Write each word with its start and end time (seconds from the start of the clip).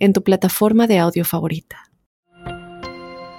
en 0.00 0.12
tu 0.12 0.24
plataforma 0.24 0.88
de 0.88 0.98
audio 0.98 1.24
favorita. 1.24 1.90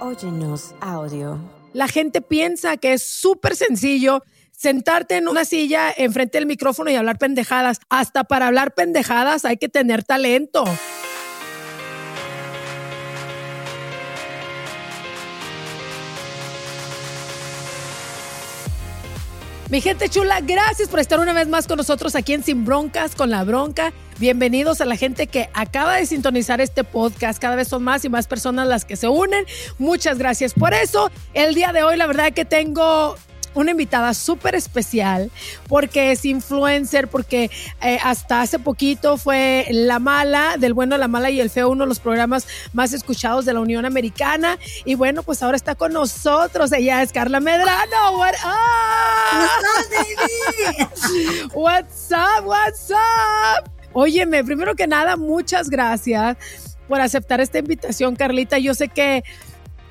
Óyenos 0.00 0.74
audio. 0.80 1.38
La 1.74 1.88
gente 1.88 2.22
piensa 2.22 2.76
que 2.76 2.94
es 2.94 3.02
súper 3.02 3.54
sencillo 3.56 4.22
sentarte 4.50 5.16
en 5.16 5.28
una 5.28 5.44
silla 5.44 5.92
enfrente 5.96 6.38
del 6.38 6.46
micrófono 6.46 6.90
y 6.90 6.94
hablar 6.94 7.18
pendejadas. 7.18 7.80
Hasta 7.88 8.24
para 8.24 8.46
hablar 8.46 8.74
pendejadas 8.74 9.44
hay 9.44 9.56
que 9.56 9.68
tener 9.68 10.04
talento. 10.04 10.64
Mi 19.72 19.80
gente 19.80 20.10
chula, 20.10 20.40
gracias 20.42 20.90
por 20.90 21.00
estar 21.00 21.18
una 21.18 21.32
vez 21.32 21.48
más 21.48 21.66
con 21.66 21.78
nosotros 21.78 22.14
aquí 22.14 22.34
en 22.34 22.44
Sin 22.44 22.66
Broncas 22.66 23.14
con 23.14 23.30
la 23.30 23.42
Bronca. 23.42 23.94
Bienvenidos 24.18 24.82
a 24.82 24.84
la 24.84 24.96
gente 24.96 25.28
que 25.28 25.48
acaba 25.54 25.96
de 25.96 26.04
sintonizar 26.04 26.60
este 26.60 26.84
podcast. 26.84 27.40
Cada 27.40 27.56
vez 27.56 27.68
son 27.68 27.82
más 27.82 28.04
y 28.04 28.10
más 28.10 28.26
personas 28.26 28.68
las 28.68 28.84
que 28.84 28.96
se 28.96 29.08
unen. 29.08 29.46
Muchas 29.78 30.18
gracias 30.18 30.52
por 30.52 30.74
eso. 30.74 31.10
El 31.32 31.54
día 31.54 31.72
de 31.72 31.84
hoy, 31.84 31.96
la 31.96 32.06
verdad 32.06 32.34
que 32.34 32.44
tengo 32.44 33.16
una 33.54 33.72
invitada 33.72 34.14
súper 34.14 34.54
especial 34.54 35.30
porque 35.68 36.12
es 36.12 36.24
influencer, 36.24 37.08
porque 37.08 37.50
eh, 37.80 37.98
hasta 38.02 38.40
hace 38.40 38.58
poquito 38.58 39.16
fue 39.16 39.66
La 39.70 39.98
Mala, 39.98 40.56
del 40.58 40.74
bueno, 40.74 40.96
La 40.98 41.08
Mala 41.08 41.30
y 41.30 41.40
el 41.40 41.50
Feo, 41.50 41.70
uno 41.70 41.84
de 41.84 41.88
los 41.88 42.00
programas 42.00 42.46
más 42.72 42.92
escuchados 42.92 43.44
de 43.44 43.54
la 43.54 43.60
Unión 43.60 43.84
Americana. 43.84 44.58
Y 44.84 44.94
bueno, 44.94 45.22
pues 45.22 45.42
ahora 45.42 45.56
está 45.56 45.74
con 45.74 45.92
nosotros. 45.92 46.72
Ella 46.72 47.02
es 47.02 47.12
Carla 47.12 47.40
Medrano. 47.40 48.18
What 48.18 48.34
up? 48.44 48.72
What's 51.54 52.10
up? 52.10 52.46
What's 52.46 52.90
up? 52.90 53.70
Óyeme, 53.92 54.42
primero 54.42 54.74
que 54.74 54.86
nada, 54.86 55.16
muchas 55.16 55.68
gracias 55.68 56.36
por 56.88 57.00
aceptar 57.00 57.40
esta 57.40 57.58
invitación, 57.58 58.16
Carlita. 58.16 58.58
Yo 58.58 58.74
sé 58.74 58.88
que 58.88 59.22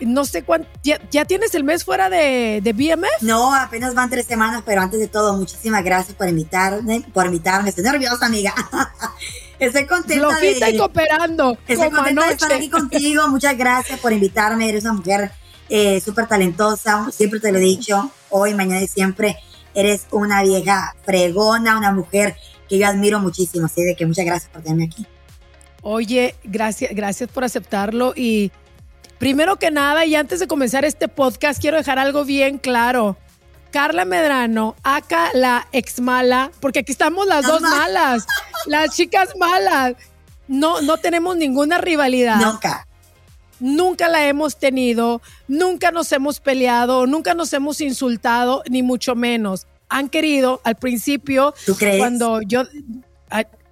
no 0.01 0.25
sé 0.25 0.43
cuánto, 0.43 0.67
¿ya, 0.83 1.25
tienes 1.25 1.53
el 1.55 1.63
mes 1.63 1.83
fuera 1.83 2.09
de, 2.09 2.61
de, 2.63 2.73
BMF? 2.73 3.21
No, 3.21 3.53
apenas 3.53 3.93
van 3.95 4.09
tres 4.09 4.25
semanas, 4.25 4.63
pero 4.65 4.81
antes 4.81 4.99
de 4.99 5.07
todo, 5.07 5.35
muchísimas 5.35 5.83
gracias 5.83 6.15
por 6.15 6.27
invitarme, 6.27 7.05
por 7.13 7.25
invitarme. 7.25 7.69
Estoy 7.69 7.83
nerviosa, 7.83 8.25
amiga. 8.25 8.53
Estoy 9.59 9.85
contenta 9.85 10.27
Flojita 10.27 10.69
y 10.71 10.77
cooperando. 10.77 11.57
Estoy 11.67 11.91
contenta 11.91 12.27
de 12.27 12.33
estar 12.33 12.51
aquí 12.51 12.69
contigo. 12.69 13.27
Muchas 13.27 13.55
gracias 13.55 13.99
por 13.99 14.11
invitarme. 14.11 14.67
Eres 14.67 14.83
una 14.85 14.93
mujer 14.93 15.31
eh, 15.69 16.01
súper 16.01 16.27
talentosa. 16.27 17.07
Siempre 17.11 17.39
te 17.39 17.51
lo 17.51 17.59
he 17.59 17.61
dicho. 17.61 18.11
Hoy, 18.29 18.55
mañana 18.55 18.81
y 18.81 18.87
siempre. 18.87 19.37
Eres 19.75 20.07
una 20.09 20.41
vieja 20.41 20.95
fregona, 21.03 21.77
una 21.77 21.91
mujer 21.91 22.35
que 22.67 22.79
yo 22.79 22.87
admiro 22.87 23.19
muchísimo. 23.19 23.67
Así 23.67 23.83
de 23.83 23.95
que 23.95 24.07
muchas 24.07 24.25
gracias 24.25 24.51
por 24.51 24.63
tenerme 24.63 24.85
aquí. 24.85 25.05
Oye, 25.83 26.35
gracias, 26.43 26.91
gracias 26.95 27.29
por 27.29 27.43
aceptarlo 27.43 28.13
y 28.15 28.51
Primero 29.21 29.57
que 29.57 29.69
nada, 29.69 30.03
y 30.07 30.15
antes 30.15 30.39
de 30.39 30.47
comenzar 30.47 30.83
este 30.83 31.07
podcast, 31.07 31.61
quiero 31.61 31.77
dejar 31.77 31.99
algo 31.99 32.25
bien 32.25 32.57
claro. 32.57 33.17
Carla 33.69 34.03
Medrano, 34.03 34.75
acá 34.81 35.29
la 35.35 35.67
ex 35.71 36.01
mala, 36.01 36.49
porque 36.59 36.79
aquí 36.79 36.91
estamos 36.91 37.27
las 37.27 37.45
dos 37.45 37.61
malas, 37.61 38.25
las 38.65 38.95
chicas 38.95 39.29
malas. 39.37 39.93
No, 40.47 40.81
no 40.81 40.97
tenemos 40.97 41.37
ninguna 41.37 41.77
rivalidad. 41.77 42.37
Nunca. 42.37 42.87
Nunca 43.59 44.09
la 44.09 44.27
hemos 44.27 44.57
tenido, 44.57 45.21
nunca 45.47 45.91
nos 45.91 46.11
hemos 46.13 46.39
peleado, 46.39 47.05
nunca 47.05 47.35
nos 47.35 47.53
hemos 47.53 47.79
insultado, 47.79 48.63
ni 48.71 48.81
mucho 48.81 49.13
menos. 49.13 49.67
Han 49.87 50.09
querido 50.09 50.61
al 50.63 50.77
principio, 50.77 51.53
¿Tú 51.63 51.75
crees? 51.75 51.99
cuando 51.99 52.41
yo, 52.41 52.63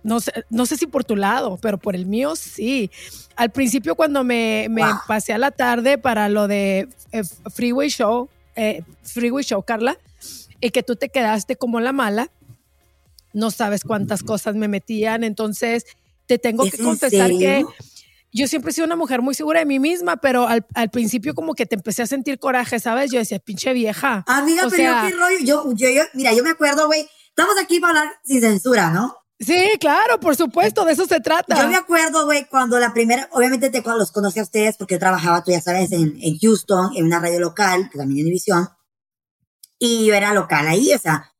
no 0.03 0.19
sé, 0.19 0.31
no 0.49 0.65
sé 0.65 0.77
si 0.77 0.87
por 0.87 1.03
tu 1.03 1.15
lado, 1.15 1.57
pero 1.61 1.77
por 1.77 1.95
el 1.95 2.05
mío 2.05 2.35
sí. 2.35 2.91
Al 3.35 3.51
principio 3.51 3.95
cuando 3.95 4.23
me, 4.23 4.69
pasé 5.07 5.33
a 5.33 5.37
la 5.37 5.51
tarde 5.51 5.97
para 5.97 6.29
lo 6.29 6.47
de 6.47 6.89
eh, 7.11 7.23
Freeway 7.53 7.89
Show, 7.89 8.29
eh, 8.55 8.83
Freeway 9.03 9.43
Show, 9.43 9.63
Carla, 9.63 9.97
y 10.59 10.71
que 10.71 10.83
tú 10.83 10.95
te 10.95 11.09
quedaste 11.09 11.55
como 11.55 11.79
la 11.79 11.93
mala, 11.93 12.29
no 13.33 13.51
sabes 13.51 13.83
cuántas 13.83 14.23
cosas 14.23 14.55
me 14.55 14.67
metían, 14.67 15.23
entonces 15.23 15.85
te 16.25 16.37
tengo 16.37 16.69
que 16.69 16.77
confesar 16.77 17.29
que 17.29 17.65
yo 18.31 18.47
siempre 18.47 18.71
he 18.71 18.73
sido 18.73 18.85
una 18.85 18.95
mujer 18.95 19.21
muy 19.21 19.33
segura 19.33 19.59
de 19.59 19.65
mí 19.65 19.79
misma, 19.79 20.17
pero 20.17 20.47
al, 20.47 20.89
principio 20.91 21.33
como 21.33 21.55
que 21.55 21.65
te 21.65 21.75
empecé 21.75 22.03
a 22.03 22.07
sentir 22.07 22.39
coraje, 22.39 22.79
¿sabes? 22.79 23.11
Yo 23.11 23.19
decía, 23.19 23.39
pinche 23.39 23.73
vieja. 23.73 24.23
Amiga, 24.27 24.67
pero 24.69 24.93
qué 25.07 25.15
rollo. 25.15 25.37
Yo, 25.41 25.73
yo, 25.73 25.89
yo, 25.89 26.03
mira, 26.13 26.33
yo 26.33 26.43
me 26.43 26.51
acuerdo, 26.51 26.85
güey, 26.87 27.09
estamos 27.29 27.55
aquí 27.59 27.79
para 27.79 28.01
hablar 28.01 28.19
sin 28.23 28.41
censura, 28.41 28.91
¿no? 28.91 29.17
Sí, 29.39 29.71
claro, 29.79 30.19
por 30.19 30.35
supuesto, 30.35 30.83
de 30.83 30.91
eso 30.91 31.05
se 31.05 31.21
trata. 31.21 31.61
Yo 31.61 31.69
me 31.69 31.77
acuerdo, 31.77 32.25
güey, 32.25 32.45
cuando 32.47 32.77
la 32.77 32.93
primera, 32.93 33.29
obviamente 33.31 33.69
te, 33.69 33.81
los 33.81 34.11
conocí 34.11 34.39
a 34.39 34.43
ustedes 34.43 34.75
porque 34.75 34.95
yo 34.95 34.99
trabajaba, 34.99 35.43
tú 35.43 35.51
ya 35.51 35.61
sabes, 35.61 35.93
en, 35.93 36.17
en 36.21 36.37
Houston, 36.39 36.91
en 36.95 37.05
una 37.05 37.19
radio 37.19 37.39
local, 37.39 37.89
también 37.95 38.19
en 38.19 38.25
División, 38.25 38.67
y 39.79 40.05
yo 40.05 40.13
era 40.13 40.33
local 40.33 40.67
ahí, 40.67 40.93
o 40.93 40.99
sea, 40.99 41.33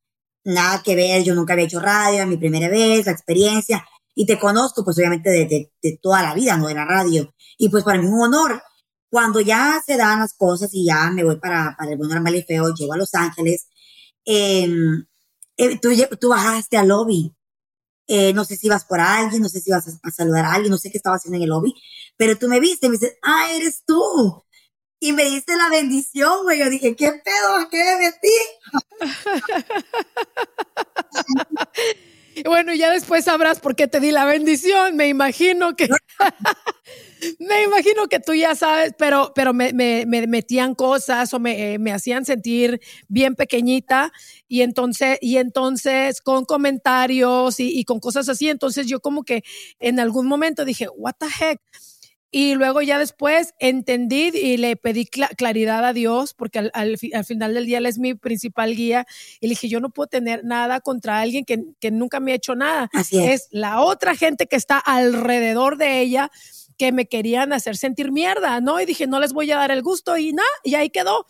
nada 0.45 0.81
que 0.81 0.95
ver, 0.95 1.23
yo 1.23 1.35
nunca 1.35 1.53
había 1.53 1.65
hecho 1.65 1.81
radio, 1.81 2.25
mi 2.25 2.37
primera 2.37 2.69
vez, 2.69 3.05
la 3.05 3.11
experiencia, 3.11 3.85
y 4.15 4.25
te 4.25 4.39
conozco, 4.39 4.85
pues 4.85 4.97
obviamente 4.97 5.29
de, 5.29 5.69
de, 5.81 5.99
toda 6.01 6.23
la 6.23 6.33
vida, 6.33 6.55
no 6.55 6.67
de 6.67 6.75
la 6.75 6.85
radio, 6.85 7.33
y 7.57 7.67
pues 7.67 7.83
para 7.83 7.99
mí 7.99 8.05
es 8.05 8.13
un 8.13 8.21
honor. 8.21 8.63
Cuando 9.09 9.41
ya 9.41 9.81
se 9.85 9.97
dan 9.97 10.19
las 10.19 10.35
cosas 10.35 10.69
y 10.71 10.85
ya 10.85 11.09
me 11.09 11.23
voy 11.23 11.37
para, 11.37 11.75
para 11.77 11.91
el 11.91 11.97
buen 11.97 12.11
normal 12.11 12.35
y 12.35 12.43
feo, 12.43 12.73
llego 12.73 12.93
a 12.93 12.97
Los 12.97 13.13
Ángeles, 13.15 13.67
em, 14.23 15.05
eh, 15.57 15.79
tú, 15.79 15.89
tú 16.19 16.29
bajaste 16.29 16.77
al 16.77 16.87
lobby 16.87 17.35
eh, 18.11 18.33
no 18.33 18.43
sé 18.43 18.57
si 18.57 18.65
ibas 18.65 18.85
por 18.85 18.99
alguien, 18.99 19.43
no 19.43 19.49
sé 19.49 19.61
si 19.61 19.69
ibas 19.69 19.87
a, 19.87 20.09
saludar 20.09 20.43
a 20.43 20.53
alguien, 20.53 20.71
no 20.71 20.79
sé 20.79 20.89
qué 20.89 20.97
estaba 20.97 21.17
haciendo 21.17 21.37
en 21.37 21.43
el 21.43 21.49
lobby, 21.49 21.75
pero 22.17 22.35
tú 22.39 22.47
me 22.47 22.59
viste 22.59 22.87
y 22.87 22.89
me 22.89 22.97
dices, 22.97 23.15
ah, 23.21 23.51
eres 23.53 23.83
tú. 23.85 24.43
Y 24.99 25.13
me 25.13 25.23
diste 25.25 25.55
la 25.55 25.69
bendición, 25.69 26.41
güey. 26.41 26.59
Yo 26.59 26.69
dije, 26.71 26.95
¿qué 26.95 27.11
pedo? 27.23 27.69
¿Qué 27.69 27.83
me 27.83 27.97
metí? 27.97 28.27
bueno, 32.45 32.73
ya 32.73 32.91
después 32.91 33.25
sabrás 33.25 33.59
por 33.59 33.75
qué 33.75 33.87
te 33.87 33.99
di 33.99 34.11
la 34.11 34.25
bendición. 34.25 34.97
Me 34.97 35.07
imagino 35.07 35.75
que. 35.75 35.87
me 37.39 37.63
imagino 37.63 38.07
que 38.07 38.19
tú 38.19 38.33
ya 38.33 38.55
sabes, 38.55 38.93
pero, 38.97 39.31
pero 39.35 39.53
me, 39.53 39.73
me, 39.73 40.05
me 40.05 40.27
metían 40.27 40.75
cosas 40.75 41.33
o 41.33 41.39
me, 41.39 41.73
eh, 41.73 41.79
me, 41.79 41.91
hacían 41.91 42.25
sentir 42.25 42.79
bien 43.07 43.35
pequeñita 43.35 44.11
y 44.47 44.61
entonces, 44.61 45.17
y 45.21 45.37
entonces 45.37 46.21
con 46.21 46.45
comentarios 46.45 47.59
y, 47.59 47.77
y, 47.79 47.85
con 47.85 47.99
cosas 47.99 48.29
así, 48.29 48.49
entonces 48.49 48.87
yo 48.87 48.99
como 48.99 49.23
que 49.23 49.43
en 49.79 49.99
algún 49.99 50.27
momento 50.27 50.65
dije, 50.65 50.87
what 50.95 51.13
the 51.19 51.27
heck. 51.27 51.61
Y 52.31 52.53
luego 52.53 52.83
ya 52.83 52.99
después 52.99 53.55
entendí 53.59 54.29
y 54.31 54.57
le 54.57 54.75
pedí 54.75 55.05
claridad 55.07 55.83
a 55.83 55.93
Dios, 55.93 56.35
porque 56.35 56.59
al, 56.59 56.71
al, 56.75 56.97
final 57.25 57.55
del 57.55 57.65
día 57.65 57.79
Él 57.79 57.87
es 57.87 57.97
mi 57.97 58.13
principal 58.13 58.75
guía. 58.75 59.07
Y 59.39 59.47
le 59.47 59.51
dije, 59.51 59.67
yo 59.67 59.79
no 59.79 59.89
puedo 59.89 60.05
tener 60.07 60.45
nada 60.45 60.79
contra 60.79 61.21
alguien 61.21 61.43
que, 61.43 61.63
que 61.79 61.89
nunca 61.89 62.19
me 62.19 62.33
ha 62.33 62.35
hecho 62.35 62.53
nada. 62.53 62.87
Así 62.93 63.17
es. 63.17 63.25
es 63.25 63.47
la 63.49 63.81
otra 63.81 64.15
gente 64.15 64.45
que 64.45 64.57
está 64.57 64.77
alrededor 64.77 65.77
de 65.77 66.01
ella 66.01 66.29
que 66.79 66.93
me 66.93 67.05
querían 67.07 67.53
hacer 67.53 67.75
sentir 67.75 68.11
mierda, 68.11 68.61
¿no? 68.61 68.79
Y 68.79 68.85
dije, 68.85 69.05
no 69.05 69.19
les 69.19 69.33
voy 69.33 69.51
a 69.51 69.57
dar 69.57 69.69
el 69.69 69.83
gusto 69.83 70.17
y 70.17 70.31
nada, 70.31 70.47
y 70.63 70.75
ahí 70.75 70.89
quedó. 70.89 71.25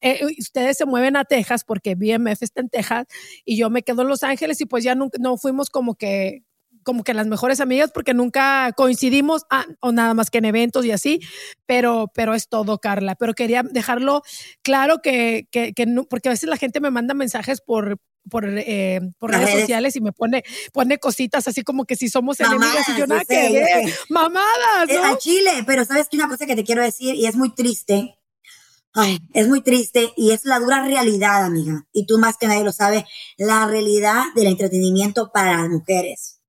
Eh, 0.00 0.20
ustedes 0.38 0.78
se 0.78 0.86
mueven 0.86 1.16
a 1.16 1.24
Texas 1.24 1.62
porque 1.64 1.94
BMF 1.94 2.42
está 2.42 2.62
en 2.62 2.70
Texas 2.70 3.06
y 3.44 3.56
yo 3.56 3.70
me 3.70 3.82
quedo 3.82 4.02
en 4.02 4.08
Los 4.08 4.22
Ángeles 4.22 4.60
y 4.60 4.66
pues 4.66 4.82
ya 4.82 4.94
nunca, 4.94 5.18
no 5.20 5.36
fuimos 5.36 5.70
como 5.70 5.94
que 5.94 6.42
como 6.82 7.02
que 7.02 7.14
las 7.14 7.26
mejores 7.26 7.60
amigas 7.60 7.90
porque 7.94 8.12
nunca 8.12 8.72
coincidimos 8.76 9.44
ah, 9.50 9.64
o 9.80 9.92
nada 9.92 10.12
más 10.12 10.30
que 10.30 10.38
en 10.38 10.44
eventos 10.44 10.84
y 10.84 10.90
así, 10.90 11.20
pero, 11.64 12.10
pero 12.14 12.34
es 12.34 12.48
todo, 12.48 12.78
Carla. 12.78 13.14
Pero 13.14 13.32
quería 13.32 13.62
dejarlo 13.62 14.22
claro 14.62 14.98
que, 15.02 15.48
que, 15.50 15.72
que 15.72 15.86
no, 15.86 16.04
porque 16.04 16.28
a 16.28 16.32
veces 16.32 16.50
la 16.50 16.58
gente 16.58 16.80
me 16.80 16.90
manda 16.90 17.14
mensajes 17.14 17.62
por, 17.62 17.98
por, 18.30 18.44
eh, 18.46 19.00
por 19.18 19.30
redes, 19.30 19.60
sociales 19.60 19.96
y 19.96 20.00
me 20.00 20.12
pone, 20.12 20.44
pone 20.72 20.98
cositas 20.98 21.46
así 21.48 21.62
como 21.62 21.84
que 21.84 21.96
si 21.96 22.08
somos 22.08 22.40
enemigas 22.40 22.88
y 22.88 22.98
yo 22.98 23.06
nada 23.06 23.24
que 23.24 23.92
mamadas, 24.08 24.88
¿no? 24.92 25.04
A 25.04 25.18
Chile, 25.18 25.64
pero 25.66 25.84
sabes 25.84 26.08
que 26.08 26.16
una 26.16 26.28
cosa 26.28 26.46
que 26.46 26.56
te 26.56 26.64
quiero 26.64 26.82
decir 26.82 27.14
y 27.14 27.26
es 27.26 27.36
muy 27.36 27.54
triste, 27.54 28.18
Ay, 28.96 29.18
es 29.32 29.48
muy 29.48 29.60
triste 29.60 30.12
y 30.16 30.30
es 30.30 30.44
la 30.44 30.60
dura 30.60 30.84
realidad, 30.84 31.44
amiga. 31.44 31.84
Y 31.92 32.06
tú 32.06 32.16
más 32.16 32.36
que 32.36 32.46
nadie 32.46 32.62
lo 32.62 32.72
sabes, 32.72 33.02
la 33.36 33.66
realidad 33.66 34.22
del 34.36 34.46
entretenimiento 34.46 35.32
para 35.32 35.56
las 35.56 35.68
mujeres. 35.68 36.40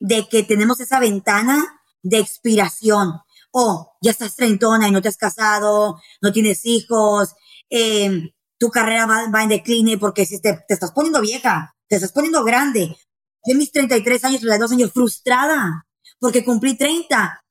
De 0.00 0.26
que 0.28 0.42
tenemos 0.42 0.80
esa 0.80 0.98
ventana 0.98 1.64
de 2.02 2.18
expiración 2.18 3.20
oh, 3.58 3.96
ya 4.02 4.10
estás 4.10 4.36
treintona 4.36 4.86
y 4.86 4.90
no 4.90 5.00
te 5.00 5.08
has 5.08 5.16
casado, 5.16 5.98
no 6.20 6.30
tienes 6.30 6.66
hijos, 6.66 7.34
eh, 7.70 8.34
tu 8.58 8.70
carrera 8.70 9.06
va, 9.06 9.28
va 9.30 9.42
en 9.42 9.50
decline 9.50 9.98
porque 9.98 10.24
si 10.26 10.40
te, 10.40 10.64
te, 10.66 10.74
estás 10.74 10.92
poniendo 10.92 11.20
vieja, 11.20 11.74
te 11.88 11.96
estás 11.96 12.12
poniendo 12.12 12.44
grande. 12.44 12.96
Yo 13.44 13.52
en 13.52 13.58
mis 13.58 13.72
33 13.72 14.24
años, 14.24 14.40
32 14.40 14.72
años, 14.72 14.92
frustrada 14.92 15.86
porque 16.18 16.44
cumplí 16.44 16.76
30. 16.76 17.44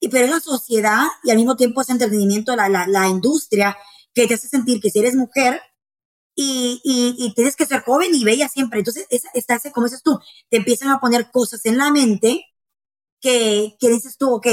Y, 0.00 0.08
pero 0.08 0.24
es 0.24 0.30
la 0.30 0.40
sociedad 0.40 1.06
y 1.24 1.30
al 1.30 1.36
mismo 1.36 1.56
tiempo 1.56 1.82
es 1.82 1.90
entretenimiento, 1.90 2.54
la, 2.54 2.68
la, 2.68 2.86
la 2.86 3.08
industria 3.08 3.76
que 4.14 4.26
te 4.26 4.34
hace 4.34 4.48
sentir 4.48 4.80
que 4.80 4.90
si 4.90 5.00
eres 5.00 5.14
mujer 5.14 5.60
y, 6.34 6.80
y, 6.84 7.16
y 7.18 7.34
tienes 7.34 7.56
que 7.56 7.66
ser 7.66 7.82
joven 7.82 8.14
y 8.14 8.24
bella 8.24 8.48
siempre. 8.48 8.78
Entonces, 8.78 9.06
está 9.34 9.58
como 9.72 9.86
dices 9.86 10.02
tú, 10.02 10.18
te 10.48 10.58
empiezan 10.58 10.90
a 10.90 11.00
poner 11.00 11.30
cosas 11.30 11.64
en 11.66 11.78
la 11.78 11.90
mente 11.90 12.44
que, 13.20 13.76
que 13.80 13.88
dices 13.88 14.16
tú, 14.16 14.34
ok, 14.34 14.46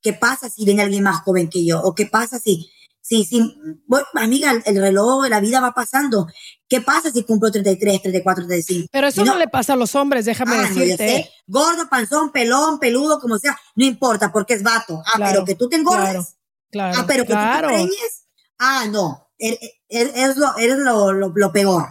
¿qué 0.00 0.12
pasa 0.12 0.48
si 0.48 0.64
viene 0.64 0.82
alguien 0.82 1.02
más 1.02 1.22
joven 1.22 1.50
que 1.50 1.64
yo? 1.64 1.80
¿O 1.82 1.94
qué 1.94 2.06
pasa 2.06 2.38
si 2.38 2.70
Sí, 3.04 3.24
sí, 3.24 3.52
bueno, 3.88 4.06
amiga, 4.14 4.52
el, 4.64 4.80
reloj 4.80 5.24
de 5.24 5.28
la 5.28 5.40
vida 5.40 5.60
va 5.60 5.74
pasando. 5.74 6.28
¿Qué 6.68 6.80
pasa 6.80 7.10
si 7.10 7.24
cumplo 7.24 7.50
33, 7.50 8.00
34, 8.00 8.46
35? 8.46 8.88
Pero 8.92 9.08
eso 9.08 9.24
no, 9.24 9.36
le 9.36 9.48
pasa 9.48 9.72
a 9.72 9.76
los 9.76 9.96
hombres, 9.96 10.24
déjame 10.24 10.54
ah, 10.54 10.62
decirte. 10.62 11.16
¿eh? 11.16 11.30
Gordo, 11.48 11.88
panzón, 11.88 12.30
pelón, 12.30 12.78
peludo, 12.78 13.18
como 13.18 13.38
sea, 13.38 13.58
no 13.74 13.84
importa 13.84 14.30
porque 14.30 14.54
es 14.54 14.62
vato. 14.62 15.02
Ah, 15.04 15.18
pero 15.18 15.44
que 15.44 15.56
tú 15.56 15.68
te 15.68 15.76
engordes. 15.76 16.36
Claro, 16.70 16.96
ah, 16.96 17.04
pero 17.08 17.24
que 17.24 17.34
tú 17.34 17.40
te 17.40 17.66
preñes. 17.66 18.28
Ah, 18.60 18.86
no, 18.88 19.28
er, 19.36 19.58
er, 19.88 20.12
eres, 20.14 20.36
lo, 20.36 20.56
eres 20.56 20.78
lo, 20.78 21.12
lo, 21.12 21.52
peor. 21.52 21.84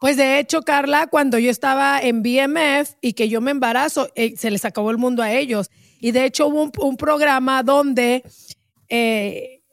Pues 0.00 0.16
de 0.16 0.38
hecho, 0.38 0.62
Carla, 0.62 1.06
cuando 1.06 1.38
yo 1.38 1.50
estaba 1.50 2.00
en 2.00 2.22
BMF 2.22 2.94
y 3.02 3.12
que 3.12 3.28
yo 3.28 3.42
me 3.42 3.50
embarazo, 3.50 4.08
eh, 4.14 4.38
se 4.38 4.50
les 4.50 4.64
acabó 4.64 4.90
el 4.90 4.96
mundo 4.96 5.22
a 5.22 5.32
ellos. 5.32 5.70
Y 6.00 6.12
de 6.12 6.24
hecho 6.24 6.48
hubo 6.48 6.62
un, 6.62 6.72
un 6.78 6.96
programa 6.96 7.62
donde 7.62 8.24
eh, 8.88 9.63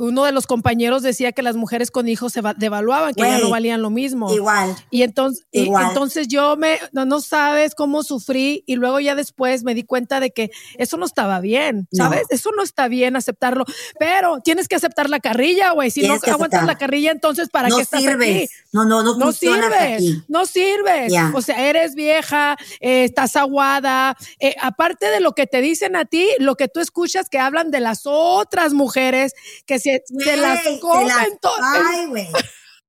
uno 0.00 0.24
de 0.24 0.32
los 0.32 0.46
compañeros 0.46 1.02
decía 1.02 1.32
que 1.32 1.42
las 1.42 1.56
mujeres 1.56 1.90
con 1.90 2.08
hijos 2.08 2.32
se 2.32 2.40
devaluaban, 2.56 3.14
que 3.14 3.22
ya 3.22 3.38
no 3.38 3.50
valían 3.50 3.82
lo 3.82 3.90
mismo. 3.90 4.32
Igual. 4.32 4.74
Y 4.90 5.02
entonces, 5.02 5.46
entonces 5.52 6.26
yo 6.26 6.56
me, 6.56 6.78
no, 6.92 7.20
sabes 7.20 7.74
cómo 7.74 8.02
sufrí 8.02 8.64
y 8.66 8.76
luego 8.76 8.98
ya 9.00 9.14
después 9.14 9.62
me 9.62 9.74
di 9.74 9.82
cuenta 9.82 10.18
de 10.18 10.30
que 10.30 10.50
eso 10.78 10.96
no 10.96 11.04
estaba 11.04 11.40
bien, 11.40 11.86
¿sabes? 11.92 12.22
Eso 12.30 12.50
no 12.56 12.62
está 12.62 12.88
bien 12.88 13.14
aceptarlo, 13.14 13.64
pero 13.98 14.40
tienes 14.40 14.68
que 14.68 14.76
aceptar 14.76 15.10
la 15.10 15.20
carrilla, 15.20 15.72
güey. 15.72 15.90
Si 15.90 16.06
no 16.06 16.14
aguantas 16.14 16.64
la 16.64 16.78
carrilla, 16.78 17.10
entonces 17.10 17.50
¿para 17.50 17.68
qué 17.68 17.82
estás 17.82 18.06
aquí? 18.06 18.48
No, 18.72 18.84
no, 18.86 19.02
no, 19.02 19.16
no 19.18 19.32
sirves, 19.32 20.24
no 20.28 20.46
sirves. 20.46 21.12
O 21.34 21.42
sea, 21.42 21.68
eres 21.68 21.94
vieja, 21.94 22.56
eh, 22.80 23.04
estás 23.04 23.36
aguada. 23.36 24.16
Eh, 24.38 24.54
aparte 24.60 25.10
de 25.10 25.20
lo 25.20 25.32
que 25.32 25.46
te 25.46 25.60
dicen 25.60 25.94
a 25.96 26.06
ti, 26.06 26.26
lo 26.38 26.56
que 26.56 26.68
tú 26.68 26.80
escuchas 26.80 27.28
que 27.28 27.38
hablan 27.38 27.70
de 27.70 27.80
las 27.80 28.02
otras 28.04 28.72
mujeres 28.72 29.34
que 29.66 29.78
se 29.78 29.89
se, 30.04 30.36
las 30.36 30.60
comen 30.80 31.16
Ay, 31.62 32.06
güey. 32.06 32.28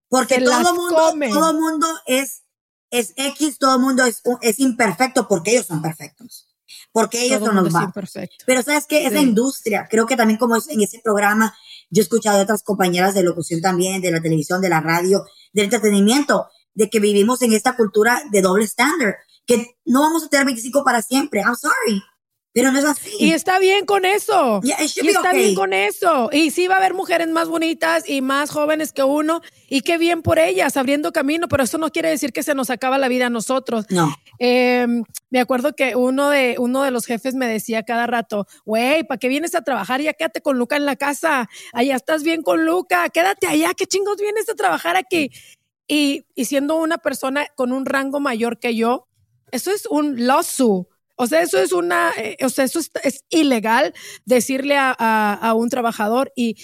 Porque 0.09 0.42
todo 0.42 0.75
mundo, 0.75 1.13
todo 1.31 1.53
mundo 1.53 1.88
es, 2.06 2.44
es 2.89 3.13
X, 3.15 3.57
todo 3.57 3.80
mundo 3.80 4.03
es, 4.03 4.21
es 4.42 4.59
imperfecto 4.59 5.27
porque 5.27 5.51
ellos 5.51 5.68
son 5.68 5.81
perfectos. 5.81 6.48
Porque 6.92 7.24
ellos 7.24 7.39
son 7.39 7.56
los 7.56 7.71
más. 7.71 7.94
Pero 8.45 8.62
sabes 8.62 8.86
qué? 8.88 9.06
Es 9.06 9.13
la 9.13 9.21
industria. 9.21 9.88
Creo 9.89 10.06
que 10.06 10.18
también 10.18 10.38
como 10.38 10.57
es 10.57 10.68
en 10.68 10.81
ese 10.81 11.00
programa, 11.03 11.56
yo 11.89 12.01
he 12.01 12.03
escuchado 12.03 12.38
de 12.38 12.44
otras 12.44 12.63
compañeras 12.63 13.13
de 13.13 13.24
locución 13.24 13.62
también, 13.62 14.01
de 14.01 14.12
la 14.12 14.21
televisión, 14.21 14.62
de 14.62 14.69
la 14.69 14.81
radio, 14.81 15.25
del 15.53 15.65
entretenimiento, 15.65 16.48
de 16.74 16.89
que 16.89 17.00
vivimos 17.00 17.42
en 17.42 17.53
esta 17.53 17.75
cultura 17.75 18.21
de 18.31 18.42
doble 18.42 18.65
estándar, 18.65 19.15
que 19.45 19.77
no 19.86 20.01
vamos 20.01 20.24
a 20.24 20.30
tener 20.30 20.45
25 20.45 20.83
para 20.83 21.01
siempre. 21.01 21.42
I'm 21.42 21.56
sorry. 21.56 22.01
Pero 22.53 22.71
no 22.71 22.80
es 22.80 22.86
así. 22.86 23.09
Y 23.18 23.31
está 23.31 23.59
bien 23.59 23.86
con 23.86 24.03
eso. 24.03 24.59
y 24.63 25.07
está 25.07 25.31
bien 25.31 25.56
con 25.56 25.71
eso. 25.71 26.30
Y 26.33 26.51
sí 26.51 26.68
va 26.68 26.75
a 26.75 26.77
haber 26.80 26.94
mujeres 26.94 27.30
más 27.30 27.48
bonitas 27.48 28.07
y 28.09 28.21
más 28.21 28.50
jóvenes 28.50 28.92
que 28.92 29.03
uno. 29.03 29.42
Y 29.69 29.81
qué 29.81 29.98
bien 29.98 30.21
por 30.21 30.38
ellas, 30.38 30.75
abriendo 30.75 31.13
camino. 31.13 31.48
Pero 31.48 31.63
eso 31.63 31.77
no 31.77 31.92
quiere 31.92 32.09
decir 32.09 32.33
que 32.33 32.44
se 32.44 32.53
nos 32.53 32.69
acaba 32.69 32.98
la 32.98 33.07
vida 33.07 33.27
a 33.27 33.30
nosotros. 33.30 33.86
No. 33.89 34.13
Em, 34.38 35.03
me 35.30 35.39
acuerdo 35.39 35.74
que 35.75 35.95
uno 35.95 36.30
de, 36.30 36.56
uno 36.59 36.83
de 36.83 36.92
los 36.92 37.06
jefes 37.06 37.36
me 37.36 37.48
decía 37.48 37.83
cada 37.83 38.06
rato, 38.06 38.45
güey, 38.65 39.06
¿para 39.06 39.18
qué 39.18 39.30
vienes 39.30 39.56
a 39.56 39.62
trabajar? 39.62 40.01
Ya 40.01 40.13
quédate 40.13 40.42
con 40.42 40.57
Luca 40.57 40.75
en 40.75 40.86
la 40.86 40.98
casa. 40.98 41.48
Allá 41.71 41.95
estás 41.95 42.24
bien 42.24 42.42
con 42.42 42.65
Luca. 42.65 43.07
Quédate 43.09 43.48
allá. 43.48 43.74
¿Qué 43.74 43.86
chingos 43.86 44.18
vienes 44.18 44.50
a 44.50 44.56
trabajar 44.56 44.98
aquí? 44.98 45.31
Y, 45.88 46.25
y 46.36 46.45
siendo 46.45 46.75
una 46.75 46.98
persona 46.98 47.48
con 47.56 47.71
un 47.71 47.86
rango 47.86 48.19
mayor 48.19 48.59
que 48.59 48.75
yo, 48.75 49.07
eso 49.51 49.71
es 49.71 49.86
un 49.86 50.25
lawsuit 50.25 50.90
o 51.21 51.27
sea, 51.27 51.41
eso 51.44 51.59
es 51.59 51.71
una, 51.71 52.12
eh, 52.18 52.35
o 52.44 52.50
sea, 52.50 52.65
eso 52.65 52.79
es, 52.79 53.23
ilegal 53.29 53.94
decirle 54.25 54.75
a, 54.75 55.53
un 55.56 55.69
trabajador 55.69 56.33
y, 56.35 56.57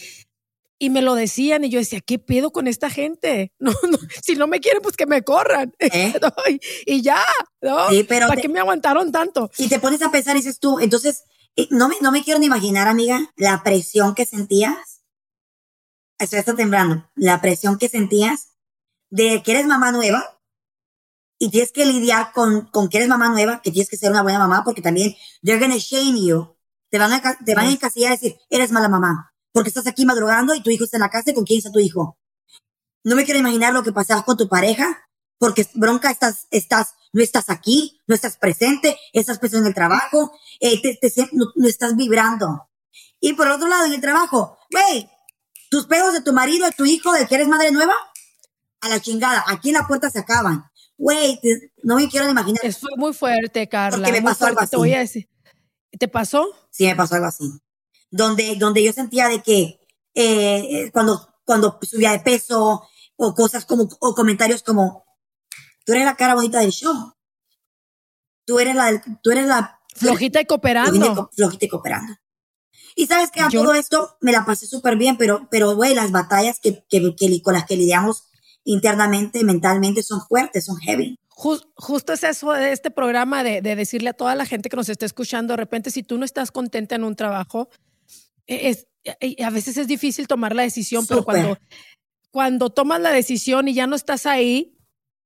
y 0.80 0.90
me 0.90 1.04
lo 1.04 1.14
decían 1.14 1.64
y 1.64 1.70
yo 1.70 1.78
decía, 1.78 2.02
¿qué 2.02 2.18
pedo 2.18 2.52
con 2.52 2.68
esta 2.68 2.90
gente? 2.90 3.54
No, 3.60 3.72
no 3.88 4.00
si 4.24 4.36
no 4.36 4.48
me 4.48 4.60
quieren, 4.60 4.82
pues 4.82 4.98
que 4.98 5.06
me 5.06 5.22
corran. 5.22 5.76
¿Eh? 5.78 6.12
y, 6.88 7.04
ya, 7.04 7.22
¿no? 7.62 7.88
Sí, 7.90 8.04
pero 8.04 8.28
¿Para 8.28 8.42
qué 8.42 8.50
me 8.50 8.60
aguantaron 8.60 9.12
tanto? 9.12 9.52
Y 9.60 9.68
te 9.68 9.80
pones 9.80 10.02
a 10.02 10.10
pensar 10.10 10.36
y 10.36 10.40
dices 10.40 10.60
tú, 10.60 10.80
entonces, 10.80 11.26
eh, 11.56 11.68
no 11.70 11.88
me, 11.88 11.96
no 12.02 12.12
me 12.12 12.24
quiero 12.24 12.40
ni 12.40 12.48
imaginar, 12.48 12.88
amiga, 12.88 13.32
la 13.36 13.62
presión 13.62 14.16
que 14.16 14.26
sentías. 14.26 15.04
Estoy 16.18 16.40
hasta 16.40 16.56
temblando. 16.56 17.08
La 17.14 17.42
presión 17.42 17.78
que 17.78 17.90
sentías 17.90 18.56
de 19.12 19.44
que 19.44 19.52
eres 19.52 19.68
mamá 19.68 19.92
nueva 19.92 20.37
y 21.40 21.50
tienes 21.50 21.72
que 21.72 21.86
lidiar 21.86 22.32
con, 22.34 22.68
con 22.68 22.90
que 22.90 22.98
eres 22.98 23.10
mamá 23.10 23.30
nueva, 23.30 23.62
que 23.62 23.72
tienes 23.72 23.90
que 23.90 23.98
ser 23.98 24.12
una 24.12 24.24
buena 24.24 24.40
mamá, 24.40 24.64
porque 24.64 24.82
también 24.82 25.16
they're 25.44 25.60
gonna 25.60 25.78
shame 25.78 26.26
you. 26.26 26.56
Te 26.90 26.98
van 26.98 27.12
a, 27.14 27.38
te 27.44 27.54
van 27.54 27.68
a 27.68 27.72
encasillar 27.72 28.12
a 28.12 28.16
decir, 28.16 28.38
eres 28.50 28.72
mala 28.72 28.90
mamá, 28.90 29.34
porque 29.52 29.70
estás 29.70 29.88
aquí 29.88 30.06
madrugando 30.06 30.56
y 30.56 30.64
tu 30.64 30.70
hijo 30.70 30.86
está 30.86 30.98
en 30.98 31.02
la 31.02 31.10
casa 31.10 31.32
y 31.32 31.34
con 31.34 31.44
quién 31.44 31.60
está 31.60 31.72
tu 31.72 31.80
hijo. 31.80 32.18
No 33.04 33.16
me 33.16 33.26
quiero 33.26 33.40
imaginar 33.40 33.74
lo 33.74 33.84
que 33.84 33.92
pasabas 33.92 34.24
con 34.24 34.38
tu 34.38 34.48
pareja, 34.48 35.08
porque 35.38 35.68
bronca 35.76 36.10
estás, 36.10 36.48
estás, 36.50 36.96
no 37.14 37.22
estás 37.22 37.50
aquí, 37.50 38.02
no 38.08 38.16
estás 38.16 38.38
presente, 38.38 38.98
estás 39.14 39.38
presente 39.38 39.64
en 39.64 39.68
el 39.68 39.76
trabajo, 39.76 40.32
eh, 40.60 40.82
te, 40.82 40.96
te, 40.96 41.30
no, 41.34 41.46
no, 41.56 41.68
estás 41.68 41.96
vibrando. 41.96 42.70
Y 43.20 43.34
por 43.34 43.48
otro 43.48 43.68
lado, 43.68 43.86
en 43.86 43.94
el 43.94 44.02
trabajo, 44.02 44.58
güey, 44.72 45.10
tus 45.70 45.86
pedos 45.86 46.14
de 46.14 46.22
tu 46.22 46.34
marido, 46.34 46.66
de 46.66 46.72
tu 46.72 46.86
hijo, 46.86 47.12
de 47.14 47.28
que 47.28 47.36
eres 47.36 47.48
madre 47.48 47.72
nueva, 47.72 47.94
a 48.82 48.90
la 48.90 49.00
chingada, 49.00 49.44
aquí 49.48 49.70
en 49.70 49.76
la 49.76 49.88
puerta 49.88 50.10
se 50.10 50.20
acaban 50.20 50.70
güey, 50.98 51.40
no 51.84 51.96
me 51.96 52.10
quiero 52.10 52.30
imaginar. 52.30 52.60
Es 52.64 52.80
muy 52.98 53.14
fuerte, 53.14 53.68
Carla. 53.70 54.00
Porque 54.00 54.12
me 54.12 54.22
pasó 54.22 54.48
algo 54.48 54.60
así. 54.60 54.72
Te 54.72 54.78
voy 54.78 54.94
a 54.94 55.00
decir. 55.00 55.30
¿Te 55.98 56.08
pasó? 56.08 56.48
Sí, 56.70 56.86
me 56.86 56.96
pasó 56.96 57.16
algo 57.16 57.28
así. 57.28 57.50
Donde, 58.10 58.56
donde 58.56 58.84
yo 58.84 58.94
sentía 58.94 59.28
de 59.28 59.42
que 59.42 59.80
eh, 60.14 60.90
cuando, 60.92 61.36
cuando 61.46 61.80
subía 61.82 62.12
de 62.12 62.20
peso 62.20 62.88
o 63.16 63.34
cosas 63.36 63.66
como, 63.66 63.88
o 64.00 64.16
comentarios 64.16 64.64
como, 64.64 65.06
tú 65.86 65.94
eres 65.94 66.06
la 66.06 66.16
cara 66.16 66.36
bonita 66.36 66.60
del 66.60 66.72
show. 66.72 67.14
Tú 68.46 68.60
eres 68.60 68.76
la, 68.76 69.02
tú 69.22 69.32
eres 69.32 69.46
la... 69.46 69.80
Flojita 69.96 70.42
y 70.42 70.46
cooperando. 70.46 71.30
Flojita, 71.36 71.66
y 71.66 71.70
cooperando. 71.70 72.14
Y 72.96 73.08
sabes 73.08 73.30
que 73.32 73.42
a 73.42 73.50
todo 73.50 73.74
esto 73.74 74.18
me 74.22 74.32
la 74.32 74.46
pasé 74.46 74.68
súper 74.68 74.96
bien, 74.96 75.18
pero, 75.18 75.48
pero, 75.52 75.76
güey, 75.76 75.94
las 75.94 76.12
batallas 76.12 76.60
que, 76.60 76.86
que, 76.88 77.16
que, 77.16 77.42
con 77.42 77.54
las 77.54 77.66
que 77.66 77.76
lidiamos 77.76 78.27
internamente, 78.68 79.44
mentalmente, 79.46 80.04
son 80.04 80.20
fuertes, 80.28 80.66
son 80.66 80.78
heavy. 80.78 81.18
justo 81.30 82.14
es 82.14 82.24
eso 82.24 82.52
de 82.52 82.74
este 82.74 82.92
programa 82.92 83.42
de, 83.44 83.62
decirle 83.62 84.10
a 84.10 84.14
toda 84.14 84.36
la 84.36 84.46
gente 84.46 84.70
que 84.70 84.76
nos 84.76 84.90
está 84.90 85.06
escuchando, 85.06 85.54
de 85.54 85.58
repente, 85.58 85.90
si 85.90 86.04
tú 86.04 86.18
no 86.18 86.26
estás 86.26 86.52
contenta 86.52 86.96
en 86.96 87.06
un 87.06 87.16
trabajo, 87.16 87.70
e, 88.46 88.70
es, 88.70 88.88
e, 89.22 89.42
a 89.42 89.50
veces 89.52 89.78
es 89.78 89.88
difícil 89.88 90.28
tomar 90.28 90.54
la 90.54 90.64
decisión, 90.64 91.06
pero 91.08 91.24
cuando, 91.24 91.58
cuando 92.30 92.70
tomas 92.70 93.00
la 93.00 93.12
decisión 93.12 93.70
y 93.70 93.74
ya 93.74 93.88
no 93.88 93.96
estás 93.96 94.26
ahí, 94.26 94.78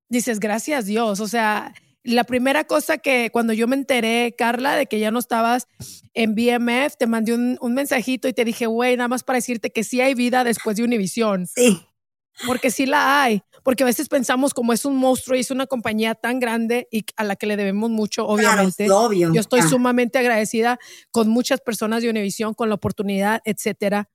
dices, 0.08 0.40
gracias 0.40 0.86
Dios. 0.86 1.20
O 1.20 1.28
sea, 1.28 1.74
la 2.04 2.24
primera 2.26 2.66
cosa 2.66 3.00
que 3.00 3.32
cuando 3.32 3.54
yo 3.54 3.68
me 3.68 3.76
enteré, 3.76 4.36
Carla, 4.38 4.76
de 4.76 4.86
que 4.86 5.00
ya 5.00 5.10
no 5.10 5.18
estabas 5.18 5.68
en 6.14 6.36
BMF, 6.36 6.96
te 6.96 7.08
mandé 7.08 7.34
un, 7.34 7.58
un 7.60 7.74
mensajito 7.74 8.28
y 8.28 8.34
te 8.34 8.46
dije, 8.46 8.68
güey, 8.68 8.98
nada 8.98 9.08
más 9.08 9.24
para 9.24 9.38
decirte 9.38 9.72
que 9.72 9.84
sí 9.84 10.00
hay 10.00 10.14
vida 10.14 10.44
después 10.44 10.78
de 10.78 10.84
Univision. 10.84 11.48
Sí. 11.48 11.88
Porque 12.46 12.72
sí 12.72 12.86
la 12.86 13.24
hay, 13.24 13.44
porque 13.64 13.84
a 13.84 13.86
veces 13.86 14.10
pensamos 14.10 14.54
como 14.54 14.74
es 14.74 14.86
un 14.86 14.96
monstruo 14.98 15.38
y 15.38 15.42
es 15.42 15.52
una 15.52 15.68
compañía 15.68 16.16
tan 16.16 16.40
grande 16.40 16.88
y 16.92 17.06
a 17.16 17.24
la 17.24 17.36
que 17.36 17.46
le 17.46 17.58
debemos 17.58 17.90
mucho, 17.90 18.26
obviamente. 18.28 18.90
obvio. 18.90 19.34
Yo 19.34 19.42
estoy 19.42 19.62
sumamente 19.62 20.20
agradecida 20.20 20.80
con 21.12 21.30
muchas 21.30 21.62
personas 21.62 22.02
de 22.02 22.10
Univision, 22.10 22.54
con 22.54 22.70
la 22.70 22.76
oportunidad, 22.76 23.42
etcétera. 23.46 24.10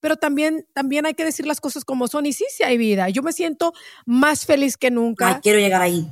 Pero 0.00 0.16
también, 0.16 0.66
también 0.72 1.06
hay 1.06 1.14
que 1.14 1.24
decir 1.24 1.46
las 1.46 1.60
cosas 1.60 1.84
como 1.84 2.08
son 2.08 2.26
y 2.26 2.32
sí, 2.32 2.44
sí 2.48 2.62
hay 2.62 2.78
vida. 2.78 3.08
Yo 3.08 3.22
me 3.22 3.32
siento 3.32 3.72
más 4.04 4.46
feliz 4.46 4.76
que 4.76 4.90
nunca. 4.90 5.40
quiero 5.40 5.58
llegar 5.58 5.82
ahí. 5.82 6.10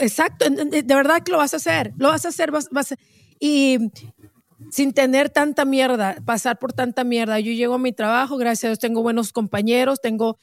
Exacto, 0.00 0.46
de 0.48 0.82
verdad 0.82 1.22
que 1.22 1.32
lo 1.32 1.38
vas 1.38 1.52
a 1.52 1.58
hacer, 1.58 1.92
lo 1.98 2.08
vas 2.08 2.24
a 2.24 2.28
hacer, 2.28 2.50
vas, 2.50 2.68
vas 2.70 2.94
y 3.38 3.78
sin 4.70 4.92
tener 4.92 5.30
tanta 5.30 5.64
mierda, 5.64 6.16
pasar 6.24 6.58
por 6.58 6.72
tanta 6.72 7.04
mierda. 7.04 7.40
Yo 7.40 7.52
llego 7.52 7.74
a 7.74 7.78
mi 7.78 7.92
trabajo, 7.92 8.36
gracias 8.36 8.64
a 8.64 8.68
Dios 8.68 8.78
tengo 8.78 9.02
buenos 9.02 9.32
compañeros, 9.32 10.00
tengo 10.00 10.38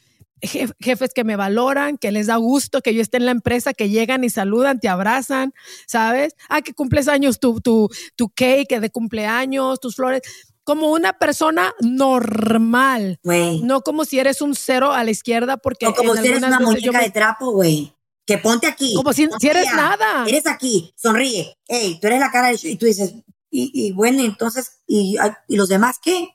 jefes 0.79 1.13
que 1.15 1.23
me 1.23 1.35
valoran, 1.35 1.97
que 1.97 2.11
les 2.11 2.27
da 2.27 2.35
gusto 2.35 2.81
que 2.81 2.93
yo 2.93 3.01
esté 3.01 3.17
en 3.17 3.25
la 3.25 3.31
empresa, 3.31 3.73
que 3.73 3.89
llegan 3.89 4.23
y 4.23 4.29
saludan, 4.29 4.79
te 4.79 4.87
abrazan, 4.87 5.51
¿sabes? 5.87 6.35
Ah, 6.47 6.61
que 6.61 6.73
cumples 6.73 7.07
años, 7.07 7.39
tu, 7.39 7.59
tu, 7.59 7.89
tu 8.15 8.29
cake 8.29 8.79
de 8.79 8.89
cumpleaños, 8.91 9.79
tus 9.79 9.95
flores. 9.95 10.21
Como 10.63 10.91
una 10.91 11.13
persona 11.13 11.73
normal. 11.79 13.19
Güey. 13.23 13.61
No 13.61 13.81
como 13.81 14.05
si 14.05 14.19
eres 14.19 14.41
un 14.41 14.53
cero 14.55 14.91
a 14.91 15.03
la 15.03 15.11
izquierda, 15.11 15.57
porque. 15.57 15.87
O 15.87 15.93
como 15.93 16.13
si 16.15 16.27
eres 16.27 16.43
una 16.43 16.59
muñeca 16.59 16.97
me- 16.99 17.03
de 17.05 17.11
trapo, 17.11 17.51
güey. 17.51 17.93
Que 18.25 18.37
ponte 18.37 18.67
aquí. 18.67 18.93
Como 18.95 19.13
si- 19.13 19.29
si 19.39 19.47
eres 19.47 19.67
nada. 19.73 20.25
Eres 20.27 20.45
aquí, 20.47 20.91
sonríe. 20.97 21.55
Ey, 21.67 21.97
tú 22.01 22.07
eres 22.07 22.19
la 22.19 22.29
cara 22.31 22.49
del 22.49 22.57
show. 22.57 22.69
Y 22.69 22.75
tú 22.75 22.85
dices, 22.85 23.13
y, 23.59 23.71
y 23.73 23.91
bueno, 23.91 24.21
entonces, 24.21 24.81
¿y, 24.85 25.17
¿y 25.47 25.55
los 25.55 25.69
demás 25.69 25.97
qué? 26.01 26.29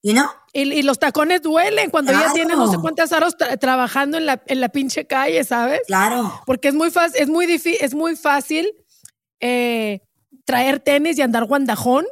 ¿Y 0.00 0.12
no? 0.12 0.30
Y, 0.52 0.82
los 0.82 0.98
tacones 0.98 1.42
duelen 1.42 1.90
cuando 1.90 2.12
ya 2.12 2.32
tienen 2.32 2.56
no 2.56 2.70
sé 2.70 2.78
cuántas 2.78 3.10
horas 3.12 3.36
tra- 3.36 3.58
trabajando 3.58 4.16
en 4.16 4.26
la, 4.26 4.42
en 4.46 4.60
la 4.60 4.68
pinche 4.68 5.06
calle, 5.06 5.42
¿sabes? 5.44 5.80
Claro. 5.86 6.40
Porque 6.46 6.68
es 6.68 6.74
muy 6.74 6.90
fácil, 6.90 7.20
es 7.20 7.28
muy 7.28 7.46
difícil, 7.46 7.78
es 7.84 7.94
muy 7.94 8.14
fácil 8.14 8.72
eh, 9.40 10.00
traer 10.44 10.78
tenis 10.80 11.18
y 11.18 11.22
andar 11.22 11.44
guandajón 11.46 12.06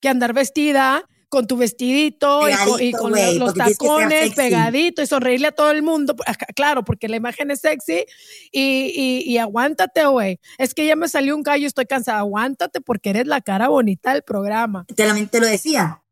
que 0.00 0.08
andar 0.08 0.32
vestida 0.32 1.04
con 1.28 1.46
tu 1.46 1.56
vestidito 1.56 2.48
y 2.48 2.92
con, 2.92 3.16
y 3.18 3.38
los 3.38 3.54
tacones 3.54 4.34
pegadito 4.34 5.02
y 5.02 5.06
sonreírle 5.06 5.48
a 5.48 5.52
todo 5.52 5.70
el 5.70 5.82
mundo. 5.82 6.14
Ajá, 6.24 6.46
Claro, 6.54 6.84
porque 6.84 7.08
la 7.08 7.16
imagen 7.16 7.50
es 7.50 7.60
sexy 7.60 8.04
y, 8.52 8.92
y, 8.94 9.22
y 9.30 9.38
aguántate, 9.38 10.06
güey. 10.06 10.40
Es 10.58 10.74
que 10.74 10.86
ya 10.86 10.96
me 10.96 11.08
salió 11.08 11.36
un 11.36 11.42
gallo, 11.42 11.66
estoy 11.66 11.86
cansada. 11.86 12.20
Aguántate 12.20 12.80
porque 12.80 13.10
eres 13.10 13.26
la 13.26 13.40
cara 13.40 13.68
bonita 13.68 14.12
del 14.12 14.22
programa. 14.22 14.84
Te 14.94 15.06
lo, 15.06 15.28
te 15.28 15.40
lo 15.40 15.46
decía. 15.46 16.02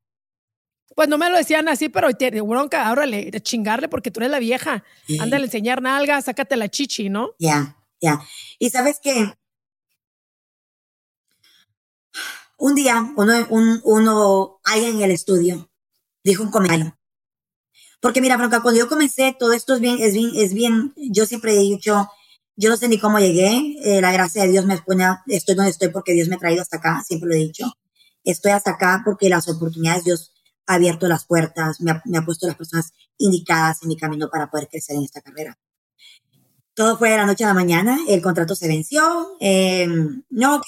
Pues 0.95 1.09
no 1.09 1.19
me 1.19 1.29
lo 1.29 1.37
decían 1.37 1.69
así, 1.69 1.89
pero 1.89 2.13
tiene 2.13 2.41
bronca, 2.41 2.91
órale, 2.91 3.31
chingarle 3.41 3.89
porque 3.89 4.11
tú 4.11 4.21
eres 4.21 4.31
la 4.31 4.39
vieja. 4.39 4.85
Sí. 5.07 5.19
Ándale 5.19 5.45
a 5.45 5.47
enseñar 5.47 5.83
nalga, 5.83 6.21
sácate 6.23 6.57
la 6.57 6.69
chichi, 6.69 7.09
¿no? 7.09 7.31
Ya, 7.39 7.77
ya. 8.01 8.21
Y 8.59 8.71
sabes 8.71 9.01
que 9.03 9.35
un 12.65 12.75
día 12.75 13.13
uno, 13.17 13.47
un, 13.51 13.81
uno, 13.85 14.59
alguien 14.65 14.97
en 14.97 15.03
el 15.03 15.11
estudio 15.11 15.71
dijo 16.23 16.43
un 16.43 16.51
comentario. 16.51 16.99
Porque 18.01 18.23
mira, 18.23 18.39
Franca, 18.39 18.63
cuando 18.63 18.81
yo 18.81 18.89
comencé, 18.89 19.37
todo 19.39 19.53
esto 19.53 19.75
es 19.75 19.81
bien, 19.81 19.99
es 20.01 20.15
bien, 20.15 20.31
es 20.35 20.55
bien, 20.55 20.95
yo 20.97 21.27
siempre 21.27 21.53
he 21.53 21.59
dicho, 21.59 22.09
yo 22.57 22.71
no 22.71 22.79
sé 22.79 22.89
ni 22.89 22.99
cómo 22.99 23.19
llegué, 23.19 23.77
eh, 23.83 24.01
la 24.01 24.13
gracia 24.13 24.45
de 24.45 24.49
Dios 24.49 24.65
me 24.65 24.79
pone, 24.79 25.05
estoy 25.27 25.57
donde 25.57 25.73
estoy 25.73 25.89
porque 25.89 26.15
Dios 26.15 26.29
me 26.29 26.37
ha 26.37 26.39
traído 26.39 26.63
hasta 26.63 26.79
acá, 26.79 27.03
siempre 27.07 27.29
lo 27.29 27.35
he 27.35 27.39
dicho. 27.39 27.71
Estoy 28.25 28.53
hasta 28.53 28.71
acá 28.71 29.03
porque 29.05 29.29
las 29.29 29.47
oportunidades, 29.47 30.05
Dios 30.05 30.33
ha 30.67 30.77
abierto 30.77 31.07
las 31.07 31.27
puertas, 31.27 31.83
me 31.83 31.91
ha, 31.91 32.25
puesto 32.25 32.47
las 32.47 32.57
personas 32.57 32.95
indicadas 33.19 33.83
en 33.83 33.89
mi 33.89 33.99
camino 33.99 34.31
para 34.31 34.51
poder 34.51 34.69
crecer 34.69 34.97
en 34.97 35.03
esta 35.03 35.21
carrera. 35.21 35.59
Todo 36.73 36.97
fue 36.97 37.11
de 37.11 37.19
la 37.19 37.27
noche 37.27 37.45
a 37.45 37.49
la 37.49 37.55
mañana, 37.55 37.99
el 38.09 38.23
contrato 38.23 38.55
se 38.57 38.69
venció, 38.69 39.37
eh, 39.39 39.87
no, 40.31 40.63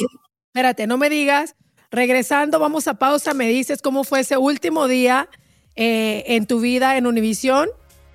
Espérate, 0.53 0.87
no 0.87 0.99
me 0.99 1.09
digas. 1.09 1.55
Regresando, 1.91 2.59
vamos 2.59 2.89
a 2.89 2.95
pausa. 2.95 3.35
Me 3.35 3.49
dices 3.49 3.83
cómo 3.83 4.05
fue 4.05 4.21
ese 4.21 4.37
último 4.37 4.89
día 4.89 5.29
eh, 5.75 6.25
en 6.29 6.47
tu 6.47 6.61
vida 6.61 6.97
en 6.97 7.07
Univisión. 7.07 7.69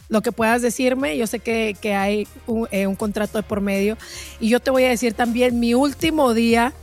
Lo 0.10 0.22
que 0.22 0.32
puedas 0.32 0.62
decirme. 0.62 1.18
Yo 1.18 1.28
sé 1.28 1.40
que, 1.40 1.76
que 1.80 1.94
hay 1.94 2.28
un, 2.48 2.68
eh, 2.72 2.88
un 2.88 2.96
contrato 2.96 3.38
de 3.38 3.44
por 3.44 3.62
medio. 3.62 3.98
Y 4.40 4.50
yo 4.50 4.60
te 4.60 4.72
voy 4.72 4.84
a 4.84 4.90
decir 4.90 5.14
también 5.14 5.60
mi 5.60 5.74
último 5.74 6.34
día, 6.34 6.74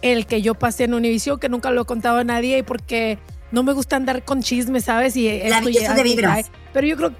el 0.00 0.26
que 0.26 0.40
yo 0.40 0.54
pasé 0.54 0.84
en 0.84 0.94
Univisión, 0.94 1.38
que 1.38 1.48
nunca 1.48 1.70
lo 1.70 1.82
he 1.82 1.84
contado 1.84 2.18
a 2.18 2.24
nadie 2.24 2.58
y 2.58 2.62
porque 2.62 3.18
no 3.52 3.62
me 3.62 3.72
gusta 3.72 3.96
andar 3.96 4.24
con 4.24 4.42
chismes, 4.42 4.84
¿sabes? 4.84 5.16
Y 5.16 5.28
La 5.28 5.58
esto 5.58 5.68
y 5.68 5.72
belleza 5.74 5.94
de 5.94 6.02
vibras. 6.02 6.50
Pero 6.72 6.86
yo 6.86 6.96
creo 6.96 7.12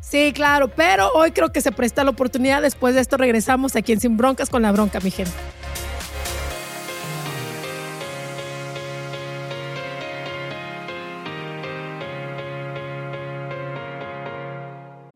Sí, 0.00 0.32
claro, 0.32 0.68
pero 0.68 1.10
hoy 1.12 1.32
creo 1.32 1.52
que 1.52 1.60
se 1.60 1.70
presta 1.70 2.02
la 2.02 2.10
oportunidad. 2.10 2.62
Después 2.62 2.94
de 2.94 3.02
esto 3.02 3.18
regresamos 3.18 3.76
aquí 3.76 3.92
en 3.92 4.00
Sin 4.00 4.16
Broncas 4.16 4.48
con 4.48 4.62
la 4.62 4.72
bronca, 4.72 5.00
mi 5.00 5.10
gente. 5.10 5.32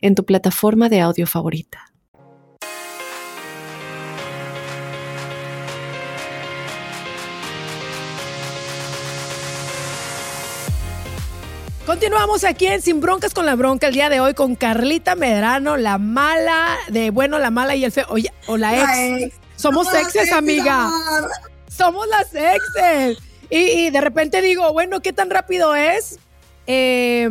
en 0.00 0.14
tu 0.14 0.24
plataforma 0.24 0.88
de 0.88 1.00
audio 1.00 1.26
favorita. 1.26 1.86
Continuamos 11.86 12.44
aquí 12.44 12.66
en 12.66 12.80
Sin 12.82 13.00
Broncas 13.00 13.34
con 13.34 13.46
la 13.46 13.56
Bronca 13.56 13.88
el 13.88 13.94
día 13.94 14.08
de 14.08 14.20
hoy 14.20 14.34
con 14.34 14.54
Carlita 14.54 15.16
Medrano, 15.16 15.76
la 15.76 15.98
mala 15.98 16.76
de 16.88 17.10
bueno, 17.10 17.38
la 17.40 17.50
mala 17.50 17.74
y 17.74 17.84
el 17.84 17.90
feo. 17.90 18.06
Oye, 18.10 18.32
o 18.46 18.56
la 18.56 18.74
ex. 18.74 18.86
La 18.86 19.08
ex. 19.18 19.34
Somos 19.56 19.88
Somos 19.88 20.00
exes, 20.00 20.32
amiga. 20.32 20.84
amor. 20.84 21.30
Somos 21.68 22.06
las 22.06 22.32
exes. 22.34 23.18
Y, 23.50 23.56
y 23.58 23.90
de 23.90 24.00
repente 24.00 24.40
digo, 24.40 24.72
bueno, 24.72 25.00
¿qué 25.00 25.12
tan 25.12 25.30
rápido 25.30 25.74
es 25.74 26.20
eh, 26.68 27.28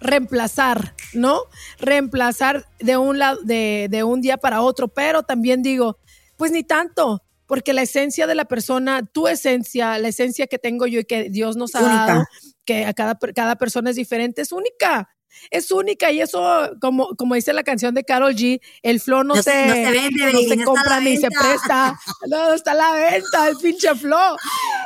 reemplazar, 0.00 0.94
no? 1.12 1.40
Reemplazar 1.78 2.66
de 2.78 2.96
un, 2.96 3.18
lado, 3.18 3.40
de, 3.42 3.88
de 3.90 4.04
un 4.04 4.20
día 4.20 4.36
para 4.36 4.62
otro. 4.62 4.88
Pero 4.88 5.22
también 5.22 5.62
digo, 5.62 5.98
pues 6.36 6.52
ni 6.52 6.62
tanto. 6.64 7.22
Porque 7.46 7.72
la 7.72 7.82
esencia 7.82 8.26
de 8.26 8.34
la 8.34 8.46
persona, 8.46 9.02
tu 9.06 9.28
esencia, 9.28 9.98
la 9.98 10.08
esencia 10.08 10.48
que 10.48 10.58
tengo 10.58 10.86
yo 10.86 11.00
y 11.00 11.04
que 11.04 11.30
Dios 11.30 11.56
nos 11.56 11.76
ha 11.76 11.80
Única. 11.80 12.06
dado, 12.06 12.24
que 12.64 12.84
a 12.84 12.92
cada, 12.92 13.16
cada 13.16 13.54
persona 13.54 13.90
es 13.90 13.96
diferente, 13.96 14.42
es 14.42 14.50
única. 14.50 15.08
Es 15.50 15.70
única 15.70 16.10
y 16.10 16.20
eso, 16.20 16.70
como, 16.80 17.08
como 17.16 17.34
dice 17.34 17.52
la 17.52 17.62
canción 17.62 17.94
de 17.94 18.04
Carol 18.04 18.34
G, 18.34 18.60
el 18.82 19.00
flow 19.00 19.22
no, 19.24 19.34
No 19.34 19.42
se- 19.42 19.66
no 19.66 19.74
se 19.74 19.90
vende, 19.90 20.56
no 20.56 20.64
compra 20.64 21.00
ni 21.00 21.16
se 21.16 21.28
presta. 21.30 21.98
No, 22.28 22.54
está 22.54 22.72
a 22.72 22.74
la 22.74 22.92
venta, 22.92 23.48
el 23.48 23.56
pinche 23.56 23.94
flow. 23.94 24.36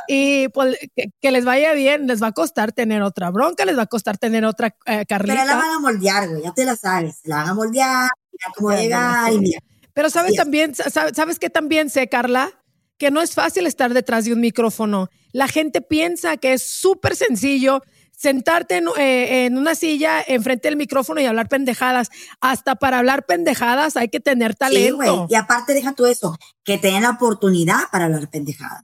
Y 0.07 0.47
pues 0.49 0.77
que, 0.95 1.05
que 1.21 1.31
les 1.31 1.45
vaya 1.45 1.73
bien, 1.73 2.07
les 2.07 2.21
va 2.21 2.27
a 2.27 2.31
costar 2.31 2.71
tener 2.71 3.01
otra 3.01 3.29
bronca, 3.31 3.65
les 3.65 3.77
va 3.77 3.83
a 3.83 3.87
costar 3.87 4.17
tener 4.17 4.45
otra 4.45 4.75
eh, 4.85 5.05
Pero 5.07 5.25
la 5.25 5.55
van 5.55 5.69
a 5.71 5.79
moldear, 5.79 6.29
güey, 6.29 6.43
ya 6.43 6.51
te 6.53 6.65
la 6.65 6.75
sabes. 6.75 7.19
La 7.23 7.37
van 7.37 7.49
a 7.49 7.53
moldear, 7.53 8.09
Ya, 8.33 8.75
llega. 8.77 9.23
ya, 9.27 9.31
y 9.33 9.39
mira. 9.39 9.59
Pero 9.93 10.09
sabes 10.09 10.35
también, 10.35 10.73
sa- 10.75 10.89
sabes 11.13 11.37
que 11.39 11.49
también 11.49 11.89
sé, 11.89 12.07
Carla, 12.07 12.51
que 12.97 13.11
no 13.11 13.21
es 13.21 13.33
fácil 13.33 13.65
estar 13.67 13.93
detrás 13.93 14.25
de 14.25 14.33
un 14.33 14.39
micrófono. 14.39 15.09
La 15.33 15.47
gente 15.47 15.81
piensa 15.81 16.37
que 16.37 16.53
es 16.53 16.63
súper 16.63 17.15
sencillo 17.15 17.81
sentarte 18.21 18.77
en, 18.77 18.87
eh, 18.97 19.45
en 19.45 19.57
una 19.57 19.73
silla 19.73 20.21
enfrente 20.25 20.67
del 20.67 20.77
micrófono 20.77 21.19
y 21.21 21.25
hablar 21.25 21.49
pendejadas. 21.49 22.09
Hasta 22.39 22.75
para 22.75 22.99
hablar 22.99 23.25
pendejadas 23.25 23.97
hay 23.97 24.09
que 24.09 24.19
tener 24.19 24.51
Sí, 24.51 24.57
talento. 24.59 24.95
güey. 24.97 25.11
Y 25.29 25.35
aparte, 25.35 25.73
deja 25.73 25.93
tú 25.93 26.05
eso, 26.05 26.37
que 26.63 26.77
te 26.77 26.87
den 26.89 27.01
la 27.01 27.11
oportunidad 27.11 27.79
para 27.91 28.05
hablar 28.05 28.29
pendejadas. 28.29 28.83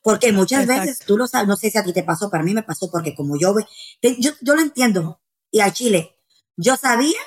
Porque 0.00 0.30
muchas 0.32 0.62
Exacto. 0.62 0.82
veces, 0.82 0.98
tú 1.04 1.16
lo 1.18 1.26
sabes, 1.26 1.48
no 1.48 1.56
sé 1.56 1.70
si 1.70 1.78
a 1.78 1.82
ti 1.84 1.92
te 1.92 2.04
pasó, 2.04 2.30
para 2.30 2.44
mí 2.44 2.54
me 2.54 2.62
pasó 2.62 2.88
porque 2.90 3.14
como 3.16 3.36
yo, 3.36 3.52
te- 4.00 4.20
yo, 4.20 4.30
yo 4.40 4.54
lo 4.54 4.62
entiendo. 4.62 5.20
Y 5.50 5.58
a 5.60 5.72
Chile, 5.72 6.16
yo 6.56 6.76
sabía 6.76 7.18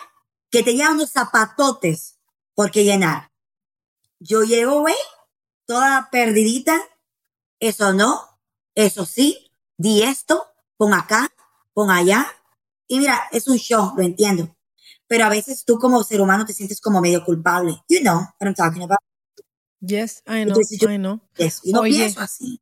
que 0.50 0.64
tenía 0.64 0.90
unos 0.92 1.12
zapatotes 1.12 2.18
por 2.56 2.72
que 2.72 2.86
llenar. 2.86 3.32
Yo 4.20 4.44
llego, 4.44 4.80
güey, 4.80 4.96
toda 5.66 6.08
perdidita. 6.12 6.80
Eso 7.60 7.92
no, 7.94 8.40
eso 8.76 9.06
sí, 9.06 9.52
di 9.78 10.04
esto, 10.04 10.49
pon 10.79 10.93
acá, 10.93 11.29
pon 11.74 11.91
allá. 11.91 12.25
Y 12.88 13.00
mira, 13.00 13.19
es 13.31 13.48
un 13.50 13.57
show, 13.57 13.93
lo 13.98 14.01
entiendo. 14.01 14.55
Pero 15.07 15.25
a 15.25 15.29
veces 15.29 15.65
tú 15.65 15.77
como 15.77 16.01
ser 16.03 16.21
humano 16.21 16.45
te 16.45 16.53
sientes 16.53 16.79
como 16.79 17.01
medio 17.01 17.24
culpable. 17.25 17.83
You 17.89 18.00
know 18.01 18.19
what 18.19 18.48
I'm 18.48 18.55
talking 18.55 18.81
about. 18.83 19.00
Yes, 19.81 20.24
I 20.25 20.43
know, 20.43 20.53
Entonces 20.53 20.79
yo- 20.79 20.89
I 20.89 20.98
know. 20.98 21.19
Yes. 21.38 21.62
Y 21.63 21.74
no 21.74 21.81
Oye. 21.81 21.98
pienso 21.98 22.21
así. 22.21 22.62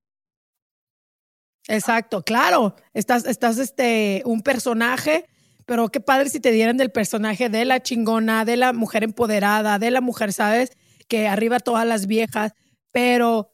Exacto, 1.67 2.23
claro. 2.23 2.75
Estás, 2.93 3.25
estás 3.25 3.57
este, 3.59 4.23
un 4.25 4.41
personaje, 4.41 5.27
pero 5.65 5.89
qué 5.89 5.99
padre 5.99 6.29
si 6.29 6.39
te 6.39 6.51
dieran 6.51 6.77
del 6.77 6.91
personaje 6.91 7.49
de 7.49 7.65
la 7.65 7.81
chingona, 7.83 8.45
de 8.45 8.57
la 8.57 8.73
mujer 8.73 9.03
empoderada, 9.03 9.77
de 9.77 9.91
la 9.91 10.01
mujer, 10.01 10.31
¿sabes? 10.33 10.71
Que 11.07 11.27
arriba 11.27 11.59
todas 11.59 11.85
las 11.85 12.07
viejas, 12.07 12.53
pero, 12.91 13.49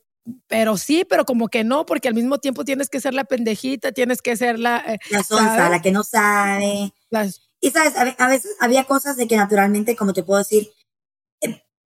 pero 0.48 0.78
sí, 0.78 1.06
pero 1.08 1.26
como 1.26 1.50
que 1.50 1.64
no, 1.64 1.86
porque 1.86 2.08
al 2.08 2.14
mismo 2.14 2.38
tiempo 2.40 2.64
tienes 2.64 2.90
que 2.90 3.02
ser 3.02 3.14
la 3.14 3.26
pendejita, 3.26 3.92
tienes 3.92 4.22
que 4.22 4.38
ser 4.38 4.60
la, 4.60 4.78
eh, 4.80 5.00
La 5.10 5.24
sonsa, 5.24 5.70
la 5.70 5.82
que 5.82 5.92
no 5.92 6.04
sabe. 6.04 6.94
las- 7.10 7.50
Y 7.60 7.72
sabes, 7.72 7.94
a, 7.98 8.28
veces 8.28 8.56
había 8.60 8.86
cosas 8.86 9.18
de 9.18 9.28
que 9.28 9.38
naturalmente, 9.38 9.96
como 9.96 10.14
te 10.14 10.24
puedo 10.24 10.40
decir, 10.40 10.70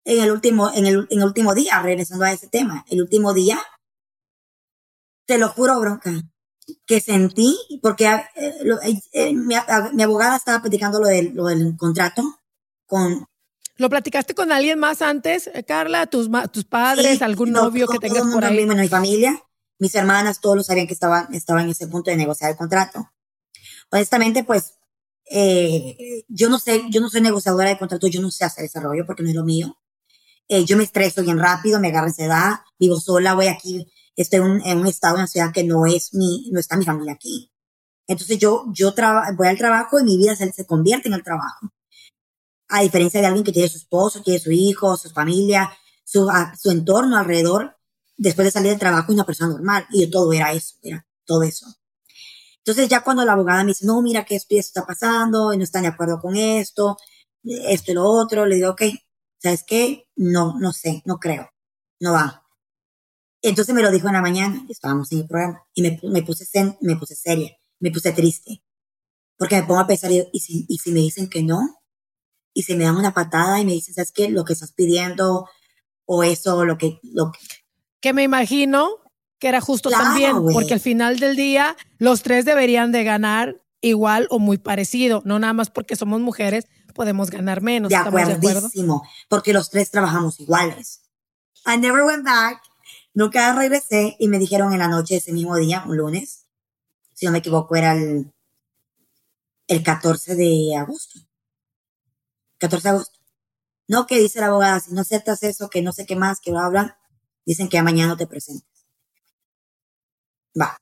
en 0.05 0.21
el 0.23 0.31
último, 0.31 0.71
en 0.75 0.87
el, 0.87 1.07
en 1.11 1.19
el 1.19 1.25
último 1.25 1.55
día, 1.55 1.81
regresando 1.81 2.25
a 2.25 2.33
ese 2.33 2.49
tema, 2.49 2.85
el 2.89 3.03
último 3.03 3.35
día, 3.35 3.61
te 5.27 5.39
lo 5.39 5.49
juro, 5.49 5.79
bronca, 5.79 6.11
que 6.87 7.01
sentí, 7.01 7.57
porque 7.83 8.07
eh, 8.07 8.55
eh, 8.85 9.01
eh, 9.13 9.35
mi, 9.35 9.55
abogada 9.55 10.37
estaba 10.37 10.61
platicando 10.61 11.01
lo 11.01 11.07
del, 11.07 11.35
lo 11.35 11.47
del 11.47 11.77
contrato 11.77 12.23
con... 12.87 13.27
¿Lo 13.81 13.89
platicaste 13.89 14.35
con 14.35 14.53
alguien 14.53 14.79
más 14.79 15.01
antes, 15.01 15.51
Carla? 15.67 16.07
¿Tus, 16.07 16.29
tus 16.53 16.65
padres, 16.65 17.23
algún 17.23 17.51
novio 17.51 17.89
que 17.89 17.99
tengas 17.99 18.31
por 18.31 18.45
ahí? 18.45 18.67
mi 18.67 18.89
familia, 18.89 19.43
mis 19.79 19.95
hermanas, 19.95 20.43
todos 20.43 20.57
lo 20.57 20.63
sabían 20.63 20.87
que 20.87 20.93
estaba, 20.93 21.29
estaba 21.33 21.63
en 21.63 21.71
ese 21.71 21.87
punto 21.87 22.11
de 22.11 22.19
negociar 22.19 22.51
el 22.51 22.59
contrato. 22.59 23.11
Honestamente, 23.91 24.45
pues, 24.45 24.75
yo 26.29 26.51
no 26.51 26.59
sé, 26.59 26.83
yo 26.91 27.01
no 27.01 27.09
soy 27.09 27.23
negociadora 27.23 27.71
de 27.71 27.79
contrato, 27.79 28.07
yo 28.07 28.21
no 28.21 28.31
sé 28.31 28.45
hacer 28.45 28.67
ese 28.67 28.81
rollo 28.81 29.07
porque 29.07 29.23
no 29.23 29.31
es 29.31 29.35
lo 29.35 29.45
mío. 29.45 29.79
yo 30.67 30.77
me 30.77 30.85
estreso 30.85 31.23
bien 31.23 31.39
rápido, 31.39 31.81
me 31.81 31.89
agarro 31.89 32.09
ansiedad, 32.09 32.57
vivo 32.79 33.01
sola, 33.01 33.33
voy 33.33 33.47
aquí 33.47 33.87
estoy 34.15 34.41
en 34.41 34.79
un 34.79 34.87
estado, 34.87 35.15
en 35.15 35.21
una 35.21 35.27
ciudad 35.27 35.53
que 35.55 35.65
no 35.65 35.87
es 35.87 36.13
mi, 36.13 36.51
no 36.53 36.61
está 36.61 36.77
mi 36.77 36.85
familia 36.85 37.15
aquí. 37.15 37.51
Entonces 38.07 38.39
yo, 38.39 38.67
yo 38.75 38.93
voy 39.39 39.49
al 39.49 39.57
trabajo 39.57 39.99
y 40.01 40.05
mi 40.05 40.19
vida 40.19 40.37
se, 40.37 40.53
se, 40.53 40.67
convierte 40.67 41.09
en 41.09 41.15
el 41.15 41.23
trabajo. 41.23 41.73
A 42.71 42.83
diferencia 42.83 43.21
de 43.21 43.27
alguien 43.27 43.45
que 43.45 43.53
tiene 43.53 43.69
su 43.69 43.79
esposo, 43.79 44.23
tiene 44.23 44.41
su 44.41 44.51
hijo, 44.51 44.97
su 44.97 45.11
familia, 45.11 45.71
su, 46.05 46.29
su 46.59 46.71
entorno 46.71 47.19
alrededor, 47.19 47.77
después 48.17 48.47
de 48.47 48.51
salir 48.53 48.71
del 48.71 48.79
trabajo, 48.79 49.13
es 49.13 49.15
una 49.15 49.27
persona 49.27 49.53
normal. 49.53 49.87
Y 49.91 50.05
yo 50.05 50.11
todo 50.11 50.33
era 50.33 50.53
eso, 50.53 50.77
era 50.83 51.07
todo 51.25 51.43
eso. 51.43 51.67
Entonces 52.59 52.89
ya 52.89 53.03
cuando 53.03 53.25
la 53.25 53.33
abogada 53.33 53.65
me 53.65 53.69
dice, 53.71 53.87
no, 53.87 54.03
mira 54.03 54.25
que 54.25 54.37
esto, 54.37 54.55
esto 54.57 54.81
está 54.81 54.87
pasando, 54.87 55.53
y 55.53 55.57
no 55.57 55.65
están 55.65 55.83
de 55.83 55.89
acuerdo 55.89 56.21
con 56.21 56.37
esto, 56.37 56.97
esto 57.43 57.91
y 57.91 57.95
lo 57.95 58.05
otro, 58.05 58.47
le 58.47 58.57
digo, 58.57 58.71
ok, 58.71 58.83
¿sabes 59.39 59.65
qué? 59.65 60.09
No, 60.17 60.59
no 60.59 60.73
sé, 60.73 61.03
no 61.07 61.19
creo, 61.19 61.51
no 62.01 62.13
va. 62.13 62.45
Entonces 63.43 63.75
me 63.75 63.83
lo 63.83 63.91
dijo 63.91 64.09
en 64.09 64.13
la 64.13 64.21
mañana, 64.21 64.67
estábamos 64.69 65.11
en 65.13 65.21
el 65.21 65.27
programa, 65.27 65.65
y 65.75 65.83
me, 65.83 65.99
me 66.03 66.23
puse, 66.23 66.47
me 66.83 66.97
puse 66.97 67.15
seria, 67.15 67.57
me 67.79 67.91
puse 67.91 68.13
triste, 68.13 68.63
porque 69.39 69.57
me 69.57 69.63
pongo 69.63 69.81
a 69.81 69.87
pensar, 69.87 70.11
y, 70.13 70.41
si, 70.41 70.67
y 70.69 70.79
si 70.79 70.93
me 70.93 71.01
dicen 71.01 71.31
que 71.31 71.43
no, 71.43 71.80
y 72.53 72.63
si 72.63 72.75
me 72.75 72.85
dan 72.85 72.97
una 72.97 73.15
patada 73.15 73.61
y 73.61 73.65
me 73.65 73.73
dicen, 73.73 73.95
¿sabes 73.95 74.13
qué? 74.13 74.29
Lo 74.29 74.45
que 74.45 74.53
estás 74.53 74.73
pidiendo, 74.73 75.49
o 76.05 76.23
eso, 76.23 76.65
lo 76.65 76.79
que... 76.79 76.99
Lo 77.03 77.33
que, 78.01 78.13
me 78.13 78.23
imagino 78.23 78.91
que 79.39 79.49
era 79.49 79.61
justo 79.61 79.91
también, 79.91 80.37
porque 80.53 80.75
al 80.75 80.81
final 80.81 81.19
del 81.19 81.37
día 81.37 81.77
los 81.99 82.23
tres 82.23 82.45
deberían 82.45 82.93
de 82.93 83.05
ganar 83.05 83.63
igual 83.81 84.27
o 84.31 84.39
muy 84.39 84.59
parecido, 84.59 85.23
no 85.25 85.39
nada 85.39 85.55
más 85.55 85.71
porque 85.71 85.97
somos 85.97 86.21
mujeres 86.21 86.67
podemos 86.95 87.31
ganar 87.31 87.63
menos. 87.63 87.89
De 87.89 87.97
acuerdísimo, 87.97 89.03
porque 89.29 89.53
los 89.53 89.71
tres 89.71 89.91
trabajamos 89.91 90.41
iguales. 90.41 91.01
I 91.67 91.79
never 91.79 92.03
went 92.03 92.25
back 92.25 92.61
Nunca 93.13 93.53
regresé 93.55 94.17
y 94.19 94.29
me 94.29 94.39
dijeron 94.39 94.73
en 94.73 94.79
la 94.79 94.89
noche 94.89 95.15
de 95.15 95.19
ese 95.19 95.33
mismo 95.33 95.57
día, 95.57 95.85
un 95.87 95.97
lunes, 95.97 96.47
si 97.13 97.27
no 97.27 97.33
me 97.33 97.39
equivoco, 97.39 97.75
era 97.75 97.93
el, 97.93 98.33
el 99.67 99.83
14 99.83 100.37
de 100.37 100.77
agosto. 100.77 101.21
14 102.61 102.83
de 102.83 102.89
agosto. 102.91 103.19
No, 103.89 104.07
que 104.07 104.21
dice 104.21 104.41
la 104.41 104.47
abogada, 104.47 104.79
si 104.79 104.93
no 104.93 105.01
aceptas 105.01 105.43
eso, 105.43 105.69
que 105.69 105.83
no 105.83 105.93
sé 105.93 106.07
qué 106.07 106.15
más, 106.15 106.41
que 106.41 106.53
bla, 106.53 106.69
bla, 106.69 107.01
dicen 107.45 107.69
que 107.69 107.83
mañana 107.83 108.11
no 108.11 108.17
te 108.17 108.27
presentes. 108.27 108.87
Va. 110.59 110.79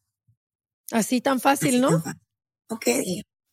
Así 0.92 1.20
tan 1.20 1.40
fácil, 1.40 1.80
¿no? 1.80 2.02
Ok. 2.68 2.86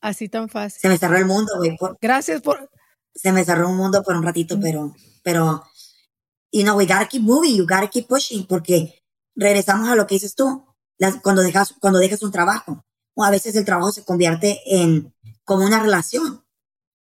Así 0.01 0.27
tan 0.29 0.49
fácil. 0.49 0.81
Se 0.81 0.89
me 0.89 0.97
cerró 0.97 1.17
el 1.17 1.25
mundo, 1.25 1.53
güey. 1.57 1.77
Gracias 2.01 2.41
por... 2.41 2.69
Se 3.13 3.31
me 3.31 3.45
cerró 3.45 3.69
un 3.69 3.77
mundo 3.77 4.03
por 4.03 4.15
un 4.15 4.23
ratito, 4.23 4.57
mm. 4.57 4.61
pero, 4.61 4.95
pero 5.23 5.63
you 6.51 6.63
know, 6.63 6.77
we 6.77 6.85
gotta 6.85 7.07
keep 7.07 7.21
moving, 7.21 7.55
you 7.55 7.65
gotta 7.65 7.89
keep 7.89 8.07
pushing, 8.07 8.45
porque 8.45 9.03
regresamos 9.35 9.89
a 9.89 9.95
lo 9.95 10.05
que 10.07 10.15
dices 10.15 10.35
tú, 10.35 10.65
cuando 11.21 11.41
dejas, 11.41 11.73
cuando 11.79 11.99
dejas 11.99 12.23
un 12.23 12.31
trabajo, 12.31 12.85
o 13.13 13.23
a 13.23 13.31
veces 13.31 13.55
el 13.55 13.65
trabajo 13.65 13.91
se 13.91 14.03
convierte 14.03 14.61
en 14.65 15.13
como 15.43 15.65
una 15.65 15.81
relación, 15.81 16.44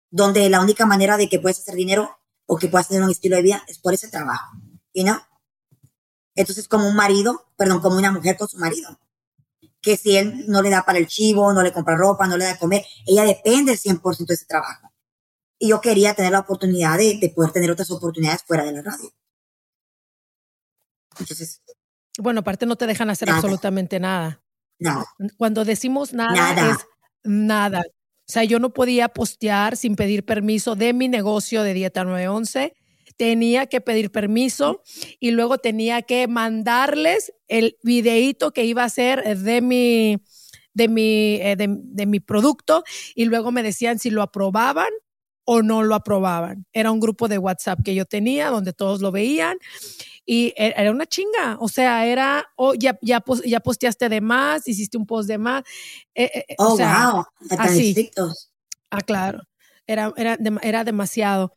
donde 0.10 0.50
la 0.50 0.62
única 0.62 0.86
manera 0.86 1.18
de 1.18 1.30
que 1.30 1.40
puedes 1.40 1.60
hacer 1.60 1.76
dinero 1.76 2.18
o 2.46 2.58
que 2.58 2.68
puedas 2.68 2.88
tener 2.88 3.04
un 3.04 3.12
estilo 3.12 3.36
de 3.36 3.44
vida 3.44 3.64
es 3.68 3.80
por 3.80 3.94
ese 3.94 4.10
trabajo, 4.10 4.58
you 4.94 5.04
know? 5.04 5.18
Entonces, 6.36 6.68
como 6.68 6.88
un 6.88 6.96
marido, 6.96 7.52
perdón, 7.58 7.82
como 7.82 7.98
una 7.98 8.12
mujer 8.12 8.38
con 8.38 8.48
su 8.48 8.58
marido, 8.58 9.00
que 9.82 9.98
si 9.98 10.18
él 10.18 10.46
no 10.48 10.62
le 10.62 10.70
da 10.70 10.84
para 10.84 11.00
el 11.00 11.08
chivo, 11.08 11.54
no 11.54 11.62
le 11.62 11.74
compra 11.74 11.96
ropa, 11.96 12.28
no 12.28 12.38
le 12.38 12.46
da 12.46 12.54
de 12.54 12.60
comer, 12.60 12.86
ella 13.06 13.24
depende 13.24 13.74
100% 13.74 14.26
de 14.26 14.34
ese 14.34 14.46
trabajo. 14.46 14.92
Y 15.58 15.70
yo 15.70 15.82
quería 15.82 16.14
tener 16.14 16.32
la 16.32 16.40
oportunidad 16.40 16.98
de, 16.98 17.18
de 17.20 17.30
poder 17.30 17.52
tener 17.52 17.72
otras 17.72 17.92
oportunidades 17.92 18.44
fuera 18.44 18.64
de 18.64 18.72
la 18.72 18.82
radio. 18.82 19.12
Entonces. 21.20 21.62
Bueno, 22.18 22.42
aparte 22.42 22.66
no 22.66 22.76
te 22.76 22.88
dejan 22.88 23.10
hacer 23.10 23.30
absolutamente 23.30 24.00
nada. 24.00 24.42
Nada. 24.80 25.06
Cuando 25.38 25.66
decimos 25.66 26.14
nada, 26.14 26.34
nada, 26.34 26.72
es 26.72 26.86
nada. 27.24 27.84
O 28.30 28.32
sea, 28.32 28.44
yo 28.44 28.60
no 28.60 28.70
podía 28.70 29.08
postear 29.10 29.76
sin 29.76 29.96
pedir 29.96 30.24
permiso 30.24 30.76
de 30.76 30.94
mi 30.94 31.08
negocio 31.08 31.64
de 31.64 31.74
Dieta 31.74 32.04
911. 32.04 32.76
Tenía 33.18 33.66
que 33.66 33.82
pedir 33.82 34.12
permiso 34.12 34.84
y 35.20 35.32
luego 35.32 35.58
tenía 35.58 36.04
que 36.04 36.28
mandarles 36.28 37.34
el 37.48 37.80
videíto 37.82 38.52
que 38.52 38.66
iba 38.66 38.84
a 38.84 38.86
hacer 38.86 39.36
de 39.36 39.62
mi, 39.62 40.20
de 40.76 40.88
mi, 40.90 41.40
eh, 41.42 41.56
de 41.58 42.06
mi 42.06 42.20
producto 42.20 42.84
y 43.16 43.26
luego 43.26 43.52
me 43.52 43.64
decían 43.64 43.98
si 43.98 44.12
lo 44.12 44.22
aprobaban 44.22 44.90
o 45.52 45.64
no 45.64 45.82
lo 45.82 45.96
aprobaban. 45.96 46.68
Era 46.74 46.92
un 46.92 47.00
grupo 47.00 47.28
de 47.28 47.40
WhatsApp 47.40 47.80
que 47.84 47.96
yo 47.96 48.06
tenía 48.06 48.52
donde 48.52 48.72
todos 48.72 49.02
lo 49.02 49.12
veían 49.12 49.58
y 50.24 50.54
e, 50.56 50.76
era 50.78 50.92
una 50.92 51.08
chinga, 51.08 51.58
o 51.60 51.68
sea, 51.68 52.06
era, 52.06 52.46
oh, 52.56 52.76
ya, 52.76 53.00
ya, 53.02 53.24
ya 53.44 53.60
posteaste 53.60 54.10
de 54.10 54.22
más, 54.22 54.68
hiciste 54.68 54.96
un 54.96 55.08
post 55.08 55.28
de 55.28 55.40
más. 55.40 55.64
Eh, 56.14 56.30
eh, 56.36 56.56
oh, 56.60 56.78
wow, 56.78 57.26
así. 57.58 58.12
Ah, 58.92 59.02
claro, 59.02 59.42
era, 59.88 60.14
era, 60.18 60.38
era 60.62 60.84
demasiado. 60.84 61.56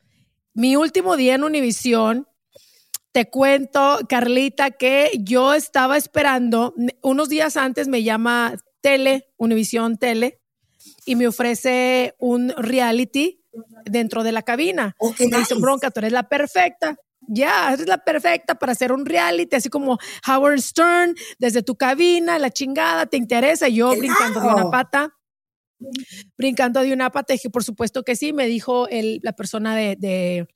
Mi 0.55 0.75
último 0.75 1.15
día 1.15 1.35
en 1.35 1.43
Univisión, 1.43 2.27
te 3.11 3.29
cuento, 3.29 3.99
Carlita, 4.09 4.71
que 4.71 5.11
yo 5.19 5.53
estaba 5.53 5.97
esperando, 5.97 6.73
unos 7.03 7.29
días 7.29 7.57
antes 7.57 7.87
me 7.87 8.01
llama 8.01 8.55
Tele, 8.81 9.27
Univisión 9.37 9.97
Tele, 9.99 10.41
y 11.05 11.15
me 11.15 11.27
ofrece 11.27 12.15
un 12.17 12.49
reality 12.57 13.42
dentro 13.85 14.23
de 14.23 14.31
la 14.31 14.41
cabina. 14.41 14.95
Oh, 14.99 15.13
me 15.19 15.59
bronca, 15.59 15.91
tú 15.91 15.99
eres 15.99 16.11
la 16.11 16.23
perfecta 16.23 16.97
ya, 17.27 17.73
eres 17.73 17.87
la 17.87 17.97
perfecta 17.97 18.55
para 18.55 18.71
hacer 18.71 18.91
un 18.91 19.05
reality, 19.05 19.55
así 19.55 19.69
como 19.69 19.97
Howard 20.27 20.59
Stern, 20.59 21.15
desde 21.39 21.63
tu 21.63 21.75
cabina, 21.75 22.39
la 22.39 22.51
chingada, 22.51 23.05
te 23.05 23.17
interesa. 23.17 23.67
Yo 23.67 23.95
brincando 23.95 24.39
de 24.41 24.47
una 24.47 24.69
pata, 24.69 25.13
brincando 26.37 26.81
de 26.81 26.93
una 26.93 27.11
pata, 27.11 27.33
dije, 27.33 27.49
por 27.49 27.63
supuesto 27.63 28.03
que 28.03 28.15
sí, 28.15 28.33
me 28.33 28.47
dijo 28.47 28.87
el, 28.89 29.19
la 29.23 29.33
persona 29.33 29.75
de, 29.75 29.95
de, 29.97 30.47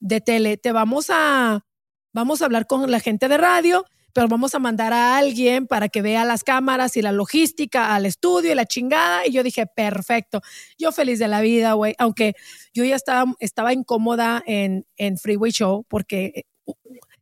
de 0.00 0.20
tele, 0.20 0.56
te 0.56 0.72
vamos 0.72 1.06
a, 1.10 1.64
vamos 2.12 2.42
a 2.42 2.44
hablar 2.44 2.66
con 2.66 2.90
la 2.90 3.00
gente 3.00 3.28
de 3.28 3.38
radio 3.38 3.84
pero 4.12 4.28
vamos 4.28 4.54
a 4.54 4.58
mandar 4.58 4.92
a 4.92 5.16
alguien 5.16 5.66
para 5.66 5.88
que 5.88 6.02
vea 6.02 6.24
las 6.24 6.44
cámaras 6.44 6.96
y 6.96 7.02
la 7.02 7.12
logística 7.12 7.94
al 7.94 8.06
estudio 8.06 8.52
y 8.52 8.54
la 8.54 8.66
chingada. 8.66 9.26
Y 9.26 9.32
yo 9.32 9.42
dije, 9.42 9.66
perfecto. 9.66 10.40
Yo 10.78 10.92
feliz 10.92 11.18
de 11.18 11.28
la 11.28 11.40
vida, 11.40 11.72
güey. 11.72 11.94
Aunque 11.98 12.34
yo 12.74 12.84
ya 12.84 12.96
estaba, 12.96 13.32
estaba 13.40 13.72
incómoda 13.72 14.42
en, 14.46 14.86
en 14.96 15.16
Freeway 15.16 15.50
Show 15.50 15.84
porque 15.88 16.44
uh, 16.66 16.74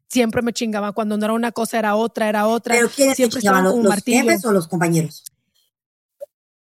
siempre 0.09 0.42
me 0.42 0.53
chingaba. 0.53 0.92
Cuando 0.92 1.16
no 1.16 1.24
era 1.24 1.35
una 1.35 1.53
cosa, 1.53 1.79
era 1.79 1.94
otra, 1.94 2.29
era 2.29 2.46
otra. 2.46 2.74
¿Pero 2.74 2.88
quiénes 2.88 3.16
siempre 3.16 3.38
estaban 3.38 3.64
¿Los, 3.64 3.76
los 3.76 4.44
o 4.44 4.53
los 4.53 4.68
compañeros? 4.68 5.24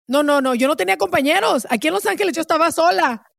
No, 0.08 0.24
no, 0.24 0.42
no. 0.42 0.56
Yo 0.56 0.68
no 0.68 0.76
tenía 0.76 0.98
compañeros. 0.98 1.68
Aquí 1.70 1.88
en 1.88 1.94
Los 1.94 2.06
Ángeles 2.06 2.36
yo 2.36 2.42
estaba 2.42 2.72
sola. 2.72 3.32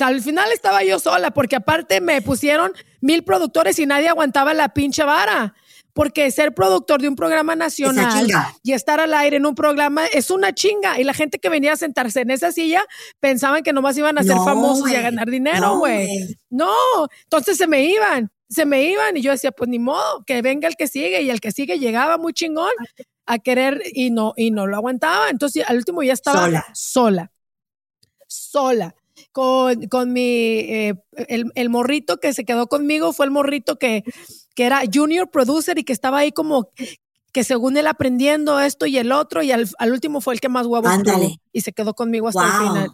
al 0.00 0.22
final 0.22 0.50
estaba 0.52 0.84
yo 0.84 0.98
sola, 0.98 1.32
porque 1.32 1.56
aparte 1.56 2.00
me 2.00 2.22
pusieron 2.22 2.72
mil 3.00 3.24
productores 3.24 3.78
y 3.78 3.86
nadie 3.86 4.08
aguantaba 4.08 4.54
la 4.54 4.70
pinche 4.74 5.04
vara 5.04 5.54
porque 5.94 6.30
ser 6.32 6.54
productor 6.54 7.00
de 7.00 7.08
un 7.08 7.14
programa 7.14 7.54
nacional 7.54 8.26
y 8.62 8.72
estar 8.72 9.00
al 9.00 9.14
aire 9.14 9.36
en 9.36 9.46
un 9.46 9.54
programa 9.54 10.06
es 10.06 10.30
una 10.30 10.52
chinga. 10.52 11.00
Y 11.00 11.04
la 11.04 11.14
gente 11.14 11.38
que 11.38 11.48
venía 11.48 11.72
a 11.72 11.76
sentarse 11.76 12.20
en 12.20 12.30
esa 12.30 12.52
silla 12.52 12.84
pensaban 13.20 13.62
que 13.62 13.72
nomás 13.72 13.96
iban 13.96 14.18
a 14.18 14.24
ser 14.24 14.36
famosos 14.36 14.90
y 14.90 14.96
a 14.96 15.02
ganar 15.02 15.30
dinero, 15.30 15.78
güey. 15.78 16.36
No, 16.50 16.74
entonces 17.22 17.56
se 17.56 17.68
me 17.68 17.84
iban, 17.84 18.30
se 18.48 18.66
me 18.66 18.82
iban 18.82 19.16
y 19.16 19.22
yo 19.22 19.30
decía, 19.30 19.52
pues 19.52 19.70
ni 19.70 19.78
modo, 19.78 20.24
que 20.26 20.42
venga 20.42 20.66
el 20.66 20.76
que 20.76 20.88
sigue 20.88 21.22
y 21.22 21.30
el 21.30 21.40
que 21.40 21.52
sigue 21.52 21.78
llegaba 21.78 22.18
muy 22.18 22.32
chingón 22.32 22.72
a 23.24 23.38
querer 23.38 23.80
y 23.92 24.10
no, 24.10 24.34
y 24.36 24.50
no 24.50 24.66
lo 24.66 24.76
aguantaba. 24.76 25.30
Entonces 25.30 25.64
al 25.66 25.76
último 25.76 26.02
ya 26.02 26.12
estaba 26.12 26.40
sola. 26.74 27.32
Sola. 28.26 28.94
Con, 29.30 29.86
con 29.86 30.12
mi, 30.12 30.20
eh, 30.22 30.94
el, 31.28 31.52
el 31.54 31.70
morrito 31.70 32.18
que 32.18 32.34
se 32.34 32.44
quedó 32.44 32.66
conmigo 32.66 33.12
fue 33.12 33.26
el 33.26 33.30
morrito 33.32 33.78
que 33.78 34.02
que 34.54 34.64
era 34.64 34.82
junior 34.92 35.30
producer 35.30 35.78
y 35.78 35.84
que 35.84 35.92
estaba 35.92 36.18
ahí 36.18 36.32
como 36.32 36.70
que 37.32 37.42
según 37.42 37.76
él 37.76 37.88
aprendiendo 37.88 38.60
esto 38.60 38.86
y 38.86 38.96
el 38.96 39.10
otro 39.10 39.42
y 39.42 39.50
al, 39.50 39.68
último 39.90 40.20
fue 40.20 40.34
el 40.34 40.40
que 40.40 40.48
más 40.48 40.66
huevos 40.66 41.02
tuvo 41.02 41.36
y 41.52 41.60
se 41.62 41.72
quedó 41.72 41.94
conmigo 41.94 42.28
hasta 42.28 42.46
el 42.46 42.68
final. 42.68 42.90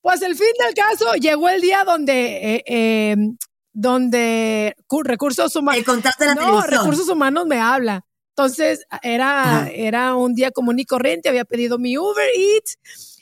Pues 0.00 0.22
el 0.22 0.36
fin 0.36 0.52
del 0.64 0.74
caso, 0.74 1.14
llegó 1.14 1.48
el 1.48 1.60
día 1.60 1.82
donde, 1.82 2.54
eh, 2.54 2.64
eh, 2.66 3.16
donde 3.72 4.76
recursos 5.02 5.56
humanos. 5.56 5.78
El 5.78 5.84
contrato 5.84 6.22
de 6.22 6.26
la 6.26 6.34
no, 6.34 6.60
recursos 6.60 7.08
humanos 7.08 7.46
me 7.46 7.58
habla. 7.58 8.04
Entonces, 8.36 8.84
era, 9.02 9.68
era 9.72 10.14
un 10.14 10.34
día 10.34 10.50
común 10.50 10.78
y 10.78 10.84
corriente, 10.84 11.28
había 11.28 11.44
pedido 11.44 11.78
mi 11.78 11.96
Uber 11.96 12.28
Eats 12.36 12.78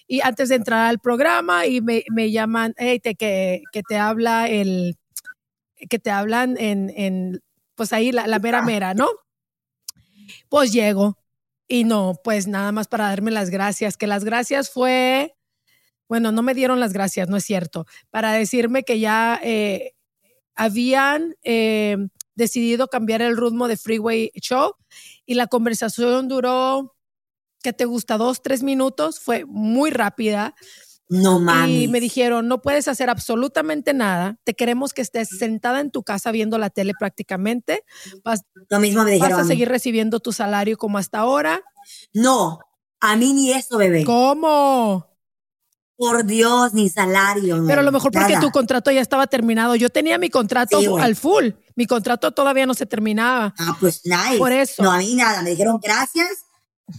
y 0.06 0.20
antes 0.20 0.48
de 0.50 0.56
entrar 0.56 0.86
al 0.86 0.98
programa 0.98 1.66
y 1.66 1.80
me, 1.80 2.04
me 2.10 2.30
llaman, 2.30 2.74
hey, 2.76 3.00
te, 3.00 3.14
que, 3.14 3.62
que 3.72 3.82
te 3.82 3.96
habla 3.96 4.48
el, 4.48 4.98
que 5.88 5.98
te 5.98 6.10
hablan 6.10 6.56
en, 6.58 6.92
en 6.96 7.40
pues 7.82 7.92
ahí 7.92 8.12
la, 8.12 8.38
mera 8.38 8.62
mera, 8.62 8.94
¿no? 8.94 9.08
Pues 10.48 10.72
llego 10.72 11.18
y 11.66 11.82
no, 11.82 12.14
pues 12.22 12.46
nada 12.46 12.70
más 12.70 12.86
para 12.86 13.08
darme 13.08 13.32
las 13.32 13.50
gracias, 13.50 13.96
que 13.96 14.06
las 14.06 14.22
gracias 14.22 14.70
fue, 14.70 15.34
bueno, 16.08 16.30
no 16.30 16.42
me 16.42 16.54
dieron 16.54 16.78
las 16.78 16.92
gracias, 16.92 17.28
no 17.28 17.36
es 17.36 17.44
cierto, 17.44 17.86
para 18.10 18.30
decirme 18.34 18.84
que 18.84 19.00
ya 19.00 19.40
eh, 19.42 19.94
habían 20.54 21.34
eh, 21.42 21.96
decidido 22.36 22.86
cambiar 22.86 23.20
el 23.20 23.36
ritmo 23.36 23.66
de 23.66 23.76
Freeway 23.76 24.30
Show 24.36 24.76
y 25.26 25.34
la 25.34 25.48
conversación 25.48 26.28
duró, 26.28 26.94
¿qué 27.64 27.72
te 27.72 27.84
gusta? 27.84 28.16
Dos, 28.16 28.42
tres 28.42 28.62
minutos, 28.62 29.18
fue 29.18 29.44
muy 29.44 29.90
rápida. 29.90 30.54
No 31.12 31.38
mames. 31.40 31.82
Y 31.82 31.88
me 31.88 32.00
dijeron, 32.00 32.48
no 32.48 32.62
puedes 32.62 32.88
hacer 32.88 33.10
absolutamente 33.10 33.92
nada. 33.92 34.38
Te 34.44 34.54
queremos 34.54 34.94
que 34.94 35.02
estés 35.02 35.28
sentada 35.28 35.80
en 35.80 35.90
tu 35.90 36.04
casa 36.04 36.32
viendo 36.32 36.56
la 36.56 36.70
tele 36.70 36.94
prácticamente. 36.98 37.84
Vas, 38.24 38.44
Lo 38.70 38.80
mismo 38.80 39.04
me 39.04 39.10
dijeron. 39.10 39.36
Vas 39.36 39.44
a 39.44 39.46
seguir 39.46 39.68
recibiendo 39.68 40.20
tu 40.20 40.32
salario 40.32 40.78
como 40.78 40.96
hasta 40.96 41.18
ahora. 41.18 41.60
No, 42.14 42.60
a 42.98 43.16
mí 43.16 43.34
ni 43.34 43.52
eso, 43.52 43.76
bebé. 43.76 44.04
¿Cómo? 44.04 45.06
Por 45.96 46.24
Dios, 46.24 46.72
ni 46.72 46.88
salario. 46.88 47.62
Pero 47.66 47.82
a 47.82 47.84
lo 47.84 47.92
mejor 47.92 48.10
porque 48.10 48.38
tu 48.40 48.50
contrato 48.50 48.90
ya 48.90 49.02
estaba 49.02 49.26
terminado. 49.26 49.76
Yo 49.76 49.90
tenía 49.90 50.16
mi 50.16 50.30
contrato 50.30 50.96
al 50.96 51.14
full. 51.14 51.50
Mi 51.76 51.84
contrato 51.84 52.32
todavía 52.32 52.64
no 52.64 52.72
se 52.72 52.86
terminaba. 52.86 53.54
Ah, 53.58 53.76
pues 53.78 54.00
nice. 54.06 54.38
Por 54.38 54.50
eso. 54.50 54.82
No, 54.82 54.90
a 54.90 54.96
mí 54.96 55.14
nada. 55.14 55.42
Me 55.42 55.50
dijeron 55.50 55.78
gracias. 55.78 56.46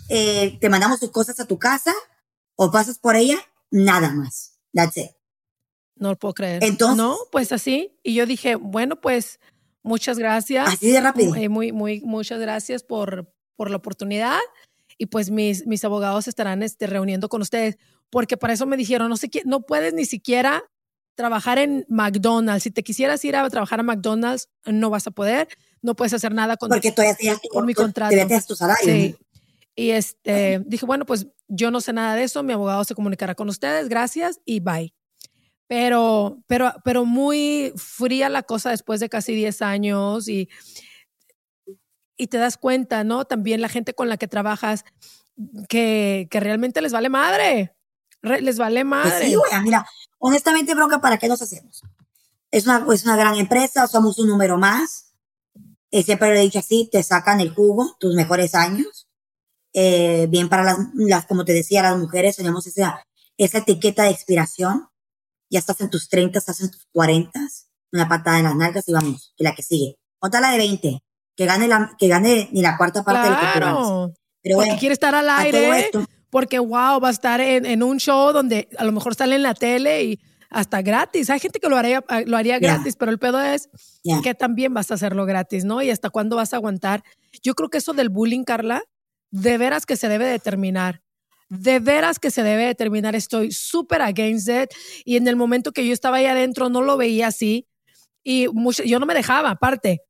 Eh, 0.08 0.60
te 0.62 0.70
mandamos 0.70 1.00
tus 1.00 1.10
cosas 1.10 1.40
a 1.40 1.46
tu 1.46 1.58
casa 1.58 1.94
o 2.56 2.70
pasas 2.70 3.00
por 3.00 3.16
ella 3.16 3.40
nada 3.74 4.14
más. 4.14 4.60
That's 4.72 4.98
it. 4.98 5.12
No 5.96 6.10
lo 6.10 6.16
puedo 6.18 6.34
creer. 6.34 6.64
Entonces. 6.64 6.98
No, 6.98 7.18
pues 7.32 7.52
así. 7.52 7.98
Y 8.04 8.14
yo 8.14 8.26
dije, 8.26 8.56
bueno, 8.56 9.02
pues 9.02 9.40
muchas 9.82 10.18
gracias. 10.18 10.68
Así 10.68 10.92
de 10.92 11.02
rápido. 11.02 11.32
Muy, 11.32 11.50
muy, 11.50 11.72
muy 11.72 12.02
muchas 12.02 12.40
gracias 12.40 12.84
por, 12.84 13.34
por 13.56 13.70
la 13.70 13.78
oportunidad. 13.78 14.40
Y 14.98 15.08
pues 15.08 15.32
mis, 15.32 15.66
mis 15.66 15.84
abogados 15.84 16.28
estarán 16.28 16.64
este, 16.64 16.88
reuniendo 16.88 17.30
con 17.30 17.42
ustedes. 17.42 17.78
Porque 18.10 18.38
para 18.38 18.54
eso 18.54 18.66
me 18.66 18.78
dijeron, 18.78 19.10
no 19.10 19.18
sé 19.18 19.30
qué, 19.30 19.42
no 19.46 19.62
puedes 19.62 19.94
ni 19.94 20.06
siquiera 20.06 20.64
trabajar 21.16 21.58
en 21.58 21.86
McDonald's. 21.90 22.64
Si 22.64 22.72
te 22.72 22.84
quisieras 22.84 23.24
ir 23.26 23.36
a 23.36 23.50
trabajar 23.50 23.80
a 23.80 23.84
McDonald's, 23.84 24.50
no 24.66 24.90
vas 24.90 25.08
a 25.08 25.12
poder. 25.12 25.48
No 25.82 25.96
puedes 25.96 26.14
hacer 26.14 26.34
nada 26.34 26.58
con, 26.58 26.70
Porque 26.70 26.92
todavía 26.92 27.36
tu, 27.36 27.50
con 27.50 27.66
mi 27.66 27.74
contrato. 27.74 28.16
Te 28.16 28.42
tu 28.42 28.56
salario. 28.56 28.86
Sí. 28.86 29.16
Y 29.76 29.92
este, 29.92 30.62
dije, 30.66 30.86
bueno, 30.86 31.06
pues 31.06 31.28
yo 31.48 31.72
no 31.72 31.82
sé 31.82 31.94
nada 31.94 32.16
de 32.16 32.24
eso, 32.24 32.44
mi 32.44 32.54
abogado 32.54 32.84
se 32.84 32.96
comunicará 32.96 33.36
con 33.36 33.50
ustedes, 33.50 33.90
gracias 33.90 34.40
y 34.46 34.60
bye. 34.60 34.94
Pero, 35.68 36.44
pero, 36.48 36.74
pero 36.84 37.06
muy 37.06 37.74
fría 37.76 38.30
la 38.30 38.44
cosa 38.44 38.70
después 38.70 39.00
de 39.00 39.10
casi 39.10 39.34
10 39.34 39.62
años 39.62 40.28
y, 40.28 40.50
y 42.18 42.28
te 42.28 42.38
das 42.38 42.58
cuenta, 42.58 43.04
¿no? 43.04 43.26
También 43.26 43.62
la 43.62 43.70
gente 43.70 43.94
con 43.96 44.10
la 44.10 44.18
que 44.18 44.28
trabajas 44.28 44.86
que, 45.70 46.28
que 46.30 46.40
realmente 46.40 46.82
les 46.82 46.92
vale 46.92 47.10
madre. 47.10 47.76
les 48.22 48.58
vale 48.58 48.82
pues 48.82 48.86
madre. 48.86 49.26
sí, 49.26 49.36
güey, 49.36 49.52
mira, 49.64 49.88
honestamente, 50.20 50.76
bronca, 50.76 51.02
¿para 51.02 51.18
qué 51.18 51.28
nos 51.28 51.42
hacemos? 51.42 51.82
Es 52.52 52.68
una, 52.68 52.86
es 52.94 53.04
una 53.06 53.16
gran 53.16 53.36
empresa, 53.36 53.88
somos 53.88 54.20
un 54.20 54.28
número 54.28 54.60
más. 54.60 55.16
Eh, 55.90 56.04
siempre 56.04 56.30
lo 56.30 56.36
he 56.36 56.42
dicho 56.42 56.60
así, 56.60 56.88
te 56.92 57.02
sacan 57.02 57.40
el 57.40 57.54
jugo, 57.54 57.96
tus 58.00 58.14
mejores 58.14 58.54
años 58.54 59.03
eh, 59.74 60.28
bien 60.30 60.50
para 60.50 60.64
las, 60.64 60.78
las, 60.94 61.26
como 61.26 61.46
te 61.46 61.54
decía, 61.54 61.82
las 61.82 61.98
mujeres 61.98 62.36
tenemos 62.36 62.68
esa, 62.68 63.04
esa 63.38 63.60
etiqueta 63.60 64.04
de 64.04 64.12
expiración. 64.12 64.88
Ya 65.50 65.60
estás 65.60 65.82
en 65.82 65.90
tus 65.90 66.10
30, 66.10 66.38
estás 66.40 66.62
en 66.62 66.72
tus 66.72 66.88
40, 66.92 67.40
una 67.92 68.08
patada 68.08 68.40
en 68.40 68.46
las 68.46 68.56
nalgas 68.56 68.88
y 68.88 68.94
vamos, 68.94 69.34
y 69.38 69.44
la 69.44 69.54
que 69.54 69.64
sigue. 69.64 69.98
Otra 70.20 70.40
la 70.40 70.52
de 70.52 70.58
20, 70.58 71.04
que 71.36 71.46
gane, 71.46 71.68
la, 71.68 71.96
que 71.98 72.08
gane 72.08 72.50
ni 72.52 72.62
la 72.62 72.78
cuarta 72.78 73.04
parte 73.04 73.28
claro. 73.28 73.38
de 73.44 73.60
lo 73.60 74.08
que 74.08 74.14
Pero 74.42 74.58
porque 74.58 74.78
quiere 74.80 74.94
estar 74.94 75.14
al 75.14 75.30
aire, 75.30 75.92
porque 76.30 76.60
wow, 76.60 77.00
va 77.00 77.10
a 77.10 77.12
estar 77.12 77.42
en, 77.42 77.66
en, 77.66 77.84
un 77.84 77.98
show 77.98 78.32
donde 78.32 78.68
a 78.78 78.84
lo 78.84 78.92
mejor 78.92 79.16
sale 79.16 79.36
en 79.36 79.44
la 79.44 79.54
tele 79.54 80.04
y 80.04 80.20
hasta 80.54 80.82
gratis. 80.82 81.30
Hay 81.30 81.40
gente 81.40 81.60
que 81.60 81.68
lo 81.68 81.78
haría, 81.78 82.04
lo 82.26 82.38
haría 82.38 82.60
gratis, 82.60 82.94
yeah. 82.94 83.00
pero 83.00 83.12
el 83.12 83.20
pedo 83.20 83.42
es 83.42 83.70
yeah. 84.04 84.22
que 84.22 84.34
también 84.34 84.74
vas 84.74 84.92
a 84.92 84.94
hacerlo 84.94 85.26
gratis, 85.26 85.66
¿no? 85.66 85.82
Y 85.82 85.90
hasta 85.90 86.10
cuándo 86.10 86.36
vas 86.36 86.54
a 86.54 86.58
aguantar. 86.58 87.04
Yo 87.42 87.56
creo 87.56 87.70
que 87.70 87.80
eso 87.80 87.94
del 87.94 88.10
bullying, 88.10 88.44
Carla, 88.44 88.84
de 89.34 89.58
veras 89.58 89.88
que 89.88 89.98
se 89.98 90.08
debe 90.10 90.26
determinar. 90.26 91.02
De 91.50 91.80
veras 91.80 92.20
que 92.20 92.30
se 92.30 92.44
debe 92.44 92.66
determinar. 92.66 93.16
Estoy 93.16 93.52
súper 93.52 94.04
against 94.04 94.48
it. 94.48 94.70
Y 95.06 95.18
en 95.18 95.28
el 95.28 95.36
momento 95.36 95.72
que 95.72 95.86
yo 95.86 95.92
estaba 95.92 96.18
ahí 96.18 96.28
adentro 96.28 96.70
no 96.70 96.84
lo 96.84 96.98
veía 96.98 97.28
así. 97.28 97.68
Y 98.24 98.48
mucho, 98.54 98.84
yo 98.84 99.00
no 99.00 99.08
me 99.08 99.16
dejaba, 99.16 99.50
aparte. 99.50 100.02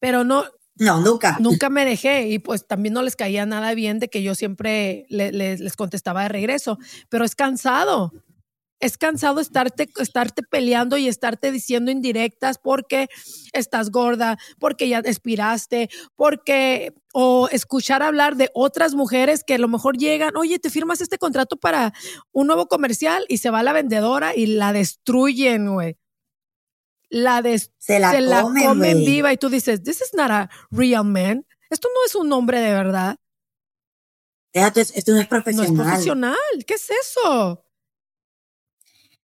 Pero 0.00 0.24
no. 0.24 0.44
No, 0.76 1.02
nunca. 1.02 1.36
Nunca 1.38 1.68
me 1.68 1.84
dejé. 1.84 2.28
Y 2.28 2.38
pues 2.38 2.66
también 2.66 2.94
no 2.94 3.02
les 3.02 3.14
caía 3.14 3.44
nada 3.44 3.74
bien 3.74 3.98
de 3.98 4.08
que 4.08 4.22
yo 4.22 4.34
siempre 4.34 5.04
le, 5.10 5.32
le, 5.32 5.58
les 5.58 5.76
contestaba 5.76 6.22
de 6.22 6.30
regreso. 6.30 6.78
Pero 7.10 7.26
es 7.26 7.34
cansado 7.34 8.10
es 8.82 8.98
cansado 8.98 9.40
estarte, 9.40 9.88
estarte 10.00 10.42
peleando 10.42 10.96
y 10.96 11.06
estarte 11.06 11.52
diciendo 11.52 11.92
indirectas 11.92 12.58
porque 12.58 13.06
estás 13.52 13.90
gorda, 13.90 14.38
porque 14.58 14.88
ya 14.88 14.98
expiraste, 14.98 15.88
porque, 16.16 16.92
o 17.12 17.48
escuchar 17.52 18.02
hablar 18.02 18.34
de 18.34 18.50
otras 18.54 18.94
mujeres 18.94 19.44
que 19.44 19.54
a 19.54 19.58
lo 19.58 19.68
mejor 19.68 19.96
llegan, 19.96 20.36
oye, 20.36 20.58
te 20.58 20.68
firmas 20.68 21.00
este 21.00 21.16
contrato 21.16 21.56
para 21.56 21.94
un 22.32 22.48
nuevo 22.48 22.66
comercial 22.66 23.24
y 23.28 23.38
se 23.38 23.50
va 23.50 23.62
la 23.62 23.72
vendedora 23.72 24.34
y 24.34 24.46
la 24.46 24.72
destruyen, 24.72 25.72
güey. 25.72 25.96
La, 27.08 27.40
des 27.40 27.70
se 27.78 28.00
la, 28.00 28.10
se 28.10 28.20
la 28.20 28.42
comen, 28.42 29.04
viva 29.04 29.32
y 29.32 29.36
tú 29.36 29.48
dices, 29.48 29.84
this 29.84 30.00
is 30.00 30.12
not 30.12 30.32
a 30.32 30.50
real 30.72 31.04
man. 31.04 31.46
Esto 31.70 31.88
no 31.94 32.04
es 32.04 32.16
un 32.16 32.32
hombre 32.32 32.60
de 32.60 32.72
verdad. 32.72 33.16
Esto, 34.52 34.80
esto 34.80 35.12
no 35.12 35.20
es 35.20 35.28
profesional. 35.28 35.72
No 35.72 35.82
es 35.82 35.88
profesional. 35.88 36.64
¿Qué 36.66 36.74
es 36.74 36.88
eso? 36.90 37.64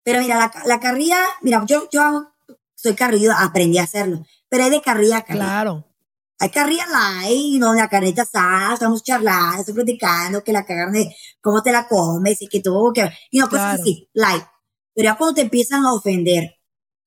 Pero 0.05 0.21
mira, 0.21 0.37
la, 0.37 0.53
la 0.67 0.81
carrilla, 0.81 1.19
mira, 1.43 1.65
yo, 1.67 1.89
yo 1.91 2.33
soy 2.75 2.95
carrillo, 2.95 3.33
aprendí 3.37 3.79
a 3.79 3.85
hacerlo, 3.85 4.25
pero 4.49 4.65
hay 4.65 4.71
de 4.71 4.81
carrilla 4.83 5.19
a 5.19 5.23
carrilla. 5.23 5.45
Claro. 5.45 5.89
Hay 6.39 6.51
carrilla 6.51 6.87
light, 6.89 7.61
donde 7.61 7.81
la 7.81 7.89
carnita 7.89 8.23
asada, 8.23 8.75
estamos 8.75 9.05
charlando, 9.05 9.61
estoy 9.61 9.75
platicando, 9.75 10.43
que 10.43 10.53
la 10.53 10.65
carne, 10.67 11.15
cómo 11.41 11.63
te 11.63 11.71
la 11.71 11.87
comes 11.87 12.43
y 12.43 12.49
que 12.49 12.61
todo, 12.61 12.93
que, 12.93 13.09
y 13.31 13.39
no, 13.39 13.49
cosas 13.49 13.77
Claro. 13.77 13.83
así, 13.83 14.11
light. 14.13 14.45
Pero 14.95 15.05
ya 15.11 15.17
cuando 15.17 15.35
te 15.35 15.43
empiezan 15.43 15.85
a 15.87 15.93
ofender 15.95 16.57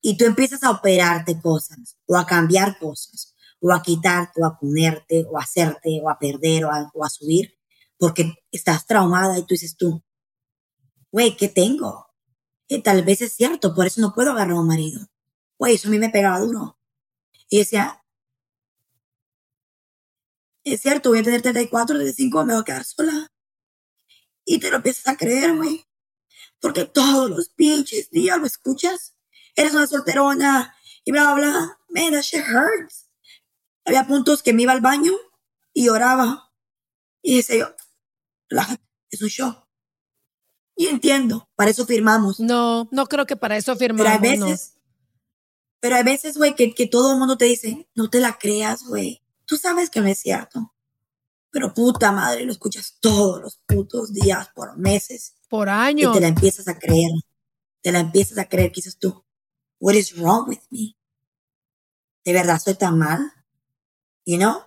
y 0.02 0.16
tú 0.16 0.24
empiezas 0.24 0.64
a 0.64 0.72
operarte 0.72 1.42
cosas, 1.42 1.98
o 2.06 2.16
a 2.16 2.26
cambiar 2.26 2.80
cosas, 2.80 3.36
o 3.60 3.74
a 3.74 3.82
quitarte, 3.82 4.42
o 4.42 4.46
a 4.46 4.58
ponerte, 4.58 5.26
o 5.30 5.38
a 5.38 5.42
hacerte, 5.44 6.00
o 6.02 6.10
a 6.10 6.18
perder, 6.18 6.64
o 6.66 6.72
a, 6.72 6.90
o 6.94 7.04
a 7.04 7.10
subir, 7.10 7.58
porque 7.98 8.36
estás 8.52 8.86
traumada 8.86 9.38
y 9.38 9.42
tú 9.42 9.50
dices 9.50 9.76
tú, 9.76 10.02
güey, 11.12 11.36
¿qué 11.36 11.50
tengo? 11.50 12.05
Que 12.68 12.80
tal 12.80 13.04
vez 13.04 13.22
es 13.22 13.34
cierto, 13.34 13.74
por 13.76 13.88
eso 13.88 14.02
no 14.02 14.14
puedo 14.14 14.32
agarrar 14.32 14.56
a 14.58 14.60
un 14.60 14.68
marido. 14.68 15.08
Güey, 15.58 15.76
eso 15.76 15.88
a 15.88 15.92
mí 15.92 16.00
me 16.00 16.10
pegaba 16.10 16.40
duro. 16.40 16.80
Y 17.50 17.60
decía, 17.60 18.04
es 20.64 20.82
cierto, 20.82 21.10
voy 21.10 21.20
a 21.20 21.24
tener 21.24 21.42
34, 21.42 21.96
35, 21.96 22.46
me 22.46 22.54
voy 22.54 22.62
a 22.62 22.66
quedar 22.66 22.84
sola. 22.84 23.32
Y 24.46 24.60
te 24.60 24.70
lo 24.70 24.78
empiezas 24.78 25.08
a 25.08 25.18
creer, 25.18 25.56
güey. 25.56 25.86
Porque 26.60 26.86
todos 26.86 27.30
los 27.30 27.50
pinches 27.50 28.10
días 28.10 28.40
lo 28.40 28.46
escuchas. 28.46 29.16
Eres 29.56 29.74
una 29.74 29.88
solterona 29.88 30.76
y 31.04 31.12
bla, 31.12 31.34
bla, 31.34 31.50
bla. 31.50 31.80
Man, 31.90 32.14
that 32.14 32.24
shit 32.24 32.44
hurts. 32.44 33.10
Había 33.86 34.08
puntos 34.08 34.42
que 34.42 34.54
me 34.54 34.64
iba 34.64 34.74
al 34.74 34.82
baño 34.82 35.12
y 35.74 35.86
lloraba. 35.86 36.52
Y 37.22 37.38
decía 37.38 37.58
yo, 37.58 37.76
relájate, 38.50 38.84
es 39.12 39.22
un 39.22 39.30
show. 39.30 39.65
Y 40.76 40.88
entiendo, 40.88 41.48
para 41.56 41.72
eso 41.72 41.86
firmamos. 41.86 42.40
No, 42.40 42.88
no 42.92 43.06
creo 43.06 43.26
que 43.26 43.38
para 43.38 43.58
eso 43.58 43.76
firmamos. 43.76 44.20
Pero 44.22 44.40
no. 44.40 44.46
veces, 44.48 44.76
pero 45.80 45.96
hay 45.96 46.04
veces, 46.04 46.38
güey, 46.38 46.56
que, 46.56 46.74
que 46.74 46.88
todo 46.88 47.14
el 47.14 47.20
mundo 47.20 47.38
te 47.38 47.46
dice, 47.46 47.88
no 47.96 48.10
te 48.10 48.20
la 48.20 48.38
creas, 48.38 48.84
güey. 48.86 49.22
Tú 49.46 49.56
sabes 49.58 49.90
que 49.90 50.02
no 50.02 50.08
es 50.08 50.20
cierto. 50.20 50.74
Pero 51.52 51.74
puta 51.74 52.12
madre, 52.12 52.44
lo 52.46 52.52
escuchas 52.52 52.98
todos 53.00 53.42
los 53.42 53.58
putos 53.66 54.12
días, 54.12 54.50
por 54.54 54.78
meses. 54.78 55.36
Por 55.48 55.68
Y 55.68 55.72
años. 55.72 56.14
te 56.14 56.20
la 56.20 56.28
empiezas 56.28 56.68
a 56.68 56.78
creer. 56.78 57.12
Te 57.82 57.92
la 57.92 58.00
empiezas 58.00 58.38
a 58.38 58.50
creer, 58.50 58.72
¿qué 58.72 58.78
dices 58.78 58.98
tú? 58.98 59.24
What 59.80 59.94
is 59.94 60.18
wrong 60.18 60.50
with 60.50 60.60
me? 60.72 60.98
¿De 62.26 62.34
verdad 62.34 62.60
soy 62.60 62.74
tan 62.74 62.98
mal? 62.98 63.32
You 64.26 64.38
know? 64.38 64.64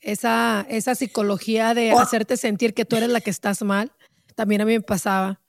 Esa, 0.00 0.64
esa 0.68 0.94
psicología 0.94 1.74
de 1.74 1.90
hacerte 1.92 2.36
sentir 2.36 2.72
que 2.72 2.84
tú 2.84 2.96
eres 2.96 3.10
la 3.10 3.20
que 3.20 3.30
estás 3.30 3.62
mal, 3.62 3.92
también 4.36 4.60
a 4.60 4.64
mí 4.64 4.72
me 4.72 4.80
pasaba. 4.80 5.40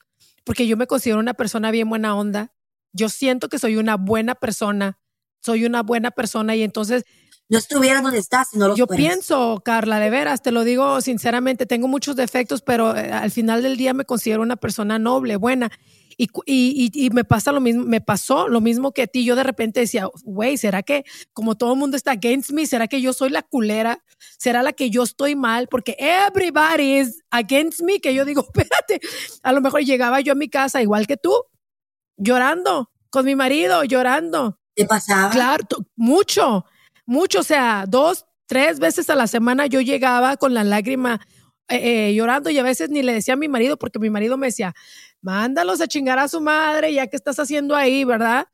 Porque 0.44 0.66
yo 0.66 0.76
me 0.76 0.86
considero 0.86 1.20
una 1.20 1.34
persona 1.34 1.70
bien 1.70 1.88
buena 1.88 2.16
onda. 2.16 2.52
Yo 2.92 3.08
siento 3.08 3.48
que 3.48 3.58
soy 3.58 3.76
una 3.76 3.96
buena 3.96 4.34
persona, 4.34 4.98
soy 5.40 5.64
una 5.64 5.82
buena 5.82 6.10
persona 6.10 6.54
y 6.56 6.62
entonces 6.62 7.04
no 7.48 7.58
estuviera 7.58 8.00
donde 8.00 8.18
estás 8.18 8.48
si 8.50 8.58
no 8.58 8.68
lo 8.68 8.76
Yo 8.76 8.86
pienso, 8.86 9.60
Carla, 9.62 10.00
de 10.00 10.08
veras, 10.08 10.40
te 10.40 10.52
lo 10.52 10.64
digo 10.64 11.02
sinceramente, 11.02 11.66
tengo 11.66 11.86
muchos 11.86 12.16
defectos, 12.16 12.62
pero 12.62 12.96
eh, 12.96 13.12
al 13.12 13.30
final 13.30 13.62
del 13.62 13.76
día 13.76 13.92
me 13.92 14.06
considero 14.06 14.40
una 14.40 14.56
persona 14.56 14.98
noble, 14.98 15.36
buena. 15.36 15.70
Y, 16.22 16.90
y, 16.94 17.06
y, 17.06 17.10
me 17.10 17.24
pasa 17.24 17.50
lo 17.52 17.60
mismo, 17.60 17.84
me 17.84 18.00
pasó 18.00 18.48
lo 18.48 18.60
mismo 18.60 18.92
que 18.92 19.02
a 19.02 19.06
ti. 19.06 19.24
Yo 19.24 19.34
de 19.34 19.42
repente 19.42 19.80
decía, 19.80 20.08
güey, 20.22 20.56
¿será 20.56 20.82
que 20.82 21.04
como 21.32 21.56
todo 21.56 21.72
el 21.72 21.78
mundo 21.78 21.96
está 21.96 22.12
against 22.12 22.50
me, 22.50 22.66
será 22.66 22.86
que 22.86 23.00
yo 23.00 23.12
soy 23.12 23.30
la 23.30 23.42
culera? 23.42 24.04
¿Será 24.38 24.62
la 24.62 24.72
que 24.72 24.90
yo 24.90 25.02
estoy 25.02 25.34
mal? 25.34 25.68
Porque 25.68 25.96
everybody 25.98 26.98
is 26.98 27.22
against 27.30 27.82
me, 27.82 28.00
que 28.00 28.14
yo 28.14 28.24
digo, 28.24 28.42
espérate, 28.54 29.00
a 29.42 29.52
lo 29.52 29.60
mejor 29.60 29.82
llegaba 29.82 30.20
yo 30.20 30.32
a 30.32 30.36
mi 30.36 30.48
casa 30.48 30.80
igual 30.80 31.06
que 31.06 31.16
tú, 31.16 31.34
llorando, 32.16 32.90
con 33.10 33.24
mi 33.24 33.34
marido, 33.34 33.84
llorando. 33.84 34.58
¿Te 34.74 34.86
pasaba? 34.86 35.30
Claro, 35.30 35.66
mucho 35.96 36.64
mucho, 37.06 37.40
o 37.40 37.44
sea, 37.44 37.84
dos, 37.88 38.26
tres 38.46 38.78
veces 38.78 39.10
a 39.10 39.14
la 39.14 39.26
semana 39.26 39.66
yo 39.66 39.80
llegaba 39.80 40.36
con 40.36 40.54
la 40.54 40.64
lágrima 40.64 41.20
eh, 41.68 42.08
eh, 42.08 42.14
llorando 42.14 42.50
y 42.50 42.58
a 42.58 42.62
veces 42.62 42.90
ni 42.90 43.02
le 43.02 43.14
decía 43.14 43.34
a 43.34 43.36
mi 43.36 43.48
marido 43.48 43.76
porque 43.76 43.98
mi 43.98 44.10
marido 44.10 44.36
me 44.36 44.48
decía, 44.48 44.74
mándalos 45.22 45.80
a 45.80 45.88
chingar 45.88 46.18
a 46.18 46.28
su 46.28 46.40
madre 46.40 46.92
ya 46.92 47.06
que 47.06 47.16
estás 47.16 47.38
haciendo 47.38 47.74
ahí, 47.74 48.04
¿verdad? 48.04 48.48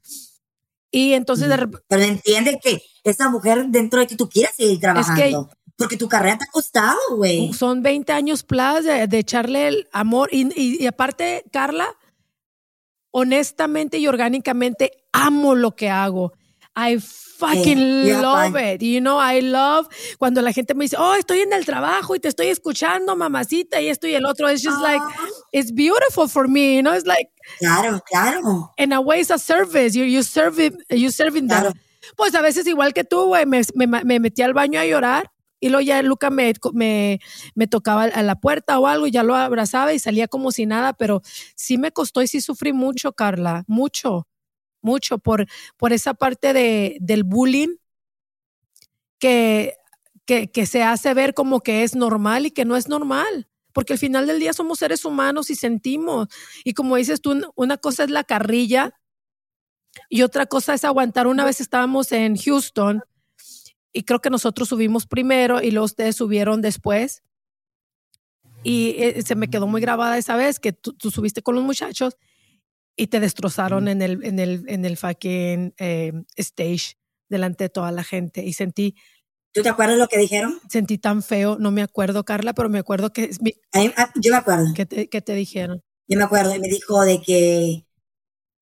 Y 0.90 1.14
entonces 1.14 1.48
de 1.48 1.68
Pero 1.88 2.02
entiende 2.02 2.58
que 2.62 2.80
esa 3.04 3.28
mujer 3.28 3.66
dentro 3.68 4.00
de 4.00 4.06
ti 4.06 4.16
tú 4.16 4.28
quieres 4.28 4.54
seguir 4.54 4.80
trabajando. 4.80 5.50
porque 5.76 5.96
tu 5.96 6.08
carrera 6.08 6.38
te 6.38 6.44
ha 6.44 6.50
costado, 6.50 6.98
güey. 7.16 7.52
Son 7.52 7.82
20 7.82 8.12
años 8.12 8.42
plus 8.42 8.84
de, 8.84 9.08
echarle 9.18 9.68
el 9.68 9.88
amor. 9.92 10.28
Y, 10.32 10.48
y, 10.60 10.82
y, 10.82 10.86
aparte, 10.86 11.44
Carla, 11.52 11.94
honestamente 13.10 13.98
y 13.98 14.06
orgánicamente 14.06 14.92
amo 15.12 15.54
lo 15.54 15.74
que 15.74 15.90
hago. 15.90 16.32
I 16.78 16.98
fucking 16.98 18.06
love 18.22 18.54
it. 18.54 18.82
You 18.82 19.00
know, 19.00 19.18
I 19.18 19.40
love 19.40 19.88
cuando 20.18 20.42
la 20.42 20.52
gente 20.52 20.74
me 20.74 20.84
dice, 20.84 20.96
oh, 20.96 21.14
estoy 21.14 21.40
en 21.40 21.52
el 21.52 21.64
trabajo 21.64 22.14
y 22.14 22.20
te 22.20 22.28
estoy 22.28 22.48
escuchando, 22.48 23.16
mamacita, 23.16 23.80
y 23.80 23.88
esto 23.88 24.06
y 24.06 24.14
el 24.14 24.24
otro. 24.24 24.48
It's 24.48 24.62
just 24.62 24.80
like, 24.80 25.02
ah. 25.02 25.26
it's 25.52 25.72
beautiful 25.72 26.28
for 26.28 26.46
me, 26.46 26.76
you 26.76 26.82
know, 26.82 26.94
it's 26.94 27.06
like. 27.06 27.30
Claro, 27.58 28.00
claro. 28.08 28.72
In 28.78 28.92
a 28.92 29.00
way, 29.00 29.20
it's 29.20 29.30
a 29.30 29.38
service. 29.38 29.96
You, 29.96 30.04
you 30.04 30.22
serve 30.22 30.60
it, 30.60 30.74
you 30.88 31.10
serving 31.10 31.48
claro. 31.48 31.72
Pues 32.16 32.34
a 32.36 32.42
veces, 32.42 32.66
igual 32.68 32.94
que 32.94 33.02
tú, 33.02 33.26
güey, 33.26 33.44
me, 33.44 33.62
me, 33.74 33.86
me, 33.86 34.20
metí 34.20 34.42
al 34.42 34.54
baño 34.54 34.78
a 34.78 34.86
llorar. 34.86 35.32
Y 35.60 35.70
luego 35.70 35.80
ya 35.80 36.00
Luca 36.02 36.30
me, 36.30 36.52
me, 36.72 37.18
me, 37.56 37.66
tocaba 37.66 38.04
a 38.04 38.22
la 38.22 38.36
puerta 38.36 38.78
o 38.78 38.86
algo 38.86 39.08
y 39.08 39.10
ya 39.10 39.24
lo 39.24 39.34
abrazaba 39.34 39.92
y 39.92 39.98
salía 39.98 40.28
como 40.28 40.52
si 40.52 40.66
nada, 40.66 40.92
pero 40.92 41.22
sí 41.56 41.78
me 41.78 41.90
costó 41.90 42.22
y 42.22 42.28
sí 42.28 42.40
sufrí 42.40 42.72
mucho, 42.72 43.12
Carla, 43.12 43.64
mucho 43.66 44.28
mucho 44.80 45.18
por, 45.18 45.46
por 45.76 45.92
esa 45.92 46.14
parte 46.14 46.52
de, 46.52 46.96
del 47.00 47.24
bullying 47.24 47.76
que, 49.18 49.74
que, 50.26 50.66
se 50.66 50.82
hace 50.82 51.14
ver 51.14 51.34
como 51.34 51.60
que 51.60 51.82
es 51.82 51.94
normal 51.94 52.46
y 52.46 52.50
que 52.50 52.64
no 52.64 52.76
es 52.76 52.88
normal 52.88 53.48
porque 53.72 53.92
al 53.92 53.98
final 53.98 54.26
del 54.26 54.40
día 54.40 54.52
somos 54.52 54.80
seres 54.80 55.04
humanos 55.04 55.50
y 55.50 55.54
sentimos. 55.54 56.26
Y 56.64 56.74
como 56.74 56.96
dices 56.96 57.20
tú, 57.20 57.40
una 57.54 57.76
cosa 57.76 58.02
es 58.02 58.10
la 58.10 58.24
carrilla 58.24 58.92
y 60.08 60.22
otra 60.22 60.46
cosa 60.46 60.74
es 60.74 60.84
aguantar. 60.84 61.28
Una 61.28 61.44
vez 61.44 61.60
estábamos 61.60 62.10
en 62.10 62.36
Houston 62.36 63.04
y 63.92 64.02
creo 64.02 64.20
que 64.20 64.30
nosotros 64.30 64.68
subimos 64.68 65.06
primero 65.06 65.62
y 65.62 65.70
luego 65.70 65.84
ustedes 65.84 66.16
subieron 66.16 66.60
después. 66.60 67.22
Y 68.64 68.96
eh, 68.98 69.22
se 69.22 69.36
me 69.36 69.48
quedó 69.48 69.68
muy 69.68 69.80
grabada 69.80 70.18
esa 70.18 70.34
vez 70.34 70.58
que 70.58 70.72
tú 70.72 71.10
subiste 71.12 71.42
con 71.42 71.54
los 71.54 71.62
muchachos 71.62 72.16
y 72.98 73.06
te 73.06 73.20
destrozaron 73.20 73.88
en 73.88 74.02
el, 74.02 74.24
en 74.24 74.38
el, 74.40 74.64
en 74.68 74.84
el 74.84 74.96
fucking 74.96 75.72
eh, 75.78 76.12
stage 76.36 76.98
delante 77.28 77.64
de 77.64 77.70
toda 77.70 77.92
la 77.92 78.04
gente 78.04 78.44
y 78.44 78.52
sentí... 78.52 78.96
¿Tú 79.52 79.62
te 79.62 79.68
acuerdas 79.68 79.96
lo 79.96 80.08
que 80.08 80.18
dijeron? 80.18 80.60
Sentí 80.68 80.98
tan 80.98 81.22
feo, 81.22 81.56
no 81.58 81.70
me 81.70 81.82
acuerdo, 81.82 82.24
Carla, 82.24 82.52
pero 82.54 82.68
me 82.68 82.80
acuerdo 82.80 83.12
que... 83.12 83.30
Ah, 83.72 84.12
yo 84.16 84.32
me 84.32 84.36
acuerdo. 84.36 84.66
¿Qué 84.74 84.84
te, 84.84 85.08
¿Qué 85.08 85.22
te, 85.22 85.34
dijeron? 85.34 85.82
Yo 86.08 86.18
me 86.18 86.24
acuerdo 86.24 86.54
y 86.54 86.58
me 86.58 86.68
dijo 86.68 87.02
de 87.04 87.22
que 87.22 87.86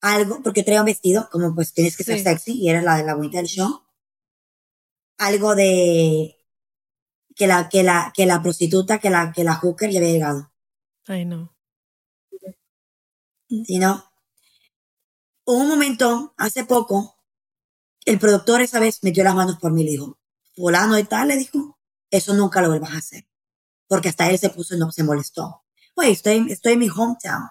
algo, 0.02 0.42
porque 0.42 0.62
traía 0.62 0.80
un 0.80 0.86
vestido, 0.86 1.28
como 1.32 1.54
pues 1.54 1.72
tienes 1.72 1.96
que 1.96 2.04
ser 2.04 2.20
sexy 2.20 2.52
y 2.52 2.68
eres 2.68 2.84
la 2.84 2.96
de 2.96 3.04
la 3.04 3.14
bonita 3.14 3.38
del 3.38 3.46
show. 3.46 3.82
Algo 5.18 5.54
de 5.54 6.36
que 7.34 7.46
la, 7.46 7.68
que 7.70 7.82
la, 7.82 8.12
que 8.14 8.26
la 8.26 8.42
prostituta, 8.42 8.98
que 8.98 9.10
la, 9.10 9.32
que 9.32 9.44
la 9.44 9.54
hooker 9.54 9.90
ya 9.90 9.98
había 9.98 10.12
llegado. 10.12 10.52
Ay, 11.06 11.24
no. 11.24 11.56
¿Y 13.48 13.78
no? 13.78 14.04
Un 15.48 15.68
momento, 15.68 16.34
hace 16.38 16.64
poco, 16.64 17.20
el 18.04 18.18
productor 18.18 18.62
esa 18.62 18.80
vez 18.80 18.98
metió 19.04 19.22
las 19.22 19.36
manos 19.36 19.58
por 19.60 19.70
mí 19.70 19.82
y 19.82 19.84
le 19.84 19.90
dijo, 19.92 20.18
fulano 20.56 20.98
y 20.98 21.04
tal, 21.04 21.28
le 21.28 21.36
dijo, 21.36 21.78
eso 22.10 22.34
nunca 22.34 22.60
lo 22.60 22.68
vuelvas 22.68 22.90
a 22.94 22.98
hacer. 22.98 23.28
Porque 23.86 24.08
hasta 24.08 24.28
él 24.28 24.40
se 24.40 24.50
puso, 24.50 24.76
no, 24.76 24.90
se 24.90 25.04
molestó. 25.04 25.62
Oye, 25.94 26.10
estoy, 26.10 26.50
estoy 26.50 26.72
en 26.72 26.80
mi 26.80 26.88
hometown, 26.88 27.50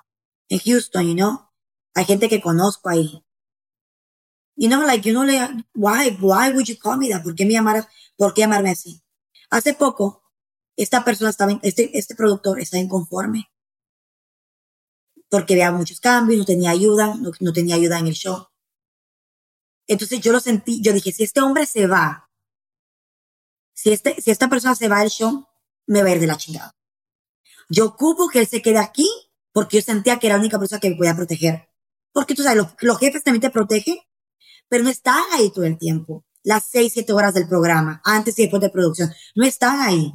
en 0.49 0.59
Houston, 0.59 1.07
you 1.07 1.13
know. 1.13 1.49
Hay 1.93 2.03
gente 2.03 2.27
que 2.27 2.41
conozco 2.41 2.89
ahí. 2.89 3.25
You 4.57 4.67
know, 4.67 4.85
like, 4.85 5.07
you 5.07 5.13
know, 5.13 5.23
like, 5.23 5.63
why, 5.73 6.17
why 6.19 6.49
would 6.49 6.67
you 6.67 6.77
call 6.77 6.97
me 6.97 7.07
that? 7.07 7.23
¿Por 7.23 7.33
qué 7.33 7.45
me 7.45 7.53
llamaras, 7.53 7.87
por 8.17 8.33
qué 8.33 8.41
llamarme 8.41 8.71
así? 8.71 9.05
Hace 9.49 9.73
poco, 9.73 10.21
esta 10.75 11.05
persona 11.05 11.29
estaba, 11.29 11.57
este, 11.63 11.97
este 11.97 12.13
productor 12.13 12.59
estaba 12.59 12.83
inconforme 12.83 13.47
porque 15.29 15.53
había 15.53 15.71
muchos 15.71 15.99
cambios, 15.99 16.39
no 16.39 16.45
tenía 16.45 16.71
ayuda, 16.71 17.15
no, 17.15 17.53
tenía 17.53 17.75
ayuda 17.75 17.99
en 17.99 18.07
el 18.07 18.13
show. 18.13 18.47
Entonces 19.87 20.19
yo 20.21 20.31
lo 20.31 20.39
sentí, 20.39 20.81
yo 20.81 20.93
dije, 20.93 21.11
si 21.11 21.23
este 21.23 21.41
hombre 21.41 21.65
se 21.65 21.87
va, 21.87 22.29
si, 23.73 23.91
este, 23.91 24.21
si 24.21 24.31
esta 24.31 24.49
persona 24.49 24.75
se 24.75 24.87
va 24.87 25.01
del 25.01 25.09
show, 25.09 25.45
me 25.87 26.01
va 26.01 26.09
a 26.09 26.11
ir 26.13 26.19
de 26.19 26.27
la 26.27 26.37
chingada. 26.37 26.75
Yo 27.69 27.85
ocupo 27.85 28.29
que 28.29 28.39
él 28.39 28.47
se 28.47 28.61
quede 28.61 28.77
aquí 28.77 29.09
porque 29.51 29.77
yo 29.77 29.83
sentía 29.83 30.19
que 30.19 30.27
era 30.27 30.35
la 30.35 30.41
única 30.41 30.59
persona 30.59 30.79
que 30.79 30.89
me 30.89 30.95
podía 30.95 31.15
proteger. 31.15 31.69
Porque 32.11 32.35
tú 32.35 32.43
sabes, 32.43 32.57
los, 32.57 32.67
los 32.81 32.99
jefes 32.99 33.23
también 33.23 33.41
te 33.41 33.49
protegen, 33.49 33.97
pero 34.67 34.83
no 34.83 34.89
están 34.89 35.23
ahí 35.33 35.51
todo 35.51 35.65
el 35.65 35.77
tiempo. 35.77 36.25
Las 36.43 36.67
seis, 36.69 36.93
siete 36.93 37.13
horas 37.13 37.33
del 37.33 37.47
programa, 37.47 38.01
antes 38.03 38.37
y 38.37 38.43
después 38.43 38.61
de 38.61 38.69
producción, 38.69 39.11
no 39.35 39.45
están 39.45 39.79
ahí. 39.81 40.13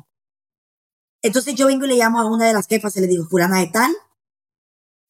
Entonces 1.23 1.55
yo 1.55 1.67
vengo 1.67 1.85
y 1.85 1.89
le 1.89 1.97
llamo 1.97 2.21
a 2.21 2.27
una 2.27 2.47
de 2.47 2.53
las 2.53 2.67
jefas 2.67 2.97
y 2.97 3.01
le 3.01 3.07
digo, 3.07 3.27
fulana 3.27 3.59
de 3.59 3.67
tal, 3.67 3.93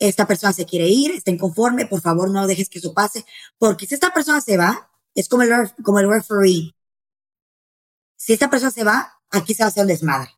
esta 0.00 0.26
persona 0.26 0.52
se 0.52 0.66
quiere 0.66 0.88
ir, 0.88 1.12
está 1.12 1.30
inconforme, 1.30 1.86
por 1.86 2.00
favor 2.00 2.30
no 2.30 2.46
dejes 2.46 2.68
que 2.68 2.78
eso 2.78 2.94
pase, 2.94 3.24
porque 3.58 3.86
si 3.86 3.94
esta 3.94 4.12
persona 4.12 4.40
se 4.40 4.56
va, 4.56 4.90
es 5.14 5.28
como 5.28 5.42
el, 5.42 5.52
como 5.84 6.00
el 6.00 6.08
referee. 6.08 6.74
Si 8.16 8.32
esta 8.32 8.50
persona 8.50 8.70
se 8.70 8.82
va, 8.82 9.20
aquí 9.30 9.54
se 9.54 9.62
va 9.62 9.66
a 9.66 9.68
hacer 9.68 9.82
un 9.82 9.88
desmadre. 9.88 10.30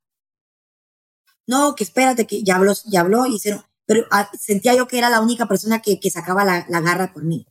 No, 1.47 1.75
que 1.75 1.85
espérate, 1.85 2.27
que 2.27 2.43
ya 2.43 2.57
habló, 2.57 2.73
ya 2.87 3.01
habló, 3.01 3.27
hicieron, 3.27 3.65
pero 3.87 4.07
ah, 4.11 4.31
sentía 4.39 4.75
yo 4.75 4.89
que 4.89 4.99
era 4.99 5.11
la 5.11 5.21
única 5.21 5.47
persona 5.47 5.81
que, 5.81 6.01
que 6.01 6.11
sacaba 6.11 6.45
la, 6.45 6.67
la, 6.69 6.81
garra 6.81 7.13
por 7.13 7.25
mí. 7.25 7.47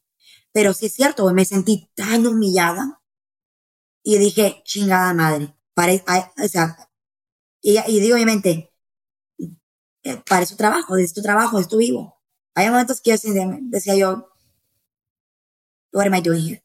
Pero 0.51 0.73
sí 0.73 0.87
es 0.87 0.93
cierto, 0.93 1.31
me 1.33 1.45
sentí 1.45 1.89
tan 1.95 2.27
humillada 2.27 3.01
y 4.03 4.17
dije, 4.17 4.61
chingada 4.65 5.13
madre, 5.13 5.55
pare, 5.73 6.03
y, 7.61 7.77
y 7.77 7.99
digo 7.99 8.15
obviamente, 8.15 8.70
para 10.27 10.45
su 10.45 10.55
trabajo, 10.55 10.97
es 10.97 11.13
tu 11.13 11.21
trabajo, 11.21 11.59
es 11.59 11.67
tu 11.67 11.77
vivo. 11.77 12.19
Hay 12.55 12.69
momentos 12.69 13.01
que 13.01 13.11
yo 13.11 13.17
decía 13.61 13.95
yo, 13.95 14.29
what 15.93 16.07
am 16.07 16.15
I 16.15 16.21
doing 16.21 16.45
here? 16.45 16.63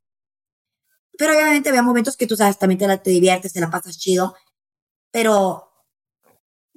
Pero 1.19 1.33
obviamente 1.33 1.69
había 1.69 1.83
momentos 1.83 2.17
que 2.17 2.27
tú 2.27 2.37
sabes, 2.37 2.59
también 2.59 2.79
te, 2.79 2.87
la, 2.87 3.03
te 3.03 3.11
diviertes, 3.11 3.53
te 3.53 3.61
la 3.61 3.71
pasas 3.71 3.99
chido, 3.99 4.35
pero 5.11 5.67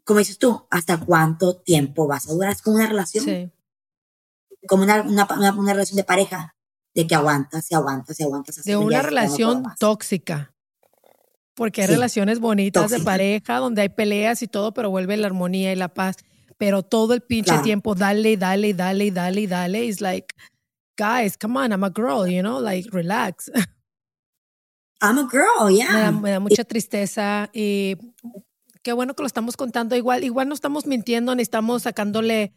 como 0.05 0.19
dices 0.19 0.39
tú, 0.39 0.65
¿hasta 0.71 0.97
cuánto 0.97 1.57
tiempo 1.57 2.07
vas 2.07 2.27
a 2.27 2.33
durar? 2.33 2.51
Es 2.51 2.61
como 2.61 2.77
una 2.77 2.87
relación. 2.87 3.25
Sí. 3.25 3.51
Como 4.67 4.83
una, 4.83 5.01
una, 5.01 5.53
una, 5.53 5.73
relación 5.73 5.97
de 5.97 6.03
pareja, 6.03 6.55
de 6.93 7.05
que 7.05 7.15
aguantas 7.15 7.69
y 7.71 7.75
aguantas 7.75 8.19
y 8.19 8.23
aguantas. 8.23 8.63
De 8.63 8.75
una 8.75 9.01
relación 9.01 9.63
tóxica. 9.77 10.53
Porque 11.53 11.81
hay 11.81 11.87
relaciones 11.87 12.39
bonitas 12.39 12.89
de 12.89 12.99
pareja 13.01 13.57
donde 13.57 13.81
hay 13.81 13.89
peleas 13.89 14.41
y 14.41 14.47
todo, 14.47 14.73
pero 14.73 14.89
vuelve 14.89 15.17
la 15.17 15.27
armonía 15.27 15.73
y 15.73 15.75
la 15.75 15.93
paz 15.93 16.15
pero 16.59 16.83
todo 16.83 17.13
el 17.13 17.21
pinche 17.21 17.57
tiempo, 17.59 17.95
dale, 17.95 18.35
dale, 18.35 18.73
dale, 18.73 19.11
dale, 19.11 19.47
dale. 19.47 19.85
It's 19.85 20.01
like, 20.01 20.35
guys, 20.97 21.37
come 21.37 21.57
on, 21.57 21.71
I'm 21.71 21.85
a 21.85 21.89
girl, 21.89 22.27
you 22.27 22.41
know, 22.41 22.59
like, 22.59 22.85
relax. 22.91 23.49
I'm 25.01 25.17
a 25.17 25.23
girl, 25.23 25.71
yeah. 25.71 26.11
Me 26.11 26.31
da, 26.31 26.41
mucha 26.41 26.65
tristeza 26.65 27.49
y 27.53 27.95
qué 28.83 28.91
bueno 28.91 29.13
que 29.13 29.23
lo 29.23 29.27
estamos 29.27 29.55
contando. 29.55 29.95
Igual, 29.95 30.25
igual 30.25 30.49
no 30.49 30.53
estamos 30.53 30.85
mintiendo 30.85 31.33
ni 31.33 31.43
estamos 31.43 31.83
sacándole 31.83 32.51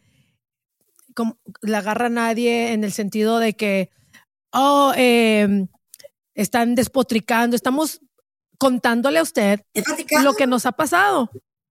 como, 1.15 1.37
la 1.61 1.81
garra 1.81 2.07
a 2.07 2.09
nadie 2.09 2.73
en 2.73 2.83
el 2.83 2.91
sentido 2.91 3.39
de 3.39 3.53
que, 3.53 3.89
oh, 4.51 4.91
em, 4.97 5.69
están 6.35 6.75
despotricando. 6.75 7.55
Estamos 7.55 8.01
contándole 8.57 9.19
a 9.19 9.23
usted 9.23 9.61
lo 10.21 10.33
que 10.33 10.45
nos 10.45 10.65
ha 10.65 10.73
pasado. 10.73 11.29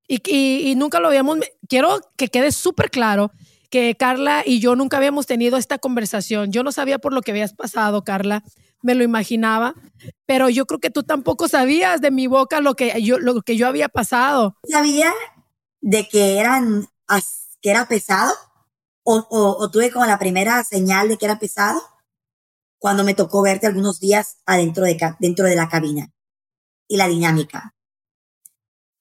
Y, 0.09 0.21
y, 0.27 0.75
nunca 0.75 1.01
lo 1.01 1.09
habíamos, 1.09 1.39
quiero 1.69 2.01
que 2.17 2.29
quede 2.29 2.53
súper 2.53 2.91
claro 2.91 3.31
que 3.71 3.97
Carla 3.97 4.43
y 4.45 4.61
yo 4.61 4.77
nunca 4.77 4.99
habíamos 4.99 5.27
tenido 5.27 5.57
esta 5.57 5.79
conversación. 5.79 6.53
Yo 6.53 6.63
no 6.63 6.73
sabía 6.73 6.99
por 6.99 7.15
lo 7.15 7.23
que 7.23 7.31
habías 7.31 7.55
pasado, 7.55 8.05
Carla, 8.05 8.45
me 8.83 8.95
lo 8.95 9.05
imaginaba, 9.05 9.75
pero 10.27 10.51
yo 10.51 10.67
creo 10.67 10.81
que 10.81 10.91
tú 10.91 11.05
tampoco 11.05 11.49
sabías 11.49 12.01
de 12.01 12.11
mi 12.11 12.27
boca 12.27 12.61
lo 12.61 12.75
que 12.75 13.01
yo, 13.03 13.19
lo 13.19 13.41
que 13.43 13.57
yo 13.57 13.67
había 13.67 13.89
pasado. 13.89 14.57
Sabía 14.69 15.13
de 15.81 16.07
que 16.09 16.39
eran, 16.39 16.87
que 17.61 17.71
era 17.71 17.87
pesado, 17.87 18.35
o, 19.05 19.27
o, 19.31 19.71
tuve 19.71 19.91
como 19.91 20.07
la 20.07 20.19
primera 20.19 20.63
señal 20.65 21.09
de 21.09 21.17
que 21.17 21.25
era 21.25 21.39
pesado 21.39 21.83
cuando 22.79 23.05
me 23.05 23.15
tocó 23.15 23.43
verte 23.43 23.67
algunos 23.67 24.01
días 24.01 24.39
adentro 24.47 24.85
de, 24.85 24.99
dentro 25.19 25.47
de 25.47 25.57
la 25.57 25.69
cabina 25.69 26.13
y 26.89 26.97
la 26.97 27.09
dinámica. 27.09 27.75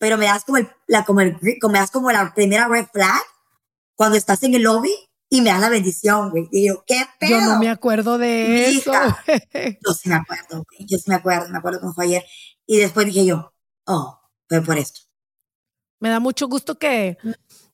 Pero 0.02 0.18
me 0.18 0.26
das 0.26 0.46
como 0.46 0.58
el, 0.58 0.68
la, 0.88 1.06
como 1.06 1.22
el, 1.22 1.38
me 1.40 1.78
das 1.78 1.92
como 1.92 2.12
la 2.12 2.34
primera 2.34 2.68
red 2.68 2.88
flag 2.92 3.22
cuando 3.94 4.18
estás 4.18 4.42
en 4.42 4.56
el 4.56 4.64
lobby 4.64 4.92
y 5.30 5.42
me 5.42 5.52
das 5.52 5.62
la 5.62 5.70
bendición, 5.70 6.32
güey. 6.32 6.50
Y 6.52 6.70
yo, 6.70 6.84
¿qué 6.88 7.06
pedo? 7.20 7.40
Yo 7.40 7.42
no 7.42 7.60
me 7.60 7.70
acuerdo 7.70 8.18
de 8.18 8.70
eso. 8.70 8.92
yo 9.54 9.94
sí 9.94 10.10
me 10.10 10.16
acuerdo, 10.16 10.64
güey. 10.68 10.88
Yo 10.90 10.98
sí 10.98 11.04
me 11.06 11.14
acuerdo, 11.14 11.50
me 11.50 11.60
acuerdo 11.60 11.82
cómo 11.82 11.94
fue 11.94 12.06
ayer. 12.06 12.26
Y 12.66 12.78
después 12.78 13.06
dije 13.06 13.28
yo, 13.28 13.54
oh, 13.86 14.20
fue 14.50 14.64
por 14.64 14.80
esto. 14.80 15.02
Me 16.00 16.10
da 16.10 16.20
mucho 16.20 16.48
gusto 16.48 16.80
que, 16.80 17.20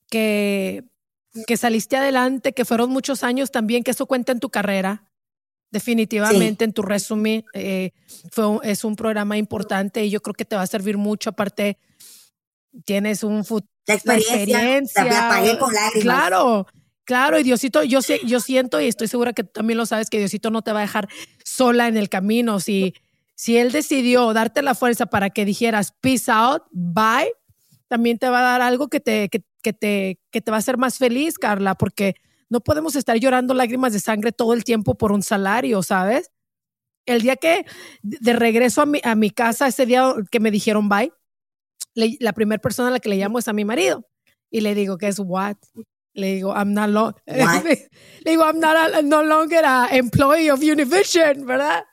que, 0.10 0.84
que 1.48 1.56
saliste 1.56 1.96
adelante, 1.96 2.52
que 2.52 2.66
fueron 2.66 2.90
muchos 2.90 3.24
años 3.24 3.52
también, 3.52 3.86
que 3.86 3.92
eso 3.92 4.06
cuenta 4.06 4.34
en 4.34 4.42
tu 4.42 4.50
carrera. 4.50 5.10
Definitivamente 5.72 6.66
en 6.66 6.74
tu 6.74 6.82
resumen 6.82 7.46
eh, 7.54 7.92
fue 8.32 8.60
es 8.64 8.84
un 8.84 8.98
programa 8.98 9.38
importante 9.38 10.04
y 10.04 10.10
yo 10.10 10.22
creo 10.22 10.34
que 10.34 10.44
te 10.44 10.58
va 10.58 10.64
a 10.64 10.68
servir 10.68 10.98
mucho. 10.98 11.30
Aparte, 11.30 11.78
tienes 12.86 13.24
un 13.24 13.44
futuro. 13.46 13.72
La 13.88 13.96
experiencia. 13.96 15.06
La 15.06 15.30
pagué 15.30 15.58
con 15.58 15.74
lágrimas. 15.74 16.04
Claro, 16.04 16.68
claro. 17.06 17.40
Y 17.40 17.44
Diosito, 17.44 17.84
yo, 17.84 18.02
sé, 18.02 18.20
yo 18.26 18.40
siento 18.40 18.82
y 18.82 18.88
estoy 18.88 19.08
segura 19.08 19.34
que 19.34 19.44
tú 19.44 19.52
también 19.54 19.78
lo 19.78 19.86
sabes 19.86 20.10
que 20.10 20.20
Diosito 20.20 20.52
no 20.52 20.62
te 20.62 20.74
va 20.74 20.80
a 20.80 20.82
dejar 20.82 21.08
sola 21.44 21.88
en 21.88 21.96
el 21.96 22.10
camino. 22.10 22.60
Si, 22.60 22.94
si 23.36 23.58
Él 23.58 23.72
decidió 23.72 24.34
darte 24.34 24.62
la 24.62 24.76
fuerza 24.76 25.06
para 25.06 25.30
que 25.30 25.46
dijeras 25.46 25.94
peace 26.02 26.30
out, 26.30 26.64
bye, 26.72 27.32
también 27.88 28.18
te 28.18 28.30
va 28.30 28.40
a 28.40 28.44
dar 28.44 28.62
algo 28.62 28.90
que 28.90 29.00
te, 29.00 29.30
que, 29.30 29.44
que 29.62 29.74
te, 29.74 30.20
que 30.32 30.42
te 30.42 30.52
va 30.52 30.58
a 30.58 30.60
hacer 30.60 30.78
más 30.78 30.98
feliz, 30.98 31.38
Carla, 31.38 31.76
porque 31.76 32.16
no 32.50 32.62
podemos 32.62 32.96
estar 32.96 33.18
llorando 33.18 33.54
lágrimas 33.54 33.94
de 33.94 34.00
sangre 34.00 34.32
todo 34.32 34.54
el 34.54 34.64
tiempo 34.64 34.96
por 34.96 35.12
un 35.12 35.24
salario, 35.24 35.84
¿sabes? 35.84 36.32
El 37.06 37.22
día 37.22 37.38
que 37.38 37.66
de 38.02 38.34
regreso 38.34 38.82
a 38.82 38.86
mi, 38.86 39.00
a 39.04 39.16
mi 39.16 39.30
casa, 39.30 39.68
ese 39.68 39.86
día 39.86 40.14
que 40.30 40.42
me 40.42 40.52
dijeron 40.52 40.90
bye, 40.90 41.14
la 41.94 42.34
primera 42.34 42.62
persona 42.62 42.90
a 42.90 42.92
la 42.92 43.00
que 43.00 43.10
le 43.10 43.18
llamo 43.18 43.40
es 43.40 43.48
a 43.48 43.54
mi 43.54 43.66
marido. 43.66 44.06
Y 44.50 44.62
le 44.62 44.76
digo, 44.76 44.98
¿qué 44.98 45.08
es 45.08 45.20
what? 45.20 45.58
Le 46.14 46.36
digo, 46.36 46.54
I'm 46.56 46.74
not 46.74 46.90
long. 46.90 47.14
le 47.26 48.32
digo, 48.32 48.44
I'm 48.44 48.60
not 48.60 49.04
no 49.04 49.24
longer 49.24 49.64
a 49.66 49.88
employee 49.92 50.50
of 50.50 50.62
Univision, 50.62 51.46
¿verdad? 51.46 51.84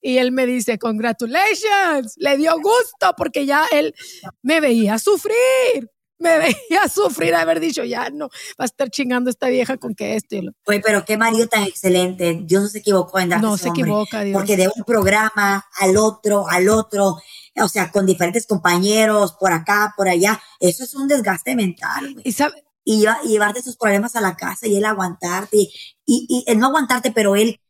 Y 0.00 0.16
él 0.16 0.32
me 0.32 0.46
dice, 0.46 0.78
congratulations, 0.78 2.14
le 2.16 2.36
dio 2.38 2.54
gusto 2.54 3.14
porque 3.16 3.44
ya 3.44 3.66
él 3.70 3.94
me 4.42 4.60
veía 4.60 4.98
sufrir 4.98 5.90
me 6.20 6.38
veía 6.38 6.88
sufrir 6.88 7.34
haber 7.34 7.58
dicho, 7.58 7.82
ya 7.82 8.10
no, 8.10 8.28
va 8.28 8.64
a 8.64 8.64
estar 8.66 8.90
chingando 8.90 9.30
esta 9.30 9.48
vieja 9.48 9.76
con 9.78 9.94
que 9.94 10.14
esto. 10.14 10.36
Oye, 10.66 10.80
pero 10.84 11.04
qué 11.04 11.16
marido 11.16 11.48
tan 11.48 11.64
excelente. 11.64 12.40
Dios 12.44 12.62
no 12.62 12.68
se 12.68 12.78
equivocó 12.78 13.18
en 13.18 13.30
darte 13.30 13.46
No 13.46 13.56
se 13.56 13.70
equivoca, 13.70 14.22
Dios. 14.22 14.36
Porque 14.36 14.56
de 14.56 14.68
un 14.68 14.84
programa 14.84 15.66
al 15.78 15.96
otro, 15.96 16.48
al 16.48 16.68
otro, 16.68 17.16
o 17.56 17.68
sea, 17.68 17.90
con 17.90 18.06
diferentes 18.06 18.46
compañeros, 18.46 19.32
por 19.32 19.52
acá, 19.52 19.94
por 19.96 20.08
allá, 20.08 20.40
eso 20.60 20.84
es 20.84 20.94
un 20.94 21.08
desgaste 21.08 21.56
mental. 21.56 22.20
Y, 22.22 22.32
sabe, 22.32 22.62
y, 22.84 23.06
llevarte 23.26 23.60
esos 23.60 23.76
problemas 23.76 24.14
a 24.14 24.20
la 24.20 24.36
casa 24.36 24.66
y 24.66 24.76
él 24.76 24.84
aguantarte, 24.84 25.56
y, 25.56 25.70
y, 26.06 26.44
él 26.46 26.58
no 26.58 26.66
aguantarte, 26.66 27.12
pero 27.12 27.34
él, 27.34 27.60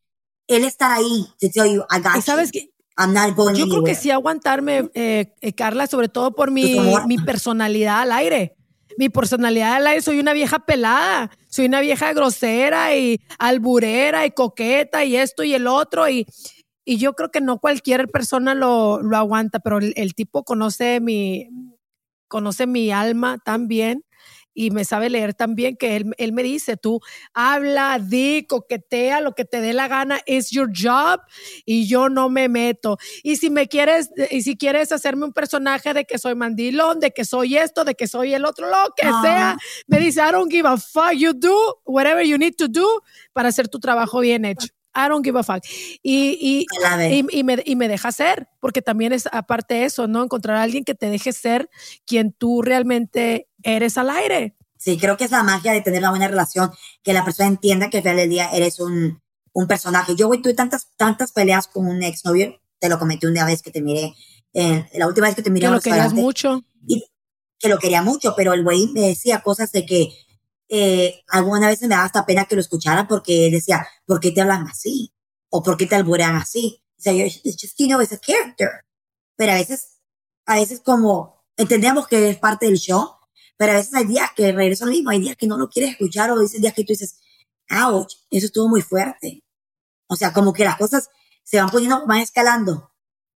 él 0.49 0.65
estar 0.65 0.91
ahí, 0.91 1.27
te 1.39 1.49
digo, 1.49 1.87
y 2.17 2.23
sabes 2.23 2.51
que 2.51 2.70
yo 3.55 3.69
creo 3.69 3.85
que 3.85 3.95
sí 3.95 4.11
aguantarme, 4.11 4.91
eh, 4.95 5.35
eh, 5.41 5.53
Carla, 5.53 5.87
sobre 5.87 6.09
todo 6.09 6.35
por 6.35 6.51
mi, 6.51 6.77
mi 7.07 7.19
personalidad 7.19 8.01
al 8.01 8.13
aire. 8.13 8.57
Mi 8.99 9.09
personalidad 9.09 9.75
al 9.75 9.87
aire, 9.87 10.03
soy 10.03 10.21
una 10.21 10.33
vieja 10.33 10.59
pelada, 10.59 11.31
soy 11.49 11.67
una 11.67 11.81
vieja 11.81 12.13
grosera 12.13 12.97
y 12.97 13.21
alburera 13.39 14.27
y 14.27 14.33
coqueta 14.33 15.05
y 15.05 15.17
esto 15.17 15.43
y 15.45 15.55
el 15.55 15.67
otro 15.67 16.09
y, 16.09 16.27
y 16.85 16.99
yo 16.99 17.15
creo 17.15 17.31
que 17.31 17.41
no 17.41 17.59
cualquier 17.59 18.09
persona 18.09 18.55
lo, 18.55 19.01
lo 19.01 19.17
aguanta, 19.17 19.61
pero 19.61 19.79
el, 19.79 19.93
el, 19.97 20.15
tipo 20.15 20.45
conoce 20.45 21.01
mi, 21.01 21.49
conoce 22.29 22.67
mi 22.67 22.91
alma 22.91 23.39
tan 23.39 23.69
bien 23.69 24.05
y 24.55 24.71
me 24.71 24.85
sabe 24.85 25.11
leer 25.11 25.35
también 25.35 25.77
que 25.77 25.97
él, 25.97 26.13
él 26.19 26.33
me 26.33 26.43
dice, 26.43 26.77
tú 26.77 27.01
habla, 27.35 27.99
di, 27.99 28.47
coquetea, 28.47 29.21
lo 29.21 29.35
que 29.35 29.45
te 29.45 29.61
dé 29.61 29.73
la 29.73 29.89
gana, 29.89 30.21
es 30.27 30.51
your 30.51 30.71
job 30.75 31.21
y 31.65 31.87
yo 31.87 32.09
no 32.09 32.29
me 32.29 32.49
meto. 32.49 32.99
Y 33.23 33.37
si 33.37 33.51
me 33.51 33.69
quieres, 33.69 34.11
y 34.31 34.43
si 34.43 34.57
quieres 34.57 34.93
hacerme 34.93 35.27
un 35.27 35.33
personaje 35.33 35.95
de 35.95 36.05
que 36.05 36.19
soy 36.19 36.35
mandilón, 36.35 37.01
de 37.01 37.13
que 37.13 37.25
soy 37.25 37.57
esto, 37.57 37.85
de 37.85 37.95
que 37.95 38.07
soy 38.07 38.35
el 38.35 38.45
otro, 38.45 38.69
lo 38.69 38.95
que 38.97 39.07
sea, 39.23 39.57
me 39.87 39.99
dice, 39.99 40.21
I 40.21 40.33
don't 40.33 40.51
give 40.51 40.69
a 40.69 40.77
fuck, 40.77 41.13
you 41.15 41.33
do 41.33 41.81
whatever 41.85 42.25
you 42.25 42.39
need 42.39 42.55
to 42.57 42.69
do 42.69 43.03
para 43.33 43.49
hacer 43.49 43.69
tu 43.69 43.79
trabajo 43.79 44.21
bien 44.21 44.45
hecho. 44.45 44.69
I 44.95 45.09
don't 45.09 45.25
give 45.25 45.39
a 45.39 45.43
fuck. 45.43 45.65
Y, 46.03 46.37
y, 46.41 46.67
y, 47.31 47.45
me, 47.45 47.63
y 47.65 47.77
me 47.77 47.89
deja 47.89 48.11
ser, 48.13 48.49
porque 48.59 48.83
también 48.83 49.13
es 49.13 49.29
aparte 49.31 49.75
de 49.75 49.85
eso, 49.85 50.09
¿no? 50.09 50.23
Encontrar 50.25 50.57
a 50.57 50.63
alguien 50.63 50.85
que 50.85 50.95
te 50.95 51.09
deje 51.09 51.33
ser 51.33 51.71
quien 52.05 52.33
tú 52.33 52.63
realmente 52.63 53.50
eres 53.63 53.99
al 53.99 54.11
aire. 54.11 54.57
Sí, 54.79 54.99
creo 54.99 55.17
que 55.17 55.25
es 55.25 55.31
la 55.31 55.43
magia 55.43 55.73
de 55.73 55.83
tener 55.83 56.01
una 56.01 56.11
buena 56.11 56.29
relación, 56.29 56.71
que 57.03 57.13
la 57.13 57.25
persona 57.25 57.49
entienda 57.49 57.91
que 57.91 57.99
al 57.99 58.03
final 58.03 58.17
del 58.17 58.31
día 58.31 58.51
eres 58.51 58.81
un, 58.81 59.21
un 59.53 59.67
personaje. 59.67 60.17
Yo, 60.17 60.27
güey, 60.27 60.41
tuve 60.41 60.55
tantas, 60.55 60.89
tantas 60.97 61.33
peleas 61.33 61.67
con 61.67 61.87
un 61.87 62.03
exnovio, 62.03 62.61
te 62.79 62.89
lo 62.89 62.99
comenté 62.99 63.27
una 63.27 63.45
vez 63.45 63.63
que 63.63 63.71
te 63.71 63.83
miré, 63.83 64.15
eh, 64.55 64.89
la 64.95 65.07
última 65.07 65.27
vez 65.27 65.37
que 65.37 65.43
te 65.43 65.51
miré. 65.51 65.67
Que 65.67 65.73
lo 65.73 65.81
querías 65.81 66.15
mucho. 66.15 66.63
Y 66.87 67.05
que 67.59 67.69
lo 67.69 67.79
quería 67.79 68.03
mucho, 68.03 68.35
pero 68.35 68.55
el 68.55 68.65
güey 68.65 68.89
me 68.89 69.03
decía 69.03 69.43
cosas 69.43 69.71
de 69.73 69.85
que 69.85 70.09
eh, 70.69 71.23
alguna 71.29 71.69
vez 71.69 71.83
me 71.83 71.89
daba 71.89 72.05
hasta 72.05 72.25
pena 72.25 72.47
que 72.47 72.55
lo 72.55 72.61
escuchara 72.61 73.07
porque 73.07 73.47
él 73.47 73.53
decía, 73.53 73.87
¿por 74.07 74.19
qué 74.21 74.31
te 74.31 74.41
hablan 74.41 74.67
así? 74.67 75.13
¿O 75.51 75.63
por 75.63 75.77
qué 75.77 75.87
te 75.87 75.97
alburean 75.97 76.37
así? 76.37 76.83
O 76.99 77.03
sea, 77.03 77.13
it's 77.13 77.57
just, 77.61 77.79
you 77.79 77.87
know, 77.87 78.01
it's 78.01 78.13
a 78.13 78.19
character. 78.19 78.85
Pero 79.37 79.53
a 79.53 79.57
veces, 79.57 80.01
a 80.47 80.55
veces 80.55 80.81
como 80.81 81.45
entendemos 81.57 82.07
que 82.09 82.31
es 82.31 82.39
parte 82.39 82.67
del 82.67 82.79
show, 82.79 83.11
pero 83.61 83.73
a 83.73 83.75
veces 83.75 83.93
hay 83.93 84.07
días 84.07 84.31
que 84.35 84.53
regreso 84.53 84.87
lo 84.87 84.91
mismo, 84.93 85.11
hay 85.11 85.21
días 85.21 85.37
que 85.37 85.47
no 85.47 85.59
lo 85.59 85.69
quieres 85.69 85.91
escuchar 85.91 86.31
o 86.31 86.41
dices 86.41 86.63
días 86.63 86.73
que 86.73 86.83
tú 86.83 86.95
dices, 86.95 87.21
ouch, 87.69 88.15
eso 88.31 88.47
estuvo 88.47 88.71
muy 88.71 88.81
fuerte. 88.81 89.45
O 90.07 90.17
sea, 90.17 90.33
como 90.33 90.55
que 90.55 90.65
las 90.65 90.79
cosas 90.79 91.11
se 91.43 91.59
van 91.59 91.69
poniendo, 91.69 92.07
van 92.07 92.21
escalando. 92.21 92.91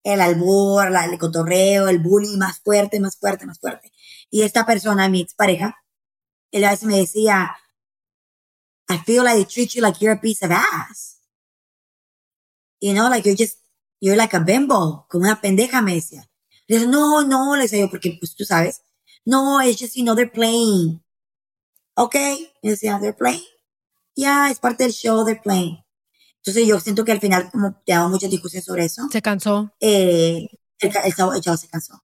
El 0.03 0.21
albur, 0.21 0.86
el 0.95 1.17
cotorreo, 1.17 1.88
el 1.88 1.97
bullying 1.97 2.38
más 2.38 2.60
fuerte, 2.60 2.99
más 2.99 3.17
fuerte, 3.17 3.47
más 3.47 3.57
fuerte. 3.57 3.91
Y 4.29 4.43
esta 4.43 4.63
persona, 4.63 5.10
mi 5.10 5.25
pareja 5.36 5.75
él 6.51 6.65
a 6.65 6.69
veces 6.69 6.88
me 6.88 6.97
decía, 6.97 7.57
I 8.89 8.99
feel 8.99 9.23
like 9.23 9.38
they 9.38 9.45
treat 9.45 9.73
you 9.73 9.81
like 9.81 9.99
you're 9.99 10.15
a 10.15 10.21
piece 10.21 10.45
of 10.45 10.51
ass. 10.51 11.19
You 12.79 12.93
know, 12.93 13.10
like 13.10 13.25
you're 13.25 13.36
just, 13.36 13.57
you're 13.99 14.15
like 14.15 14.36
a 14.36 14.39
bimbo, 14.39 15.07
como 15.10 15.23
una 15.23 15.41
pendeja, 15.41 15.81
me 15.81 15.95
decía. 15.95 16.29
Le 16.67 16.86
no, 16.86 17.23
no, 17.23 17.55
le 17.55 17.63
decía 17.63 17.79
yo, 17.79 17.89
porque 17.89 18.17
pues 18.19 18.36
tú 18.36 18.45
sabes, 18.45 18.84
no, 19.25 19.60
it's 19.62 19.79
just, 19.79 19.95
you 19.95 20.03
know, 20.03 20.15
they're 20.15 20.31
playing. 20.31 21.01
Okay, 21.95 22.51
me 22.63 22.71
decía, 22.71 22.99
they're 22.99 23.17
playing. 23.17 23.43
Yeah, 24.15 24.49
es 24.49 24.60
parte 24.60 24.84
del 24.84 24.93
show, 24.93 25.23
they're 25.25 25.41
playing. 25.41 25.84
Entonces 26.38 26.67
yo 26.67 26.79
siento 26.79 27.05
que 27.05 27.12
al 27.12 27.19
final, 27.19 27.51
como 27.51 27.81
te 27.86 27.97
muchas 28.10 28.29
discusiones 28.29 28.65
sobre 28.65 28.86
eso. 28.86 29.07
Se 29.12 29.21
cansó. 29.21 29.71
Eh, 29.79 30.47
el, 30.79 30.91
el, 31.03 31.13
chavo, 31.13 31.57
se 31.57 31.67
cansó. 31.67 32.03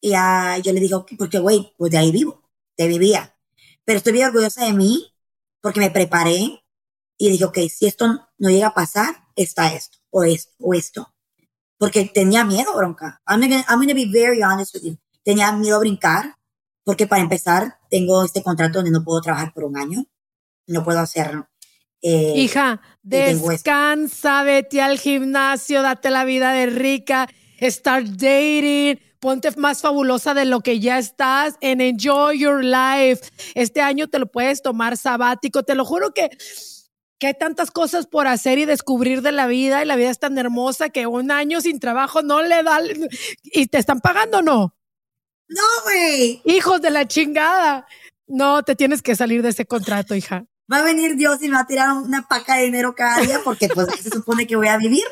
Y 0.00 0.10
ya 0.10 0.58
yo 0.58 0.72
le 0.72 0.80
digo, 0.80 1.04
porque 1.18 1.38
güey, 1.38 1.74
pues 1.76 1.92
de 1.92 1.98
ahí 1.98 2.10
vivo, 2.10 2.42
de 2.76 2.88
vivía 2.88 3.36
pero 3.86 3.98
estoy 3.98 4.12
bien 4.12 4.26
orgullosa 4.26 4.66
de 4.66 4.72
mí 4.72 5.14
porque 5.62 5.80
me 5.80 5.90
preparé 5.90 6.64
y 7.16 7.30
dije, 7.30 7.44
ok, 7.44 7.58
si 7.70 7.86
esto 7.86 8.28
no 8.36 8.50
llega 8.50 8.66
a 8.66 8.74
pasar, 8.74 9.14
está 9.36 9.72
esto, 9.72 9.98
o 10.10 10.24
esto, 10.24 10.52
o 10.58 10.74
esto. 10.74 11.14
Porque 11.78 12.04
tenía 12.04 12.44
miedo, 12.44 12.74
bronca. 12.76 13.22
I'm 13.26 13.40
gonna, 13.40 13.64
I'm 13.68 13.78
gonna 13.78 13.94
be 13.94 14.10
very 14.10 14.42
honest 14.42 14.74
with 14.74 14.82
you. 14.82 14.98
Tenía 15.26 15.50
miedo 15.50 15.74
a 15.74 15.80
brincar, 15.80 16.36
porque 16.84 17.08
para 17.08 17.20
empezar, 17.20 17.78
tengo 17.90 18.24
este 18.24 18.44
contrato 18.44 18.78
donde 18.78 18.92
no 18.92 19.02
puedo 19.02 19.20
trabajar 19.20 19.52
por 19.52 19.64
un 19.64 19.76
año. 19.76 20.04
No 20.68 20.84
puedo 20.84 21.00
hacerlo. 21.00 21.48
Eh, 22.00 22.34
Hija, 22.36 22.80
descansa, 23.02 24.44
vete 24.44 24.80
al 24.80 25.00
gimnasio, 25.00 25.82
date 25.82 26.10
la 26.10 26.24
vida 26.24 26.52
de 26.52 26.66
rica, 26.66 27.28
start 27.60 28.06
dating, 28.06 29.00
ponte 29.18 29.50
más 29.56 29.80
fabulosa 29.80 30.32
de 30.32 30.44
lo 30.44 30.60
que 30.60 30.78
ya 30.78 31.00
estás 31.00 31.56
and 31.60 31.80
enjoy 31.82 32.38
your 32.38 32.62
life. 32.62 33.28
Este 33.56 33.80
año 33.80 34.06
te 34.06 34.20
lo 34.20 34.30
puedes 34.30 34.62
tomar 34.62 34.96
sabático, 34.96 35.64
te 35.64 35.74
lo 35.74 35.84
juro 35.84 36.14
que 36.14 36.30
que 37.18 37.28
hay 37.28 37.34
tantas 37.34 37.72
cosas 37.72 38.06
por 38.06 38.28
hacer 38.28 38.58
y 38.58 38.66
descubrir 38.66 39.22
de 39.22 39.32
la 39.32 39.46
vida 39.48 39.82
y 39.82 39.86
la 39.86 39.96
vida 39.96 40.10
es 40.10 40.18
tan 40.20 40.36
hermosa 40.38 40.90
que 40.90 41.08
un 41.08 41.30
año 41.32 41.62
sin 41.62 41.80
trabajo 41.80 42.22
no 42.22 42.42
le 42.42 42.62
da 42.62 42.78
y 43.42 43.66
te 43.66 43.78
están 43.78 44.00
pagando 44.00 44.42
no. 44.42 44.76
No, 45.48 45.62
güey. 45.84 46.42
Hijos 46.44 46.80
de 46.80 46.90
la 46.90 47.06
chingada. 47.06 47.86
No, 48.26 48.62
te 48.62 48.74
tienes 48.74 49.02
que 49.02 49.14
salir 49.14 49.42
de 49.42 49.50
ese 49.50 49.66
contrato, 49.66 50.14
hija. 50.14 50.44
Va 50.70 50.78
a 50.78 50.82
venir 50.82 51.16
Dios 51.16 51.40
y 51.42 51.48
me 51.48 51.54
va 51.54 51.60
a 51.60 51.66
tirar 51.66 51.92
una 51.92 52.26
paca 52.26 52.56
de 52.56 52.64
dinero 52.64 52.94
cada 52.94 53.20
día 53.20 53.40
porque 53.44 53.68
pues 53.68 53.88
se 54.00 54.10
supone 54.10 54.46
que 54.46 54.56
voy 54.56 54.68
a 54.68 54.76
vivir. 54.76 55.04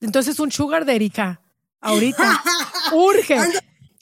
Entonces 0.00 0.38
un 0.38 0.52
sugar 0.52 0.84
de 0.84 0.94
Erika. 0.94 1.40
Ahorita. 1.80 2.42
Urge. 2.92 3.36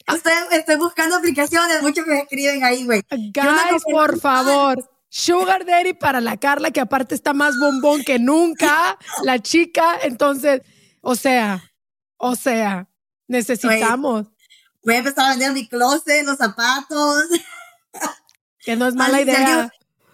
Estoy, 0.06 0.32
estoy, 0.52 0.76
buscando 0.76 1.16
aplicaciones, 1.16 1.82
muchos 1.82 2.06
me 2.06 2.20
escriben 2.20 2.64
ahí, 2.64 2.84
güey. 2.84 3.02
Guys, 3.10 3.82
por 3.90 4.18
favor. 4.18 4.88
Sugar 5.10 5.64
Daddy 5.64 5.94
para 5.94 6.20
la 6.20 6.36
Carla, 6.36 6.70
que 6.70 6.80
aparte 6.80 7.14
está 7.14 7.32
más 7.32 7.58
bombón 7.58 8.02
que 8.04 8.18
nunca, 8.18 8.98
la 9.22 9.38
chica. 9.38 9.98
Entonces, 10.02 10.62
o 11.00 11.14
sea, 11.14 11.62
o 12.16 12.36
sea, 12.36 12.88
necesitamos. 13.26 14.26
Voy 14.88 14.94
a 14.94 14.98
empezar 15.00 15.26
a 15.26 15.30
vender 15.32 15.52
mi 15.52 15.68
closet, 15.68 16.24
los 16.24 16.38
zapatos. 16.38 17.24
Que 18.64 18.74
no 18.74 18.86
es 18.86 18.94
mala 18.94 19.20
idea. 19.20 19.70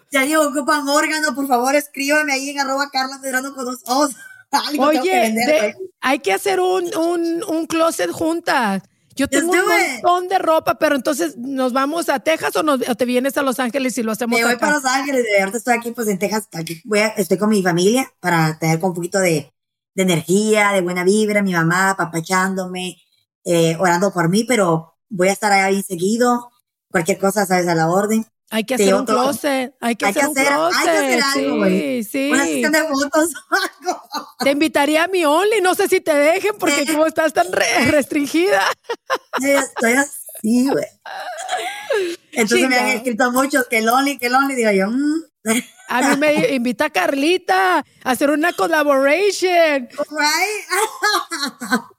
Si 0.09 0.17
alguien, 0.17 0.37
ocupa 0.37 0.79
un 0.79 0.87
órgano, 0.87 1.33
por 1.33 1.47
favor, 1.47 1.75
escríbame 1.75 2.31
ahí 2.31 2.49
en 2.49 2.59
arroba 2.59 2.89
Carla 2.89 3.17
Medrano 3.19 3.53
con 3.53 3.65
dos 3.65 3.81
O's. 3.85 4.11
Oye, 4.79 5.75
hay 5.99 6.19
que 6.19 6.31
hacer 6.31 6.59
un, 6.59 6.93
un, 6.95 7.43
un 7.47 7.65
closet 7.67 8.11
juntas. 8.11 8.83
Yo 9.15 9.27
tengo 9.29 9.51
un 9.51 9.59
montón 9.59 10.27
de 10.27 10.39
ropa, 10.39 10.77
pero 10.77 10.95
entonces 10.95 11.37
nos 11.37 11.71
vamos 11.71 12.09
a 12.09 12.19
Texas 12.19 12.55
o, 12.57 12.63
nos, 12.63 12.81
te 12.81 13.05
vienes 13.05 13.37
a 13.37 13.41
Los 13.43 13.59
Ángeles 13.59 13.97
y 13.97 14.03
lo 14.03 14.11
hacemos 14.11 14.37
Me 14.37 14.45
voy 14.45 14.57
para 14.57 14.73
Los 14.73 14.85
Ángeles, 14.85 15.23
de 15.23 15.39
verdad 15.39 15.55
estoy 15.55 15.73
aquí 15.73 15.91
pues 15.91 16.09
en 16.09 16.19
Texas, 16.19 16.47
aquí 16.53 16.81
voy 16.83 16.99
estoy 17.15 17.37
con 17.37 17.49
mi 17.49 17.63
familia 17.63 18.11
para 18.19 18.59
tener 18.59 18.79
con 18.79 18.89
un 18.89 18.95
poquito 18.95 19.19
de, 19.19 19.53
de 19.93 20.03
energía, 20.03 20.71
de 20.73 20.81
buena 20.81 21.05
vibra, 21.05 21.41
mi 21.41 21.53
mamá 21.53 21.95
papachándome, 21.97 22.97
eh, 23.45 23.77
orando 23.79 24.11
por 24.11 24.29
mí, 24.29 24.43
pero 24.43 24.95
voy 25.09 25.29
a 25.29 25.31
estar 25.31 25.51
ahí 25.51 25.73
bien 25.73 25.83
seguido, 25.83 26.51
cualquier 26.89 27.17
cosa 27.19 27.45
sabes 27.45 27.67
a 27.67 27.75
la 27.75 27.89
orden. 27.89 28.25
Hay 28.51 28.63
que 28.63 28.75
hacer 28.75 28.93
un 28.93 29.05
closet. 29.05 29.75
Hay 29.81 29.95
que, 29.95 30.05
hacer, 30.05 30.27
un 30.27 30.33
closet. 30.33 30.47
Hay 30.47 30.85
que 30.85 31.15
hacer 31.15 31.23
algo, 31.23 31.65
sí, 31.65 32.03
sí. 32.03 32.31
Una 32.31 32.45
sesión 32.45 32.71
de 32.71 32.83
fotos 32.83 33.33
Te 34.39 34.51
invitaría 34.51 35.03
a 35.03 35.07
mi 35.07 35.25
Only. 35.25 35.61
No 35.61 35.73
sé 35.73 35.87
si 35.87 35.99
te 35.99 36.13
dejen 36.13 36.55
porque 36.59 36.85
como 36.85 37.07
estás 37.07 37.33
tan 37.33 37.51
restringida. 37.51 38.61
estoy 39.41 39.93
así, 39.93 40.69
güey. 40.69 40.85
Entonces 42.33 42.69
me 42.69 42.77
han 42.77 42.87
escrito 42.89 43.31
muchos 43.31 43.65
que 43.67 43.79
el 43.79 43.89
Only, 43.89 44.17
que 44.17 44.27
el 44.27 44.35
Only. 44.35 44.55
Digo 44.55 44.71
yo, 44.71 44.89
mm". 44.89 45.23
A 45.87 46.01
mí 46.01 46.17
me 46.17 46.49
invita 46.55 46.85
a 46.85 46.89
Carlita 46.89 47.79
a 47.79 47.83
hacer 48.03 48.29
una 48.29 48.53
collaboration. 48.53 49.87
Right. 49.89 50.65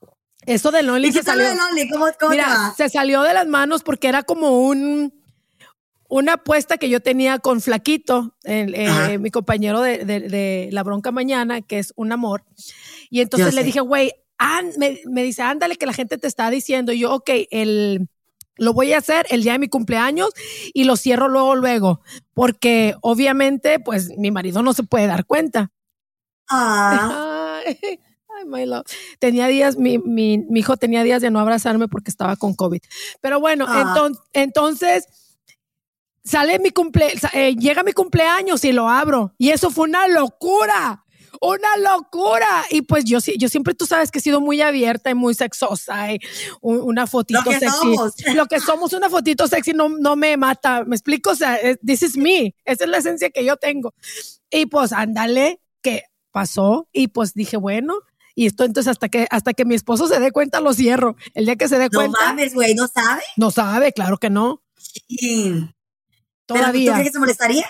Eso 0.46 0.70
del 0.70 0.88
Only 0.88 1.12
se 1.12 1.22
salió. 1.22 1.46
Only? 1.50 1.88
¿Cómo, 1.90 2.06
cómo 2.18 2.30
Mira, 2.30 2.72
se 2.76 2.88
salió 2.88 3.22
de 3.22 3.34
las 3.34 3.46
manos 3.46 3.82
porque 3.82 4.08
era 4.08 4.22
como 4.22 4.60
un 4.60 5.12
una 6.08 6.34
apuesta 6.34 6.78
que 6.78 6.88
yo 6.88 7.00
tenía 7.00 7.38
con 7.38 7.60
Flaquito, 7.60 8.34
mi 9.18 9.30
compañero 9.30 9.80
de, 9.80 10.68
La 10.72 10.82
Bronca 10.82 11.10
Mañana, 11.10 11.62
que 11.62 11.78
es 11.78 11.92
un 11.96 12.12
amor. 12.12 12.44
Y 13.10 13.20
entonces 13.20 13.54
le 13.54 13.64
dije, 13.64 13.80
güey, 13.80 14.12
me, 14.78 15.22
dice, 15.22 15.42
ándale, 15.42 15.76
que 15.76 15.86
la 15.86 15.92
gente 15.92 16.18
te 16.18 16.26
está 16.26 16.50
diciendo. 16.50 16.92
Y 16.92 17.00
yo, 17.00 17.12
ok, 17.12 17.30
el, 17.50 18.08
lo 18.56 18.72
voy 18.72 18.92
a 18.92 18.98
hacer 18.98 19.26
el 19.30 19.42
día 19.42 19.52
de 19.52 19.58
mi 19.58 19.68
cumpleaños 19.68 20.30
y 20.72 20.84
lo 20.84 20.96
cierro 20.96 21.28
luego, 21.28 21.56
luego. 21.56 22.00
Porque 22.34 22.94
obviamente, 23.00 23.80
pues 23.80 24.16
mi 24.16 24.30
marido 24.30 24.62
no 24.62 24.72
se 24.72 24.84
puede 24.84 25.06
dar 25.06 25.26
cuenta. 25.26 25.72
Ah. 26.48 27.60
My 28.46 28.66
love. 28.66 28.86
Tenía 29.18 29.46
días, 29.46 29.76
mi, 29.76 29.98
mi, 29.98 30.44
hijo 30.54 30.76
tenía 30.76 31.02
días 31.02 31.22
de 31.22 31.30
no 31.30 31.40
abrazarme 31.40 31.88
porque 31.88 32.10
estaba 32.10 32.36
con 32.36 32.54
COVID. 32.54 32.80
Pero 33.20 33.40
bueno, 33.40 33.66
ah. 33.68 34.10
entonces 34.32 35.06
sale 36.26 36.58
mi 36.58 36.70
cumple, 36.70 37.14
eh, 37.32 37.54
llega 37.54 37.82
mi 37.82 37.92
cumpleaños 37.92 38.64
y 38.64 38.72
lo 38.72 38.88
abro. 38.88 39.32
Y 39.38 39.50
eso 39.50 39.70
fue 39.70 39.84
una 39.88 40.06
locura. 40.08 41.04
Una 41.40 41.76
locura. 41.76 42.64
Y 42.70 42.82
pues 42.82 43.04
yo, 43.04 43.18
yo 43.38 43.48
siempre, 43.48 43.74
tú 43.74 43.86
sabes 43.86 44.10
que 44.10 44.18
he 44.18 44.22
sido 44.22 44.40
muy 44.40 44.60
abierta 44.60 45.10
y 45.10 45.14
muy 45.14 45.34
sexosa. 45.34 46.12
Y 46.12 46.18
una 46.60 47.06
fotito 47.06 47.40
Lo 47.44 47.50
que 47.50 47.58
sexy. 47.58 47.76
Somos. 47.76 48.14
Lo 48.34 48.46
que 48.46 48.60
somos, 48.60 48.92
una 48.92 49.10
fotito 49.10 49.46
sexy 49.46 49.72
no, 49.72 49.88
no 49.88 50.16
me 50.16 50.36
mata. 50.36 50.84
¿Me 50.84 50.96
explico? 50.96 51.30
O 51.30 51.34
sea, 51.34 51.58
this 51.84 52.02
is 52.02 52.16
me. 52.16 52.54
Esa 52.64 52.84
es 52.84 52.90
la 52.90 52.98
esencia 52.98 53.30
que 53.30 53.44
yo 53.44 53.56
tengo. 53.56 53.94
Y 54.50 54.66
pues 54.66 54.92
ándale, 54.92 55.60
que 55.82 56.04
pasó. 56.32 56.88
Y 56.92 57.08
pues 57.08 57.34
dije, 57.34 57.56
bueno, 57.56 57.94
y 58.36 58.46
esto 58.46 58.64
entonces 58.64 58.90
hasta 58.90 59.08
que 59.08 59.26
hasta 59.30 59.54
que 59.54 59.64
mi 59.64 59.74
esposo 59.74 60.06
se 60.06 60.20
dé 60.20 60.30
cuenta 60.30 60.60
lo 60.60 60.74
cierro. 60.74 61.16
El 61.34 61.46
día 61.46 61.56
que 61.56 61.68
se 61.68 61.78
dé 61.78 61.88
cuenta. 61.88 62.18
No 62.20 62.26
mames, 62.26 62.54
güey, 62.54 62.74
¿no 62.74 62.86
sabe? 62.86 63.22
No 63.36 63.50
sabe, 63.50 63.92
claro 63.92 64.18
que 64.18 64.28
no. 64.28 64.62
Sí. 65.08 65.68
Todavía. 66.44 66.70
¿Pero 66.70 66.84
tú 66.84 66.92
crees 66.92 67.08
que 67.08 67.12
se 67.12 67.18
molestaría? 67.18 67.66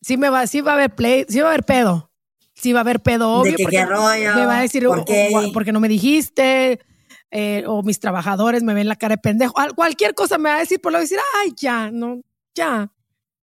Sí 0.00 0.16
me 0.16 0.30
va, 0.30 0.46
sí 0.46 0.60
va 0.60 0.72
a 0.72 0.74
haber 0.74 0.94
play, 0.94 1.26
sí 1.28 1.40
va 1.40 1.48
a 1.48 1.50
haber 1.50 1.64
pedo. 1.64 2.12
Sí 2.54 2.72
va 2.72 2.80
a 2.80 2.82
haber 2.82 3.02
pedo, 3.02 3.32
obvio. 3.32 3.56
¿De 3.56 3.66
qué, 3.66 3.84
rollo? 3.84 4.34
Me 4.36 4.46
va 4.46 4.58
a 4.58 4.62
decir, 4.62 4.84
¿Por 4.84 5.04
qué? 5.04 5.50
porque 5.52 5.72
no 5.72 5.80
me 5.80 5.88
dijiste, 5.88 6.78
eh, 7.32 7.64
o 7.66 7.82
mis 7.82 7.98
trabajadores 7.98 8.62
me 8.62 8.72
ven 8.72 8.86
la 8.86 8.94
cara 8.94 9.16
de 9.16 9.20
pendejo. 9.20 9.54
Cualquier 9.74 10.14
cosa 10.14 10.38
me 10.38 10.48
va 10.48 10.56
a 10.56 10.60
decir, 10.60 10.80
por 10.80 10.92
lo 10.92 11.00
decir, 11.00 11.18
ay, 11.40 11.52
ya, 11.56 11.90
no, 11.90 12.20
ya, 12.54 12.92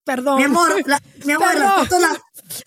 perdón. 0.05 0.37
Mi 0.37 0.43
amor, 0.43 0.71
mi 1.25 1.33
amor, 1.33 1.53
las, 1.55 2.21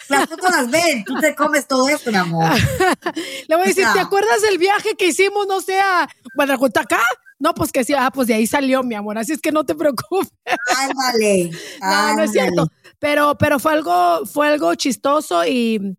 las 0.09 0.28
fotos 0.28 0.51
las 0.51 0.70
ven, 0.70 1.05
tú 1.05 1.14
te 1.20 1.35
comes 1.35 1.66
todo 1.66 1.89
esto, 1.89 2.11
mi 2.11 2.18
amor. 2.18 2.51
Le 3.49 3.57
voy 3.57 3.64
a 3.64 3.68
decir, 3.68 3.87
¿te 3.93 4.01
acuerdas 4.01 4.43
del 4.43 4.59
viaje 4.59 4.95
que 4.97 5.09
hicimos, 5.09 5.47
no 5.47 5.61
sé, 5.61 5.80
a 5.80 6.03
acá? 6.03 7.01
No, 7.39 7.55
pues 7.55 7.72
que 7.72 7.83
sí, 7.85 7.93
ah, 7.93 8.11
pues 8.14 8.28
de 8.28 8.35
ahí 8.35 8.47
salió, 8.47 8.83
mi 8.85 8.95
amor, 8.95 9.18
así 9.18 9.33
es 9.33 9.41
que 9.41 9.51
no 9.51 9.64
te 9.64 9.74
preocupes. 9.76 10.33
Ay, 10.76 10.91
vale. 10.95 11.51
no, 11.80 12.16
no 12.16 12.22
es 12.22 12.33
cierto. 12.33 12.68
Pero, 12.99 13.37
pero 13.37 13.59
fue 13.59 13.72
algo, 13.72 14.24
fue 14.26 14.49
algo 14.49 14.74
chistoso 14.76 15.45
y, 15.45 15.97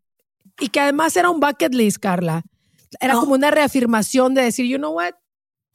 y 0.60 0.70
que 0.70 0.80
además 0.80 1.16
era 1.18 1.30
un 1.30 1.40
bucket 1.42 1.74
list, 1.74 1.98
Carla. 1.98 2.44
Era 3.00 3.16
como 3.16 3.34
una 3.34 3.52
reafirmación 3.52 4.34
de 4.34 4.44
decir, 4.44 4.66
you 4.68 4.78
know 4.78 4.94
what? 4.94 5.14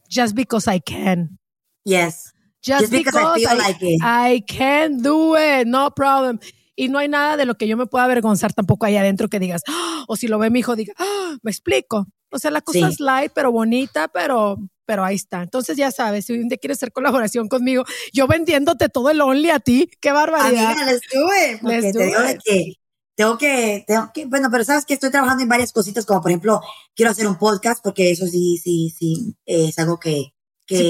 Just 0.08 0.34
because 0.34 0.74
I 0.74 0.80
can. 0.80 1.38
Yes. 1.84 2.32
Just, 2.62 2.90
because, 2.90 3.16
I, 3.16 3.38
feel 3.38 3.58
like 3.58 3.82
it. 3.82 4.00
I 4.02 4.42
can 4.46 5.02
do 5.02 5.36
it, 5.36 5.66
no 5.66 5.90
problem. 5.90 6.40
Y 6.78 6.88
no 6.88 6.98
hay 6.98 7.08
nada 7.08 7.36
de 7.36 7.44
lo 7.44 7.56
que 7.56 7.66
yo 7.66 7.76
me 7.76 7.86
pueda 7.86 8.04
avergonzar 8.04 8.52
tampoco 8.52 8.86
ahí 8.86 8.96
adentro 8.96 9.28
que 9.28 9.40
digas, 9.40 9.62
¡Ah! 9.66 10.04
o 10.06 10.14
si 10.14 10.28
lo 10.28 10.38
ve 10.38 10.48
mi 10.48 10.60
hijo, 10.60 10.76
diga, 10.76 10.94
¡Ah! 10.96 11.36
me 11.42 11.50
explico. 11.50 12.06
O 12.30 12.38
sea, 12.38 12.52
la 12.52 12.60
cosa 12.60 12.88
es 12.88 13.00
light, 13.00 13.32
pero 13.34 13.50
bonita, 13.50 14.06
pero 14.06 14.56
pero 14.86 15.04
ahí 15.04 15.16
está. 15.16 15.42
Entonces 15.42 15.76
ya 15.76 15.90
sabes, 15.90 16.26
si 16.26 16.32
un 16.34 16.48
día 16.48 16.56
quieres 16.56 16.78
hacer 16.78 16.92
colaboración 16.92 17.48
conmigo, 17.48 17.84
yo 18.12 18.26
vendiéndote 18.26 18.88
todo 18.88 19.10
el 19.10 19.20
Only 19.20 19.50
a 19.50 19.58
ti, 19.58 19.90
qué 20.00 20.12
barbaridad. 20.12 20.70
Amiga, 20.70 20.86
les 20.86 21.00
tuve, 21.02 21.58
porque 21.60 21.92
te 21.92 22.04
digo 22.06 22.20
que 22.44 22.72
tengo 23.18 23.36
que, 23.36 23.84
tengo 23.84 24.12
que, 24.14 24.26
bueno, 24.26 24.48
pero 24.48 24.62
sabes 24.62 24.86
que 24.86 24.94
estoy 24.94 25.10
trabajando 25.10 25.42
en 25.42 25.48
varias 25.48 25.72
cositas, 25.72 26.06
como 26.06 26.22
por 26.22 26.30
ejemplo, 26.30 26.60
quiero 26.94 27.10
hacer 27.10 27.26
un 27.26 27.36
podcast, 27.36 27.82
porque 27.82 28.12
eso 28.12 28.28
sí, 28.28 28.56
sí, 28.62 28.94
sí, 28.96 29.36
es 29.44 29.76
algo 29.80 29.98
que, 29.98 30.32
que 30.64 30.88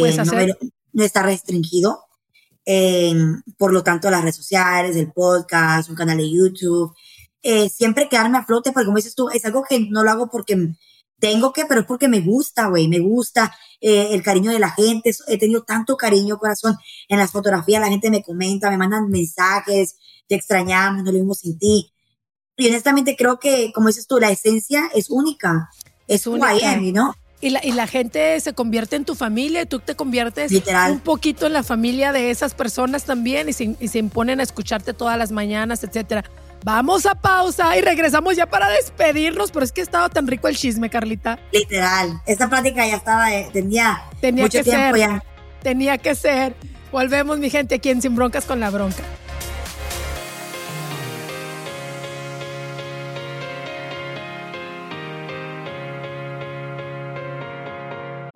no, 0.93 1.03
está 1.03 1.23
restringido. 1.23 2.05
Por 3.57 3.73
lo 3.73 3.83
tanto, 3.83 4.11
las 4.11 4.23
redes 4.23 4.37
sociales, 4.37 4.97
el 4.97 5.13
podcast, 5.13 5.89
un 5.89 5.97
canal 5.97 6.19
de 6.19 6.31
YouTube, 6.31 6.95
eh, 7.43 7.69
siempre 7.69 8.09
quedarme 8.09 8.39
a 8.39 8.45
flote, 8.45 8.73
porque 8.73 8.87
como 8.87 8.97
dices 8.97 9.15
tú, 9.15 9.31
es 9.31 9.45
algo 9.45 9.65
que 9.69 9.81
no 9.89 10.05
lo 10.05 10.11
hago 10.11 10.29
porque 10.29 10.75
tengo 11.19 11.53
que, 11.53 11.65
pero 11.67 11.81
es 11.81 11.87
porque 11.87 12.09
me 12.09 12.21
gusta, 12.21 12.67
güey, 12.67 12.89
me 12.89 13.01
gusta 13.01 13.55
eh, 13.81 14.09
el 14.13 14.23
cariño 14.23 14.51
de 14.51 14.59
la 14.59 14.71
gente. 14.71 15.13
He 15.29 15.39
tenido 15.39 15.63
tanto 15.63 15.97
cariño, 15.97 16.39
corazón, 16.39 16.77
en 17.09 17.19
las 17.19 17.31
fotografías, 17.31 17.81
la 17.81 17.89
gente 17.89 18.11
me 18.11 18.23
comenta, 18.23 18.71
me 18.71 18.77
mandan 18.77 19.09
mensajes, 19.09 19.97
te 20.29 20.35
extrañamos, 20.35 21.05
no 21.05 21.13
lo 21.13 21.19
vimos 21.19 21.39
sin 21.39 21.59
ti. 21.59 21.93
Y 22.57 22.69
honestamente 22.69 23.17
creo 23.17 23.39
que, 23.39 23.73
como 23.73 23.87
dices 23.87 24.07
tú, 24.07 24.19
la 24.19 24.31
esencia 24.31 24.91
es 24.95 25.11
única. 25.11 25.71
Es 26.07 26.27
única, 26.27 26.77
¿no? 26.93 27.15
Y 27.41 27.51
la, 27.51 27.65
y 27.65 27.71
la 27.71 27.87
gente 27.87 28.41
se 28.41 28.53
convierte 28.53 28.97
en 28.97 29.05
tu 29.05 29.15
familia 29.15 29.63
y 29.63 29.67
tú 29.67 29.79
te 29.79 29.95
conviertes 29.95 30.51
un 30.91 30.99
poquito 31.01 31.47
en 31.47 31.53
la 31.53 31.63
familia 31.63 32.11
de 32.11 32.31
esas 32.31 32.53
personas 32.55 33.05
también 33.05 33.49
y 33.49 33.53
se, 33.53 33.77
y 33.79 33.89
se 33.89 34.01
imponen 34.01 34.41
a 34.41 34.43
escucharte 34.43 34.93
todas 34.93 35.17
las 35.17 35.31
mañanas, 35.31 35.85
etcétera. 35.85 36.25
Vamos 36.65 37.07
a 37.07 37.15
pausa 37.15 37.77
y 37.77 37.81
regresamos 37.81 38.35
ya 38.35 38.47
para 38.47 38.69
despedirnos, 38.69 39.53
pero 39.53 39.65
es 39.65 39.71
que 39.71 39.81
estaba 39.81 40.09
tan 40.09 40.27
rico 40.27 40.49
el 40.49 40.57
chisme, 40.57 40.91
Carlita. 40.91 41.39
Literal, 41.53 42.21
esta 42.27 42.49
plática 42.49 42.85
ya 42.85 42.97
estaba, 42.97 43.27
tenía, 43.53 44.03
tenía 44.21 44.45
mucho 44.45 44.59
que 44.59 44.65
tiempo 44.65 44.97
ser, 44.97 44.99
ya. 44.99 45.25
Tenía 45.63 45.99
que 45.99 46.15
ser. 46.17 46.57
Volvemos, 46.91 47.39
mi 47.39 47.51
gente, 47.51 47.77
aquí 47.77 47.91
en 47.91 48.03
Sin 48.03 48.17
Broncas 48.17 48.45
con 48.45 48.59
la 48.59 48.71
Bronca. 48.71 49.05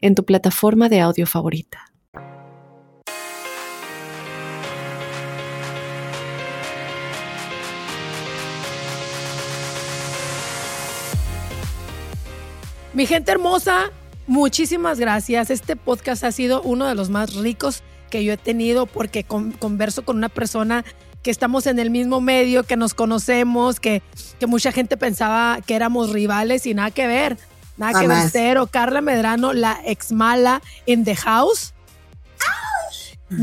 en 0.00 0.14
tu 0.14 0.24
plataforma 0.24 0.88
de 0.88 1.00
audio 1.00 1.26
favorita. 1.26 1.86
Mi 12.92 13.06
gente 13.06 13.30
hermosa, 13.30 13.92
muchísimas 14.26 14.98
gracias. 14.98 15.50
Este 15.50 15.76
podcast 15.76 16.24
ha 16.24 16.32
sido 16.32 16.60
uno 16.62 16.86
de 16.86 16.94
los 16.96 17.08
más 17.08 17.34
ricos 17.36 17.82
que 18.10 18.24
yo 18.24 18.32
he 18.32 18.36
tenido 18.36 18.86
porque 18.86 19.24
converso 19.24 20.04
con 20.04 20.16
una 20.16 20.28
persona 20.28 20.84
que 21.22 21.30
estamos 21.30 21.66
en 21.66 21.78
el 21.78 21.90
mismo 21.90 22.20
medio, 22.20 22.64
que 22.64 22.76
nos 22.76 22.94
conocemos, 22.94 23.78
que, 23.78 24.02
que 24.40 24.46
mucha 24.46 24.72
gente 24.72 24.96
pensaba 24.96 25.60
que 25.64 25.76
éramos 25.76 26.10
rivales 26.10 26.66
y 26.66 26.74
nada 26.74 26.90
que 26.90 27.06
ver. 27.06 27.36
Nada 27.80 27.98
que 27.98 28.06
ver, 28.06 28.28
cero. 28.30 28.68
Carla 28.70 29.00
Medrano, 29.00 29.54
la 29.54 29.80
ex 29.86 30.12
mala 30.12 30.60
in 30.84 31.02
the 31.04 31.16
house. 31.16 31.72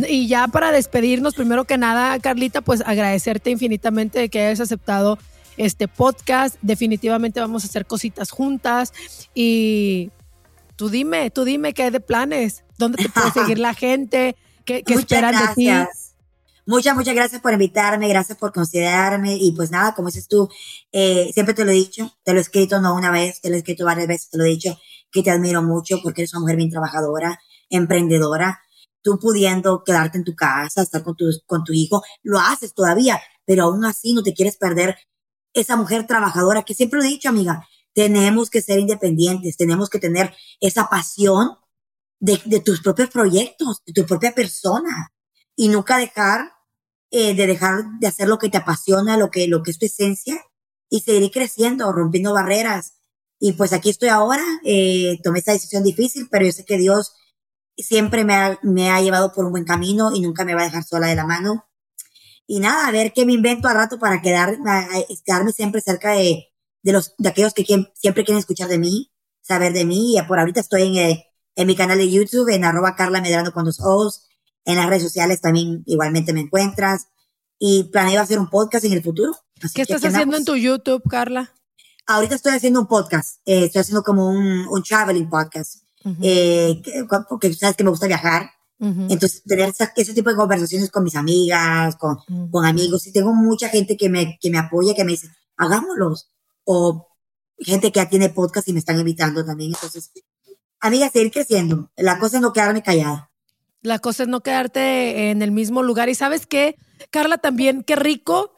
Y 0.07 0.27
ya 0.27 0.47
para 0.47 0.71
despedirnos, 0.71 1.33
primero 1.33 1.65
que 1.65 1.77
nada, 1.77 2.19
Carlita, 2.19 2.61
pues 2.61 2.83
agradecerte 2.85 3.49
infinitamente 3.49 4.19
de 4.19 4.29
que 4.29 4.41
hayas 4.41 4.59
aceptado 4.59 5.17
este 5.55 5.87
podcast. 5.87 6.57
Definitivamente 6.61 7.39
vamos 7.39 7.63
a 7.63 7.67
hacer 7.67 7.87
cositas 7.87 8.29
juntas. 8.29 8.93
Y 9.33 10.11
tú 10.75 10.89
dime, 10.89 11.31
tú 11.31 11.43
dime 11.43 11.73
qué 11.73 11.83
hay 11.83 11.89
de 11.89 11.99
planes, 11.99 12.63
dónde 12.77 13.01
te 13.01 13.09
puede 13.09 13.31
seguir 13.33 13.57
la 13.57 13.73
gente, 13.73 14.35
qué, 14.65 14.83
qué 14.83 14.93
esperan 14.93 15.33
de 15.33 15.55
ti. 15.55 15.69
Muchas, 16.67 16.97
muchas 16.97 17.15
gracias 17.15 17.41
por 17.41 17.53
invitarme, 17.53 18.09
gracias 18.09 18.37
por 18.37 18.51
considerarme. 18.51 19.37
Y 19.37 19.53
pues 19.53 19.71
nada, 19.71 19.95
como 19.95 20.09
dices 20.09 20.27
tú, 20.27 20.49
eh, 20.91 21.31
siempre 21.33 21.55
te 21.55 21.63
lo 21.63 21.71
he 21.71 21.75
dicho, 21.75 22.11
te 22.23 22.33
lo 22.33 22.39
he 22.39 22.41
escrito 22.41 22.81
no 22.81 22.93
una 22.93 23.09
vez, 23.09 23.39
te 23.39 23.47
lo 23.49 23.55
he 23.55 23.59
escrito 23.59 23.85
varias 23.85 24.05
veces, 24.07 24.29
te 24.29 24.37
lo 24.37 24.43
he 24.43 24.49
dicho, 24.49 24.77
que 25.09 25.23
te 25.23 25.31
admiro 25.31 25.63
mucho 25.63 26.01
porque 26.03 26.23
eres 26.23 26.33
una 26.33 26.41
mujer 26.41 26.57
bien 26.57 26.69
trabajadora, 26.69 27.39
emprendedora, 27.69 28.59
tú 29.01 29.17
pudiendo 29.17 29.81
quedarte 29.85 30.17
en 30.17 30.25
tu 30.25 30.35
casa, 30.35 30.81
estar 30.81 31.03
con 31.03 31.15
tu, 31.15 31.29
con 31.45 31.63
tu 31.63 31.71
hijo, 31.71 32.03
lo 32.21 32.37
haces 32.37 32.73
todavía, 32.73 33.21
pero 33.45 33.63
aún 33.63 33.85
así 33.85 34.13
no 34.13 34.21
te 34.21 34.33
quieres 34.33 34.57
perder 34.57 34.97
esa 35.53 35.77
mujer 35.77 36.05
trabajadora, 36.05 36.63
que 36.63 36.73
siempre 36.73 36.99
lo 36.99 37.05
he 37.05 37.09
dicho, 37.09 37.29
amiga, 37.29 37.65
tenemos 37.93 38.49
que 38.49 38.61
ser 38.61 38.79
independientes, 38.79 39.55
tenemos 39.55 39.89
que 39.89 39.99
tener 39.99 40.35
esa 40.59 40.89
pasión 40.89 41.59
de, 42.19 42.41
de 42.43 42.59
tus 42.59 42.81
propios 42.81 43.09
proyectos, 43.09 43.83
de 43.85 43.93
tu 43.93 44.05
propia 44.05 44.35
persona 44.35 45.13
y 45.55 45.69
nunca 45.69 45.97
dejar 45.97 46.56
eh, 47.11 47.35
de 47.35 47.47
dejar 47.47 47.83
de 47.99 48.07
hacer 48.07 48.27
lo 48.27 48.37
que 48.37 48.49
te 48.49 48.57
apasiona, 48.57 49.17
lo 49.17 49.31
que, 49.31 49.47
lo 49.47 49.63
que 49.63 49.71
es 49.71 49.79
tu 49.79 49.85
esencia 49.85 50.41
y 50.89 51.01
seguir 51.01 51.31
creciendo, 51.31 51.91
rompiendo 51.91 52.33
barreras. 52.33 52.93
Y 53.39 53.53
pues 53.53 53.73
aquí 53.73 53.89
estoy 53.89 54.09
ahora, 54.09 54.43
eh, 54.63 55.19
tomé 55.23 55.39
esta 55.39 55.53
decisión 55.53 55.83
difícil, 55.83 56.27
pero 56.31 56.45
yo 56.45 56.51
sé 56.51 56.65
que 56.65 56.77
Dios 56.77 57.13
siempre 57.77 58.23
me 58.25 58.35
ha, 58.35 58.59
me 58.63 58.89
ha 58.89 59.01
llevado 59.01 59.31
por 59.33 59.45
un 59.45 59.51
buen 59.51 59.65
camino 59.65 60.11
y 60.13 60.21
nunca 60.21 60.45
me 60.45 60.55
va 60.55 60.61
a 60.61 60.65
dejar 60.65 60.83
sola 60.83 61.07
de 61.07 61.15
la 61.15 61.25
mano 61.25 61.67
y 62.47 62.59
nada, 62.61 62.87
a 62.87 62.91
ver 62.91 63.11
qué 63.13 63.25
me 63.25 63.33
invento 63.33 63.67
a 63.67 63.73
rato 63.73 63.99
para 63.99 64.21
quedar, 64.21 64.57
quedarme 65.25 65.51
siempre 65.51 65.81
cerca 65.81 66.13
de, 66.13 66.47
de, 66.81 66.93
los, 66.93 67.13
de 67.17 67.29
aquellos 67.29 67.53
que 67.53 67.65
siempre 67.93 68.23
quieren 68.23 68.39
escuchar 68.39 68.69
de 68.69 68.77
mí, 68.79 69.11
saber 69.41 69.73
de 69.73 69.83
mí. 69.83 70.17
Y 70.17 70.21
por 70.23 70.39
ahorita 70.39 70.61
estoy 70.61 70.83
en, 70.83 70.95
eh, 70.95 71.27
en 71.55 71.67
mi 71.67 71.75
canal 71.75 71.97
de 71.97 72.09
YouTube, 72.09 72.49
en 72.49 72.63
arroba 72.63 72.95
Carla 72.95 73.21
Medrano 73.21 73.51
con 73.51 73.65
dos 73.65 73.81
O's. 73.81 74.26
En 74.67 74.75
las 74.75 74.87
redes 74.87 75.03
sociales 75.03 75.39
también 75.39 75.81
igualmente 75.85 76.33
me 76.33 76.41
encuentras. 76.41 77.07
Y 77.57 77.85
planeo 77.85 78.21
hacer 78.21 78.37
un 78.37 78.49
podcast 78.49 78.85
en 78.85 78.93
el 78.93 79.01
futuro. 79.01 79.35
¿Qué 79.73 79.81
estás 79.81 80.03
haciendo 80.03 80.37
en 80.37 80.45
tu 80.45 80.55
YouTube, 80.55 81.01
Carla? 81.09 81.51
Ahorita 82.05 82.35
estoy 82.35 82.53
haciendo 82.53 82.81
un 82.81 82.87
podcast. 82.87 83.39
Eh, 83.45 83.65
estoy 83.65 83.81
haciendo 83.81 84.03
como 84.03 84.29
un, 84.29 84.67
un 84.67 84.83
traveling 84.83 85.29
podcast. 85.29 85.83
eh, 86.21 86.81
porque 87.29 87.53
sabes 87.53 87.75
que 87.77 87.83
me 87.83 87.89
gusta 87.89 88.07
viajar. 88.07 88.51
Entonces, 88.79 89.41
tener 89.43 89.73
ese 89.95 90.13
tipo 90.13 90.29
de 90.29 90.35
conversaciones 90.35 90.91
con 90.91 91.03
mis 91.03 91.15
amigas, 91.15 91.95
con, 91.95 92.17
con 92.51 92.63
amigos, 92.63 93.07
y 93.07 93.11
tengo 93.11 93.33
mucha 93.33 93.69
gente 93.69 93.97
que 93.97 94.07
me, 94.09 94.37
que 94.39 94.51
me 94.51 94.59
apoya, 94.59 94.93
que 94.93 95.03
me 95.03 95.13
dice, 95.13 95.29
hagámoslos. 95.55 96.29
O 96.63 97.07
gente 97.57 97.91
que 97.91 97.99
ya 98.01 98.09
tiene 98.09 98.29
podcast 98.29 98.67
y 98.67 98.73
me 98.73 98.79
están 98.79 98.99
invitando 98.99 99.43
también. 99.43 99.71
Entonces, 99.73 100.11
amiga, 100.79 101.09
seguir 101.09 101.31
creciendo. 101.31 101.89
La 101.95 102.19
cosa 102.19 102.35
es 102.37 102.41
no 102.43 102.53
quedarme 102.53 102.83
callada. 102.83 103.31
La 103.81 103.99
cosa 103.99 104.23
es 104.23 104.29
no 104.29 104.41
quedarte 104.41 105.29
en 105.29 105.41
el 105.41 105.51
mismo 105.51 105.83
lugar. 105.83 106.09
Y 106.09 106.15
sabes 106.15 106.47
qué, 106.47 106.77
Carla, 107.09 107.37
también, 107.37 107.83
qué 107.83 107.95
rico, 107.95 108.55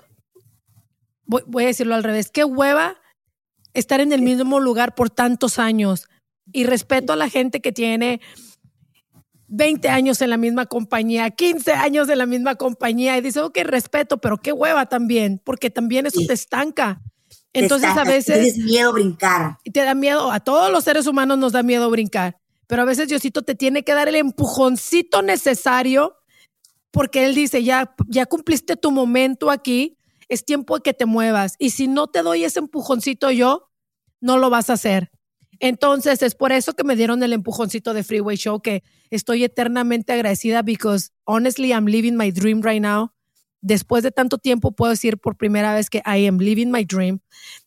voy, 1.26 1.44
voy 1.48 1.64
a 1.66 1.68
decirlo 1.68 1.96
al 1.96 2.04
revés, 2.04 2.32
qué 2.32 2.44
hueva 2.44 2.98
estar 3.74 4.02
en 4.02 4.12
el 4.12 4.22
mismo 4.22 4.60
lugar 4.60 4.96
por 4.96 5.10
tantos 5.10 5.60
años. 5.60 6.08
Y 6.52 6.64
respeto 6.64 7.14
a 7.14 7.16
la 7.16 7.30
gente 7.30 7.62
que 7.62 7.72
tiene 7.72 8.22
20 9.50 9.90
años 9.90 10.22
en 10.22 10.30
la 10.30 10.38
misma 10.38 10.68
compañía, 10.68 11.30
15 11.32 11.74
años 11.74 12.08
en 12.10 12.20
la 12.20 12.26
misma 12.26 12.56
compañía 12.56 13.18
y 13.18 13.22
dice, 13.22 13.42
ok, 13.42 13.58
respeto, 13.64 14.20
pero 14.20 14.38
qué 14.38 14.54
hueva 14.54 14.86
también, 14.86 15.42
porque 15.44 15.70
también 15.70 16.06
eso 16.06 16.22
te 16.26 16.34
estanca. 16.34 17.02
Entonces 17.52 17.90
a 17.90 18.04
veces... 18.04 18.36
Tienes 18.36 18.58
miedo 18.58 18.94
brincar. 18.94 19.58
Y 19.64 19.72
te 19.72 19.82
da 19.82 19.96
miedo, 19.96 20.32
a 20.32 20.40
todos 20.40 20.72
los 20.72 20.84
seres 20.84 21.08
humanos 21.08 21.38
nos 21.40 21.52
da 21.52 21.64
miedo 21.64 21.90
brincar, 21.90 22.38
pero 22.70 22.84
a 22.84 22.86
veces 22.86 23.08
Diosito 23.08 23.42
te 23.42 23.56
tiene 23.56 23.84
que 23.84 23.96
dar 23.96 24.08
el 24.10 24.16
empujoncito 24.16 25.24
necesario 25.24 26.18
porque 26.92 27.26
Él 27.26 27.34
dice, 27.34 27.64
ya, 27.64 27.96
ya 28.08 28.28
cumpliste 28.28 28.76
tu 28.76 28.92
momento 28.92 29.50
aquí, 29.50 29.98
es 30.28 30.46
tiempo 30.46 30.76
de 30.76 30.84
que 30.84 30.94
te 30.94 31.08
muevas. 31.08 31.56
Y 31.58 31.72
si 31.72 31.88
no 31.88 32.06
te 32.06 32.22
doy 32.22 32.44
ese 32.44 32.60
empujoncito 32.60 33.32
yo, 33.32 33.72
no 34.22 34.38
lo 34.38 34.52
vas 34.52 34.70
a 34.70 34.74
hacer. 34.74 35.10
Entonces, 35.60 36.22
es 36.22 36.36
por 36.36 36.52
eso 36.52 36.74
que 36.74 36.84
me 36.84 36.96
dieron 36.96 37.24
el 37.24 37.34
empujoncito 37.34 37.96
de 37.96 38.04
Freeway 38.04 38.38
Show, 38.38 38.62
que 38.62 38.84
estoy 39.10 39.44
eternamente 39.44 40.14
agradecida 40.14 40.62
because 40.62 41.10
honestly 41.26 41.72
I'm 41.72 41.88
living 41.88 42.16
my 42.16 42.30
dream 42.30 42.62
right 42.62 42.82
now. 42.82 43.14
Después 43.62 44.04
de 44.04 44.12
tanto 44.12 44.38
tiempo 44.38 44.72
puedo 44.72 44.92
decir 44.92 45.18
por 45.18 45.36
primera 45.36 45.74
vez 45.74 45.90
que 45.90 46.00
I 46.06 46.28
am 46.28 46.38
living 46.38 46.68
my 46.68 46.86
dream. 46.86 47.20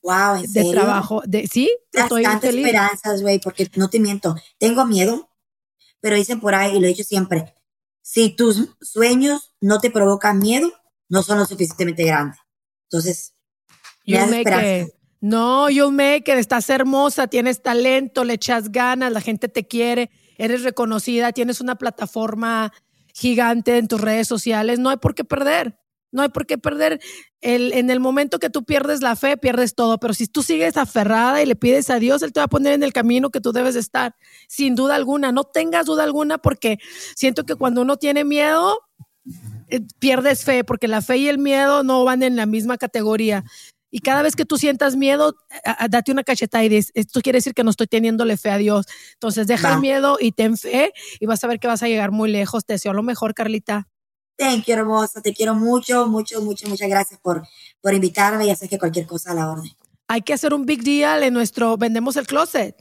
Wow, 0.02 0.36
¿en 0.36 0.52
de 0.52 0.70
trabajo, 0.70 1.22
de 1.26 1.46
sí, 1.46 1.70
estoy 1.92 2.24
feliz. 2.40 2.66
esperanzas, 2.66 3.22
güey, 3.22 3.38
porque 3.38 3.70
no 3.76 3.90
te 3.90 4.00
miento, 4.00 4.34
tengo 4.58 4.86
miedo, 4.86 5.28
pero 6.00 6.16
dicen 6.16 6.40
por 6.40 6.54
ahí 6.54 6.76
y 6.76 6.80
lo 6.80 6.86
he 6.86 6.90
dicho 6.90 7.04
siempre, 7.04 7.54
si 8.00 8.34
tus 8.34 8.70
sueños 8.80 9.54
no 9.60 9.80
te 9.80 9.90
provocan 9.90 10.38
miedo, 10.38 10.72
no 11.08 11.22
son 11.22 11.38
lo 11.38 11.44
suficientemente 11.44 12.04
grandes. 12.04 12.40
Entonces, 12.84 13.34
me 14.06 14.42
das. 14.44 14.92
No, 15.20 15.70
you'll 15.70 15.92
make 15.92 16.32
it, 16.32 16.38
estás 16.38 16.68
hermosa, 16.68 17.28
tienes 17.28 17.62
talento, 17.62 18.24
le 18.24 18.34
echas 18.34 18.72
ganas, 18.72 19.12
la 19.12 19.20
gente 19.20 19.48
te 19.48 19.68
quiere, 19.68 20.10
eres 20.36 20.64
reconocida, 20.64 21.30
tienes 21.30 21.60
una 21.60 21.76
plataforma 21.76 22.72
gigante 23.14 23.78
en 23.78 23.86
tus 23.86 24.00
redes 24.00 24.26
sociales, 24.26 24.80
no 24.80 24.90
hay 24.90 24.96
por 24.96 25.14
qué 25.14 25.22
perder. 25.22 25.78
No 26.12 26.22
hay 26.22 26.28
por 26.28 26.46
qué 26.46 26.58
perder. 26.58 27.00
El, 27.40 27.72
en 27.72 27.90
el 27.90 27.98
momento 27.98 28.38
que 28.38 28.50
tú 28.50 28.64
pierdes 28.64 29.00
la 29.00 29.16
fe, 29.16 29.36
pierdes 29.36 29.74
todo. 29.74 29.98
Pero 29.98 30.14
si 30.14 30.28
tú 30.28 30.42
sigues 30.42 30.76
aferrada 30.76 31.42
y 31.42 31.46
le 31.46 31.56
pides 31.56 31.90
a 31.90 31.98
Dios, 31.98 32.22
Él 32.22 32.32
te 32.32 32.40
va 32.40 32.44
a 32.44 32.48
poner 32.48 32.74
en 32.74 32.82
el 32.82 32.92
camino 32.92 33.30
que 33.30 33.40
tú 33.40 33.52
debes 33.52 33.74
estar. 33.74 34.14
Sin 34.46 34.74
duda 34.74 34.94
alguna. 34.94 35.32
No 35.32 35.44
tengas 35.44 35.86
duda 35.86 36.04
alguna 36.04 36.38
porque 36.38 36.78
siento 37.16 37.44
que 37.44 37.56
cuando 37.56 37.82
uno 37.82 37.96
tiene 37.96 38.24
miedo, 38.24 38.78
eh, 39.68 39.80
pierdes 39.98 40.44
fe, 40.44 40.64
porque 40.64 40.86
la 40.86 41.00
fe 41.00 41.16
y 41.16 41.28
el 41.28 41.38
miedo 41.38 41.82
no 41.82 42.04
van 42.04 42.22
en 42.22 42.36
la 42.36 42.46
misma 42.46 42.76
categoría. 42.76 43.44
Y 43.90 44.00
cada 44.00 44.22
vez 44.22 44.36
que 44.36 44.46
tú 44.46 44.56
sientas 44.56 44.96
miedo, 44.96 45.34
date 45.90 46.12
una 46.12 46.24
cacheta 46.24 46.64
y 46.64 46.70
dices, 46.70 46.92
esto 46.94 47.20
quiere 47.20 47.38
decir 47.38 47.52
que 47.52 47.62
no 47.62 47.70
estoy 47.70 47.86
teniéndole 47.86 48.38
fe 48.38 48.50
a 48.50 48.56
Dios. 48.56 48.86
Entonces 49.12 49.46
deja 49.46 49.74
el 49.74 49.80
miedo 49.80 50.16
y 50.18 50.32
ten 50.32 50.56
fe 50.56 50.94
y 51.20 51.26
vas 51.26 51.44
a 51.44 51.46
ver 51.46 51.60
que 51.60 51.68
vas 51.68 51.82
a 51.82 51.88
llegar 51.88 52.10
muy 52.10 52.30
lejos. 52.30 52.64
Te 52.64 52.72
deseo 52.72 52.94
lo 52.94 53.02
mejor, 53.02 53.34
Carlita. 53.34 53.91
Thank 54.42 54.64
you, 54.64 54.74
hermosa. 54.74 55.20
Te 55.20 55.32
quiero 55.32 55.54
mucho, 55.54 56.08
mucho, 56.08 56.40
mucho, 56.42 56.68
muchas 56.68 56.88
gracias 56.88 57.20
por, 57.20 57.46
por 57.80 57.94
invitarme. 57.94 58.44
Ya 58.44 58.56
sé 58.56 58.68
que 58.68 58.76
cualquier 58.76 59.06
cosa 59.06 59.30
a 59.30 59.34
la 59.34 59.48
orden. 59.48 59.70
Hay 60.08 60.22
que 60.22 60.32
hacer 60.32 60.52
un 60.52 60.66
big 60.66 60.82
deal 60.82 61.22
en 61.22 61.32
nuestro, 61.32 61.76
vendemos 61.76 62.16
el 62.16 62.26
closet. 62.26 62.74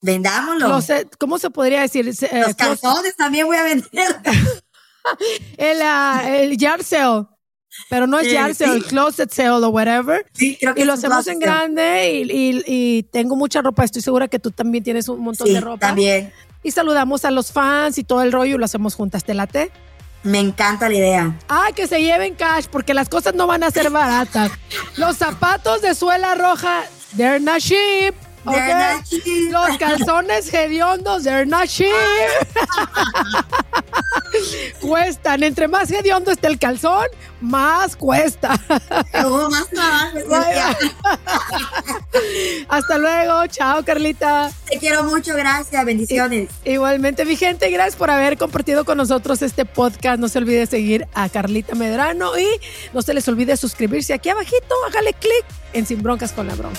Vendámoslo. 0.00 0.66
Closet, 0.66 1.16
¿Cómo 1.16 1.38
se 1.38 1.50
podría 1.50 1.82
decir? 1.82 2.08
Eh, 2.08 2.40
Los 2.40 2.56
calzones 2.56 3.14
también 3.16 3.46
voy 3.46 3.56
a 3.56 3.62
vender. 3.62 3.88
el, 5.56 5.78
uh, 5.78 6.26
el 6.26 6.56
yard 6.56 6.82
sale. 6.82 7.26
Pero 7.88 8.06
no 8.08 8.18
es 8.18 8.30
ya 8.30 8.48
el 8.48 8.84
closet 8.84 9.30
sale 9.30 9.64
o 9.64 9.68
whatever. 9.68 10.26
Sí, 10.32 10.56
creo 10.60 10.74
que 10.74 10.82
y 10.82 10.84
lo 10.84 10.94
hacemos 10.94 11.26
en 11.28 11.38
grande 11.38 12.12
y, 12.12 12.22
y, 12.30 12.64
y, 12.66 13.02
tengo 13.04 13.36
mucha 13.36 13.62
ropa. 13.62 13.84
Estoy 13.84 14.02
segura 14.02 14.26
que 14.28 14.40
tú 14.40 14.50
también 14.50 14.82
tienes 14.82 15.08
un 15.08 15.20
montón 15.20 15.52
de 15.52 15.60
ropa. 15.60 15.78
también. 15.78 16.32
Y 16.64 16.72
saludamos 16.72 17.24
a 17.24 17.30
los 17.30 17.52
fans 17.52 17.98
y 17.98 18.04
todo 18.04 18.22
el 18.22 18.32
rollo 18.32 18.58
lo 18.58 18.64
hacemos 18.64 18.94
juntas. 18.94 19.24
¿Te 19.24 19.34
late? 19.34 19.70
Me 20.24 20.40
encanta 20.40 20.88
la 20.88 20.94
idea. 20.94 21.38
Ah, 21.48 21.68
que 21.76 21.86
se 21.86 22.02
lleven 22.02 22.34
cash 22.34 22.66
porque 22.70 22.94
las 22.94 23.08
cosas 23.08 23.34
no 23.34 23.46
van 23.46 23.62
a 23.62 23.70
ser 23.70 23.90
baratas. 23.90 24.50
los 24.96 25.18
zapatos 25.18 25.82
de 25.82 25.94
suela 25.94 26.34
roja, 26.34 26.82
they're 27.16 27.38
not 27.38 27.58
cheap. 27.60 28.14
Los 28.44 29.78
calzones 29.78 30.52
hediondos, 30.52 31.24
they're 31.24 31.46
not 31.46 31.66
cheap. 31.66 31.90
Cuestan. 34.80 35.42
Entre 35.42 35.68
más 35.68 35.90
hediondo 35.90 36.30
esté 36.30 36.48
el 36.48 36.58
calzón, 36.58 37.06
más 37.40 37.96
cuesta. 37.96 38.60
Más 38.68 39.68
trabajo. 39.70 40.78
Hasta 42.68 42.98
luego. 42.98 43.46
Chao, 43.46 43.84
Carlita. 43.84 44.50
Te 44.70 44.78
quiero 44.78 45.04
mucho, 45.04 45.34
gracias, 45.34 45.84
bendiciones. 45.84 46.50
Igualmente, 46.64 47.24
mi 47.24 47.36
gente, 47.36 47.70
gracias 47.70 47.96
por 47.96 48.10
haber 48.10 48.36
compartido 48.36 48.84
con 48.84 48.98
nosotros 48.98 49.42
este 49.42 49.64
podcast. 49.64 50.18
No 50.18 50.28
se 50.28 50.38
olvide 50.38 50.66
seguir 50.66 51.06
a 51.14 51.28
Carlita 51.28 51.74
Medrano 51.74 52.36
y 52.38 52.46
no 52.92 53.02
se 53.02 53.14
les 53.14 53.26
olvide 53.28 53.56
suscribirse 53.56 54.14
aquí 54.14 54.28
abajito. 54.28 54.74
Hágale 54.88 55.12
clic 55.14 55.44
en 55.72 55.86
Sin 55.86 56.02
Broncas 56.02 56.32
con 56.32 56.46
la 56.46 56.54
Bronca. 56.54 56.78